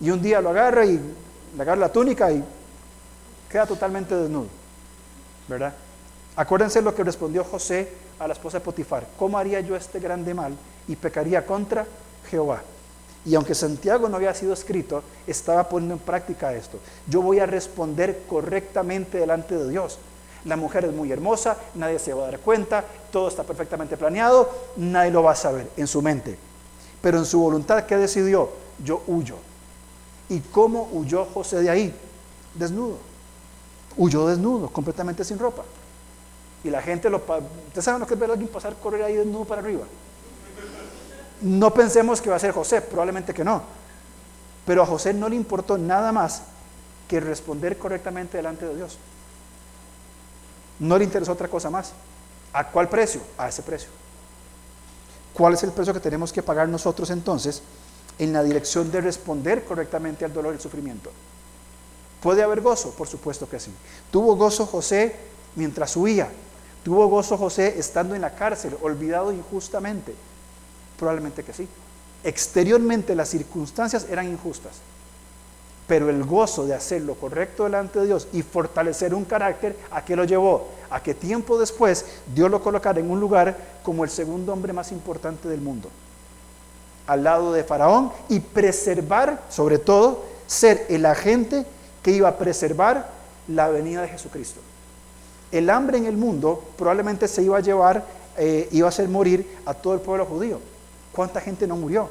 Y 0.00 0.10
un 0.12 0.22
día 0.22 0.40
lo 0.40 0.50
agarra 0.50 0.86
y 0.86 1.00
le 1.56 1.60
agarra 1.60 1.80
la 1.80 1.88
túnica 1.88 2.30
y 2.30 2.44
queda 3.50 3.66
totalmente 3.66 4.14
desnudo, 4.14 4.46
¿verdad? 5.48 5.74
Acuérdense 6.36 6.80
lo 6.82 6.94
que 6.94 7.02
respondió 7.02 7.42
José 7.42 7.88
a 8.20 8.28
la 8.28 8.34
esposa 8.34 8.58
de 8.58 8.64
Potifar. 8.64 9.04
¿Cómo 9.18 9.38
haría 9.38 9.58
yo 9.58 9.74
este 9.74 9.98
grande 9.98 10.32
mal 10.32 10.52
y 10.86 10.94
pecaría 10.94 11.44
contra 11.44 11.84
Jehová? 12.30 12.62
Y 13.24 13.34
aunque 13.34 13.56
Santiago 13.56 14.08
no 14.08 14.18
había 14.18 14.34
sido 14.34 14.52
escrito, 14.52 15.02
estaba 15.26 15.68
poniendo 15.68 15.94
en 15.94 16.00
práctica 16.00 16.54
esto. 16.54 16.78
Yo 17.08 17.22
voy 17.22 17.40
a 17.40 17.46
responder 17.46 18.22
correctamente 18.28 19.18
delante 19.18 19.56
de 19.56 19.68
Dios. 19.68 19.98
La 20.44 20.56
mujer 20.56 20.84
es 20.84 20.92
muy 20.92 21.10
hermosa, 21.10 21.56
nadie 21.74 21.98
se 21.98 22.12
va 22.12 22.24
a 22.24 22.30
dar 22.30 22.40
cuenta, 22.40 22.84
todo 23.10 23.28
está 23.28 23.44
perfectamente 23.44 23.96
planeado, 23.96 24.50
nadie 24.76 25.10
lo 25.10 25.22
va 25.22 25.32
a 25.32 25.36
saber 25.36 25.70
en 25.76 25.86
su 25.86 26.02
mente. 26.02 26.38
Pero 27.00 27.18
en 27.18 27.24
su 27.24 27.40
voluntad, 27.40 27.84
¿qué 27.84 27.96
decidió? 27.96 28.50
Yo 28.82 29.02
huyo. 29.06 29.36
¿Y 30.28 30.40
cómo 30.40 30.88
huyó 30.92 31.24
José 31.26 31.62
de 31.62 31.70
ahí? 31.70 31.94
Desnudo. 32.54 32.98
Huyó 33.96 34.26
desnudo, 34.26 34.68
completamente 34.68 35.24
sin 35.24 35.38
ropa. 35.38 35.64
Y 36.62 36.70
la 36.70 36.82
gente 36.82 37.08
lo... 37.10 37.18
¿Ustedes 37.18 37.84
saben 37.84 38.00
lo 38.00 38.06
que 38.06 38.14
es 38.14 38.20
ver 38.20 38.30
a 38.30 38.32
alguien 38.32 38.50
pasar, 38.50 38.74
correr 38.74 39.02
ahí 39.02 39.16
desnudo 39.16 39.44
para 39.44 39.60
arriba? 39.60 39.84
No 41.42 41.72
pensemos 41.72 42.20
que 42.20 42.30
va 42.30 42.36
a 42.36 42.38
ser 42.38 42.52
José, 42.52 42.80
probablemente 42.80 43.34
que 43.34 43.44
no. 43.44 43.62
Pero 44.66 44.82
a 44.82 44.86
José 44.86 45.12
no 45.12 45.28
le 45.28 45.36
importó 45.36 45.76
nada 45.76 46.10
más 46.10 46.42
que 47.08 47.20
responder 47.20 47.76
correctamente 47.76 48.38
delante 48.38 48.66
de 48.66 48.76
Dios. 48.76 48.98
No 50.78 50.98
le 50.98 51.04
interesó 51.04 51.32
otra 51.32 51.48
cosa 51.48 51.70
más. 51.70 51.92
¿A 52.52 52.68
cuál 52.68 52.88
precio? 52.88 53.20
A 53.38 53.48
ese 53.48 53.62
precio. 53.62 53.88
¿Cuál 55.32 55.54
es 55.54 55.62
el 55.64 55.72
precio 55.72 55.92
que 55.92 56.00
tenemos 56.00 56.32
que 56.32 56.42
pagar 56.42 56.68
nosotros 56.68 57.10
entonces 57.10 57.62
en 58.18 58.32
la 58.32 58.42
dirección 58.42 58.90
de 58.92 59.00
responder 59.00 59.64
correctamente 59.64 60.24
al 60.24 60.32
dolor 60.32 60.52
y 60.54 60.56
el 60.56 60.62
sufrimiento? 60.62 61.10
¿Puede 62.22 62.42
haber 62.42 62.60
gozo? 62.60 62.90
Por 62.92 63.08
supuesto 63.08 63.48
que 63.48 63.58
sí. 63.58 63.72
¿Tuvo 64.10 64.36
gozo 64.36 64.66
José 64.66 65.16
mientras 65.56 65.96
huía? 65.96 66.28
¿Tuvo 66.84 67.08
gozo 67.08 67.36
José 67.36 67.78
estando 67.78 68.14
en 68.14 68.20
la 68.20 68.34
cárcel, 68.34 68.76
olvidado 68.82 69.32
injustamente? 69.32 70.14
Probablemente 70.98 71.42
que 71.42 71.52
sí. 71.52 71.68
Exteriormente 72.22 73.14
las 73.14 73.28
circunstancias 73.28 74.06
eran 74.08 74.28
injustas, 74.28 74.72
pero 75.86 76.08
el 76.08 76.24
gozo 76.24 76.64
de 76.66 76.74
hacer 76.74 77.02
lo 77.02 77.14
correcto 77.14 77.64
delante 77.64 78.00
de 78.00 78.06
Dios 78.06 78.28
y 78.32 78.42
fortalecer 78.42 79.14
un 79.14 79.24
carácter, 79.24 79.76
¿a 79.90 80.04
qué 80.04 80.16
lo 80.16 80.24
llevó? 80.24 80.68
A 80.90 81.02
que 81.02 81.14
tiempo 81.14 81.58
después 81.58 82.06
Dios 82.34 82.50
lo 82.50 82.62
colocara 82.62 83.00
en 83.00 83.10
un 83.10 83.20
lugar 83.20 83.56
como 83.82 84.04
el 84.04 84.10
segundo 84.10 84.52
hombre 84.52 84.72
más 84.72 84.92
importante 84.92 85.48
del 85.48 85.60
mundo, 85.60 85.90
al 87.06 87.24
lado 87.24 87.52
de 87.52 87.64
Faraón, 87.64 88.10
y 88.28 88.40
preservar, 88.40 89.42
sobre 89.50 89.78
todo, 89.78 90.24
ser 90.46 90.86
el 90.88 91.04
agente 91.04 91.66
que 92.02 92.12
iba 92.12 92.28
a 92.28 92.38
preservar 92.38 93.10
la 93.48 93.68
venida 93.68 94.02
de 94.02 94.08
Jesucristo. 94.08 94.60
El 95.52 95.68
hambre 95.68 95.98
en 95.98 96.06
el 96.06 96.16
mundo 96.16 96.64
probablemente 96.76 97.28
se 97.28 97.42
iba 97.42 97.58
a 97.58 97.60
llevar, 97.60 98.04
eh, 98.38 98.68
iba 98.72 98.86
a 98.86 98.88
hacer 98.88 99.08
morir 99.08 99.58
a 99.66 99.74
todo 99.74 99.94
el 99.94 100.00
pueblo 100.00 100.24
judío. 100.24 100.58
¿Cuánta 101.12 101.40
gente 101.40 101.66
no 101.66 101.76
murió? 101.76 102.08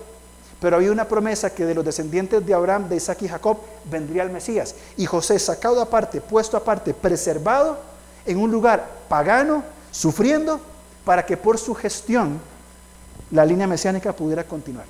Pero 0.64 0.78
había 0.78 0.94
una 0.94 1.10
promesa 1.10 1.54
que 1.54 1.66
de 1.66 1.76
los 1.76 1.84
descendientes 1.84 2.46
de 2.46 2.54
Abraham, 2.54 2.88
de 2.88 2.96
Isaac 2.96 3.22
y 3.24 3.28
Jacob 3.28 3.58
vendría 3.84 4.24
el 4.24 4.30
Mesías. 4.30 4.76
Y 4.96 5.06
José, 5.06 5.38
sacado 5.38 5.82
aparte, 5.82 6.22
puesto 6.22 6.56
aparte, 6.56 6.94
preservado 6.94 7.80
en 8.26 8.38
un 8.38 8.50
lugar 8.50 8.90
pagano, 9.10 9.62
sufriendo, 9.92 10.62
para 11.04 11.26
que 11.26 11.36
por 11.36 11.58
su 11.58 11.76
gestión 11.76 12.40
la 13.32 13.44
línea 13.44 13.68
mesiánica 13.68 14.16
pudiera 14.16 14.46
continuar. 14.46 14.86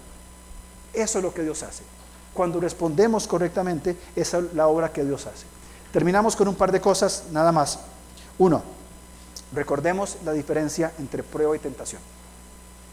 Eso 0.94 1.18
es 1.18 1.24
lo 1.24 1.34
que 1.34 1.42
Dios 1.42 1.64
hace. 1.64 1.82
Cuando 2.36 2.60
respondemos 2.60 3.28
correctamente, 3.28 3.98
esa 4.16 4.38
es 4.38 4.54
la 4.54 4.68
obra 4.68 4.94
que 4.94 5.04
Dios 5.04 5.26
hace. 5.26 5.48
Terminamos 5.92 6.36
con 6.36 6.48
un 6.48 6.56
par 6.56 6.72
de 6.72 6.82
cosas 6.82 7.24
nada 7.32 7.52
más. 7.52 7.80
Uno, 8.38 8.62
recordemos 9.52 10.18
la 10.24 10.34
diferencia 10.34 10.92
entre 11.00 11.24
prueba 11.24 11.56
y 11.56 11.60
tentación. 11.60 12.02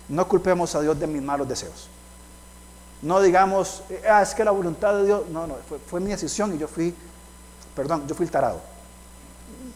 No 0.08 0.26
culpemos 0.26 0.74
a 0.74 0.80
Dios 0.80 0.98
de 0.98 1.06
mis 1.06 1.20
malos 1.20 1.46
deseos. 1.46 1.90
No 3.02 3.20
digamos, 3.20 3.82
ah, 4.08 4.22
es 4.22 4.34
que 4.34 4.44
la 4.44 4.50
voluntad 4.50 4.94
de 4.94 5.06
Dios, 5.06 5.28
no, 5.30 5.46
no, 5.46 5.56
fue, 5.86 6.00
mi 6.00 6.10
decisión 6.10 6.54
y 6.54 6.58
yo 6.58 6.68
fui, 6.68 6.94
perdón, 7.74 8.06
yo 8.06 8.14
fui 8.14 8.24
el 8.24 8.30
tarado. 8.30 8.60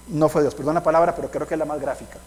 No 0.08 0.28
fue 0.28 0.42
Dios, 0.42 0.54
perdón 0.54 0.74
la 0.74 0.82
palabra, 0.82 1.14
pero 1.14 1.30
creo 1.30 1.46
que 1.46 1.54
es 1.54 1.58
la 1.58 1.64
más 1.64 1.80
gráfica. 1.80 2.18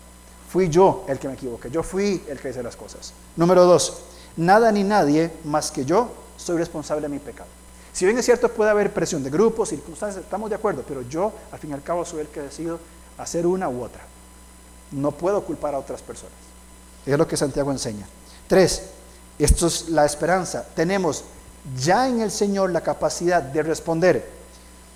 Fui 0.49 0.69
yo 0.69 1.05
el 1.07 1.19
que 1.19 1.27
me 1.27 1.35
equivoqué, 1.35 1.69
yo 1.69 1.83
fui 1.83 2.23
el 2.27 2.39
que 2.39 2.49
hice 2.49 2.63
las 2.63 2.75
cosas. 2.75 3.13
Número 3.35 3.65
dos, 3.65 4.01
nada 4.37 4.71
ni 4.71 4.83
nadie 4.83 5.31
más 5.43 5.71
que 5.71 5.85
yo 5.85 6.09
soy 6.37 6.57
responsable 6.57 7.03
de 7.03 7.09
mi 7.09 7.19
pecado. 7.19 7.49
Si 7.93 8.05
bien 8.05 8.17
es 8.17 8.25
cierto, 8.25 8.49
puede 8.49 8.71
haber 8.71 8.93
presión 8.93 9.23
de 9.23 9.29
grupos, 9.29 9.69
circunstancias, 9.69 10.23
estamos 10.23 10.49
de 10.49 10.55
acuerdo, 10.55 10.83
pero 10.87 11.01
yo, 11.03 11.33
al 11.51 11.59
fin 11.59 11.71
y 11.71 11.73
al 11.73 11.83
cabo, 11.83 12.05
soy 12.05 12.21
el 12.21 12.27
que 12.27 12.41
decido 12.41 12.79
hacer 13.17 13.45
una 13.45 13.69
u 13.69 13.83
otra. 13.83 14.01
No 14.91 15.11
puedo 15.11 15.43
culpar 15.43 15.75
a 15.75 15.79
otras 15.79 16.01
personas. 16.01 16.37
Es 17.05 17.17
lo 17.17 17.27
que 17.27 17.35
Santiago 17.35 17.71
enseña. 17.71 18.07
Tres, 18.47 18.91
esto 19.39 19.67
es 19.67 19.89
la 19.89 20.05
esperanza. 20.05 20.65
Tenemos 20.75 21.23
ya 21.79 22.07
en 22.07 22.21
el 22.21 22.31
Señor 22.31 22.71
la 22.71 22.81
capacidad 22.81 23.41
de 23.41 23.63
responder 23.63 24.29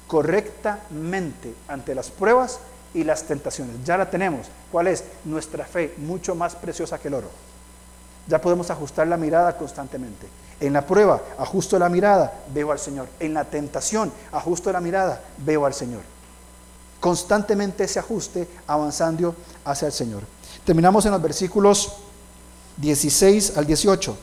correctamente 0.08 1.54
ante 1.68 1.96
las 1.96 2.10
pruebas 2.10 2.60
y 2.94 3.04
las 3.04 3.24
tentaciones. 3.24 3.76
Ya 3.86 3.98
la 3.98 4.10
tenemos. 4.10 4.48
¿Cuál 4.72 4.88
es? 4.88 5.04
Nuestra 5.26 5.66
fe, 5.66 5.94
mucho 5.98 6.36
más 6.36 6.56
preciosa 6.56 7.00
que 7.00 7.08
el 7.08 7.16
oro. 7.16 7.30
Ya 8.28 8.42
podemos 8.42 8.70
ajustar 8.70 9.08
la 9.08 9.18
mirada 9.18 9.58
constantemente. 9.58 10.28
En 10.60 10.74
la 10.74 10.86
prueba, 10.86 11.22
ajusto 11.40 11.80
la 11.80 11.90
mirada, 11.90 12.34
veo 12.54 12.72
al 12.72 12.80
Señor. 12.80 13.08
En 13.20 13.34
la 13.34 13.46
tentación, 13.46 14.12
ajusto 14.32 14.72
la 14.72 14.80
mirada, 14.80 15.22
veo 15.40 15.66
al 15.66 15.74
Señor 15.74 16.02
constantemente 17.02 17.84
ese 17.84 18.00
ajuste 18.00 18.48
avanzando 18.68 19.36
hacia 19.66 19.88
el 19.88 19.92
Señor. 19.92 20.22
Terminamos 20.64 21.06
en 21.06 21.12
los 21.12 21.22
versículos 21.22 21.94
16 22.78 23.58
al 23.58 23.66
18. 23.66 24.18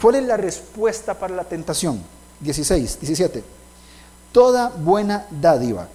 ¿Cuál 0.00 0.16
es 0.16 0.24
la 0.24 0.36
respuesta 0.36 1.14
para 1.14 1.34
la 1.34 1.44
tentación? 1.44 2.02
16, 2.40 2.98
17. 3.00 3.44
Toda 4.32 4.68
buena 4.70 5.26
dádiva 5.30 5.88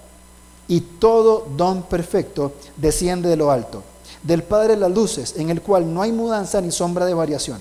y 0.67 0.81
todo 0.81 1.47
don 1.55 1.83
perfecto 1.83 2.53
desciende 2.75 3.29
de 3.29 3.37
lo 3.37 3.51
alto, 3.51 3.83
del 4.23 4.43
Padre 4.43 4.73
de 4.73 4.81
las 4.81 4.91
luces, 4.91 5.35
en 5.37 5.49
el 5.49 5.61
cual 5.61 5.91
no 5.91 6.01
hay 6.01 6.11
mudanza 6.11 6.61
ni 6.61 6.71
sombra 6.71 7.05
de 7.05 7.13
variación. 7.13 7.59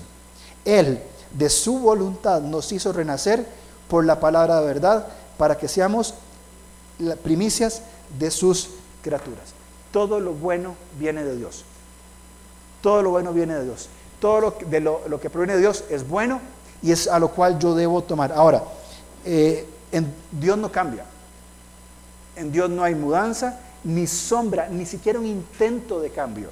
Él, 0.65 1.01
de 1.31 1.49
su 1.49 1.79
voluntad, 1.79 2.41
nos 2.41 2.71
hizo 2.71 2.93
renacer 2.93 3.45
por 3.87 4.05
la 4.05 4.19
palabra 4.19 4.59
de 4.59 4.67
verdad, 4.67 5.07
para 5.37 5.57
que 5.57 5.67
seamos 5.67 6.13
primicias 7.23 7.81
de 8.17 8.31
sus 8.31 8.69
criaturas. 9.01 9.53
Todo 9.91 10.19
lo 10.19 10.33
bueno 10.33 10.75
viene 10.99 11.23
de 11.23 11.37
Dios. 11.37 11.63
Todo 12.81 13.01
lo 13.01 13.11
bueno 13.11 13.33
viene 13.33 13.55
de 13.55 13.65
Dios. 13.65 13.89
Todo 14.19 14.41
lo, 14.41 14.57
de 14.67 14.79
lo, 14.79 15.19
que 15.19 15.29
proviene 15.29 15.53
de 15.53 15.59
Dios 15.59 15.83
es 15.89 16.07
bueno 16.07 16.39
y 16.81 16.91
es 16.91 17.07
a 17.07 17.19
lo 17.19 17.29
cual 17.29 17.59
yo 17.59 17.75
debo 17.75 18.03
tomar. 18.03 18.31
Ahora, 18.31 18.63
eh, 19.25 19.67
en 19.91 20.13
Dios 20.31 20.57
no 20.57 20.71
cambia. 20.71 21.05
En 22.35 22.51
Dios 22.51 22.69
no 22.69 22.83
hay 22.83 22.95
mudanza, 22.95 23.59
ni 23.83 24.07
sombra, 24.07 24.67
ni 24.69 24.85
siquiera 24.85 25.19
un 25.19 25.25
intento 25.25 25.99
de 25.99 26.09
cambio. 26.09 26.49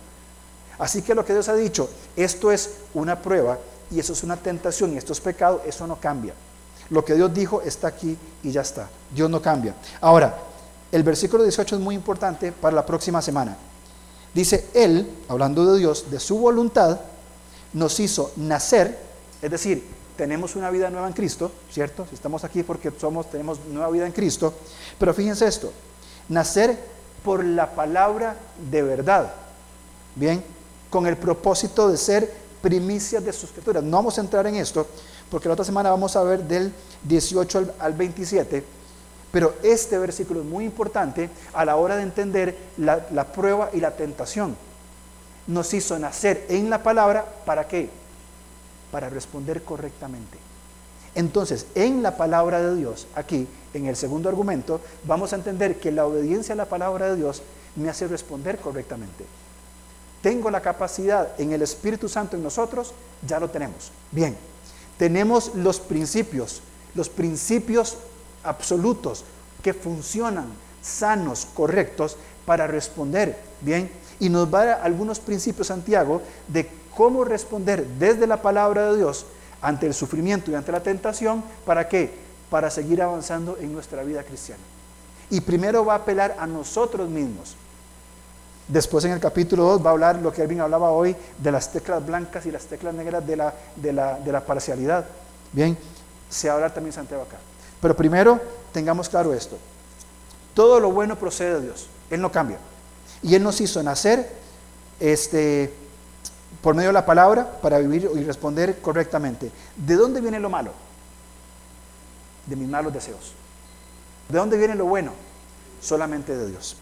Así 0.80 1.02
que 1.02 1.14
lo 1.14 1.26
que 1.26 1.34
Dios 1.34 1.50
ha 1.50 1.56
dicho, 1.56 1.90
esto 2.16 2.52
es 2.52 2.78
una 2.94 3.20
prueba 3.20 3.58
y 3.92 4.00
eso 4.00 4.14
es 4.14 4.24
una 4.24 4.38
tentación 4.38 4.94
y 4.94 4.98
esto 4.98 5.14
es 5.14 5.20
pecado, 5.20 5.62
eso 5.66 5.86
no 5.88 6.00
cambia. 6.00 6.34
Lo 6.90 7.04
que 7.04 7.16
Dios 7.16 7.34
dijo 7.34 7.62
está 7.62 7.88
aquí 7.88 8.18
y 8.44 8.52
ya 8.52 8.62
está. 8.62 8.90
Dios 9.14 9.30
no 9.30 9.42
cambia. 9.42 9.76
Ahora, 10.02 10.38
el 10.92 11.04
versículo 11.04 11.44
18 11.44 11.76
es 11.76 11.82
muy 11.82 11.96
importante 11.96 12.52
para 12.52 12.76
la 12.76 12.86
próxima 12.86 13.22
semana. 13.22 13.58
Dice, 14.34 14.70
Él, 14.74 15.10
hablando 15.28 15.72
de 15.72 15.80
Dios, 15.80 16.10
de 16.10 16.20
su 16.20 16.38
voluntad, 16.38 17.00
nos 17.74 18.00
hizo 18.00 18.32
nacer, 18.38 18.98
es 19.42 19.52
decir, 19.52 19.84
tenemos 20.16 20.56
una 20.56 20.70
vida 20.70 20.90
nueva 20.90 21.08
en 21.08 21.14
Cristo, 21.14 21.52
¿cierto? 21.72 22.06
Si 22.08 22.16
estamos 22.16 22.44
aquí 22.44 22.64
porque 22.64 22.92
somos, 23.00 23.30
tenemos 23.30 23.60
nueva 23.72 23.90
vida 23.90 24.06
en 24.06 24.12
Cristo. 24.12 24.54
Pero 25.00 25.14
fíjense 25.14 25.48
esto, 25.48 25.72
nacer 26.30 26.78
por 27.24 27.44
la 27.44 27.74
palabra 27.74 28.36
de 28.70 28.84
verdad, 28.84 29.34
¿bien? 30.16 30.44
Con 30.90 31.08
el 31.08 31.18
propósito 31.18 31.90
de 31.90 31.98
ser 31.98 32.32
primicias 32.62 33.24
de 33.24 33.34
sus 33.34 33.46
escrituras. 33.46 33.84
No 33.84 33.98
vamos 33.98 34.18
a 34.18 34.22
entrar 34.22 34.46
en 34.48 34.56
esto, 34.56 34.88
porque 35.30 35.48
la 35.48 35.54
otra 35.54 35.66
semana 35.66 35.90
vamos 35.90 36.16
a 36.16 36.24
ver 36.24 36.44
del 36.44 36.72
18 37.04 37.74
al 37.80 37.94
27 37.94 38.64
Pero 39.32 39.56
este 39.64 39.98
versículo 39.98 40.42
es 40.42 40.46
muy 40.46 40.64
importante 40.64 41.30
a 41.54 41.66
la 41.66 41.76
hora 41.76 41.98
de 41.98 42.04
entender 42.04 42.56
la, 42.78 43.08
la 43.12 43.26
prueba 43.26 43.72
y 43.74 43.80
la 43.80 43.96
tentación. 43.96 44.56
Nos 45.48 45.74
hizo 45.74 46.00
nacer 46.00 46.46
en 46.50 46.70
la 46.70 46.84
palabra, 46.84 47.26
¿para 47.46 47.68
qué? 47.68 47.90
Para 48.92 49.10
responder 49.10 49.64
correctamente. 49.64 50.38
Entonces, 51.16 51.68
en 51.76 52.02
la 52.02 52.18
palabra 52.18 52.62
de 52.62 52.76
Dios, 52.76 53.08
aquí, 53.16 53.48
en 53.74 53.86
el 53.86 53.96
segundo 53.96 54.30
argumento, 54.30 54.82
vamos 55.04 55.34
a 55.34 55.36
entender 55.36 55.80
que 55.80 55.92
la 55.92 56.06
obediencia 56.06 56.54
a 56.54 56.56
la 56.56 56.66
palabra 56.66 57.10
de 57.10 57.18
Dios 57.18 57.44
me 57.76 57.90
hace 57.90 58.08
responder 58.08 58.58
correctamente. 58.60 59.26
Tengo 60.22 60.50
la 60.50 60.62
capacidad 60.62 61.40
en 61.40 61.52
el 61.52 61.62
Espíritu 61.62 62.08
Santo 62.08 62.36
en 62.36 62.44
nosotros, 62.44 62.94
ya 63.28 63.40
lo 63.40 63.50
tenemos. 63.50 63.92
Bien, 64.12 64.36
tenemos 64.98 65.54
los 65.56 65.80
principios, 65.80 66.62
los 66.96 67.10
principios 67.10 67.98
absolutos 68.44 69.26
que 69.62 69.74
funcionan, 69.74 70.48
sanos, 70.82 71.48
correctos, 71.54 72.18
para 72.46 72.68
responder. 72.68 73.38
Bien, 73.62 73.90
y 74.20 74.30
nos 74.30 74.54
va 74.54 74.62
a 74.62 74.66
dar 74.66 74.82
algunos 74.84 75.20
principios, 75.20 75.68
Santiago, 75.68 76.22
de 76.48 76.70
cómo 76.96 77.24
responder 77.24 77.86
desde 78.00 78.28
la 78.28 78.42
palabra 78.42 78.92
de 78.92 78.98
Dios 78.98 79.26
ante 79.62 79.88
el 79.88 79.94
sufrimiento 79.94 80.52
y 80.52 80.56
ante 80.56 80.72
la 80.72 80.84
tentación. 80.84 81.44
¿Para 81.66 81.88
qué? 81.88 82.12
Para 82.50 82.70
seguir 82.70 83.02
avanzando 83.02 83.58
en 83.60 83.74
nuestra 83.74 84.04
vida 84.04 84.24
cristiana. 84.24 84.62
Y 85.30 85.42
primero 85.42 85.86
va 85.86 85.94
a 85.94 85.98
apelar 85.98 86.36
a 86.40 86.46
nosotros 86.46 87.10
mismos. 87.10 87.56
Después 88.68 89.04
en 89.06 89.12
el 89.12 89.20
capítulo 89.20 89.64
2 89.64 89.86
va 89.86 89.90
a 89.90 89.94
hablar 89.94 90.16
lo 90.18 90.32
que 90.32 90.42
Elvin 90.42 90.62
hablaba 90.62 90.92
hoy 90.92 91.16
de 91.38 91.52
las 91.52 91.72
teclas 91.72 92.06
blancas 92.06 92.46
y 92.46 92.52
las 92.52 92.64
teclas 92.66 92.94
negras 92.94 93.26
de 93.26 93.36
la, 93.36 93.54
de 93.76 93.92
la, 93.92 94.20
de 94.20 94.32
la 94.32 94.46
parcialidad. 94.46 95.06
Bien, 95.52 95.78
se 96.30 96.48
va 96.48 96.54
a 96.54 96.56
hablar 96.56 96.74
también 96.74 96.94
Santiago 96.94 97.24
acá. 97.24 97.38
Pero 97.82 97.96
primero 97.96 98.40
tengamos 98.72 99.10
claro 99.10 99.34
esto. 99.34 99.58
Todo 100.54 100.80
lo 100.80 100.92
bueno 100.92 101.18
procede 101.18 101.56
de 101.56 101.62
Dios. 101.62 101.88
Él 102.10 102.22
no 102.22 102.32
cambia. 102.32 102.58
Y 103.24 103.36
Él 103.36 103.44
nos 103.44 103.60
hizo 103.62 103.82
nacer 103.82 104.30
este, 105.00 105.74
por 106.62 106.76
medio 106.76 106.90
de 106.90 106.94
la 106.94 107.06
palabra 107.06 107.60
para 107.62 107.80
vivir 107.80 108.10
y 108.16 108.24
responder 108.24 108.80
correctamente. 108.82 109.52
¿De 109.76 109.96
dónde 109.96 110.22
viene 110.22 110.40
lo 110.40 110.50
malo? 110.50 110.72
De 112.46 112.56
mis 112.56 112.68
malos 112.68 112.94
deseos. 112.94 113.34
¿De 114.30 114.38
dónde 114.38 114.58
viene 114.58 114.76
lo 114.76 114.86
bueno? 114.86 115.14
Solamente 115.82 116.36
de 116.36 116.50
Dios. 116.50 116.78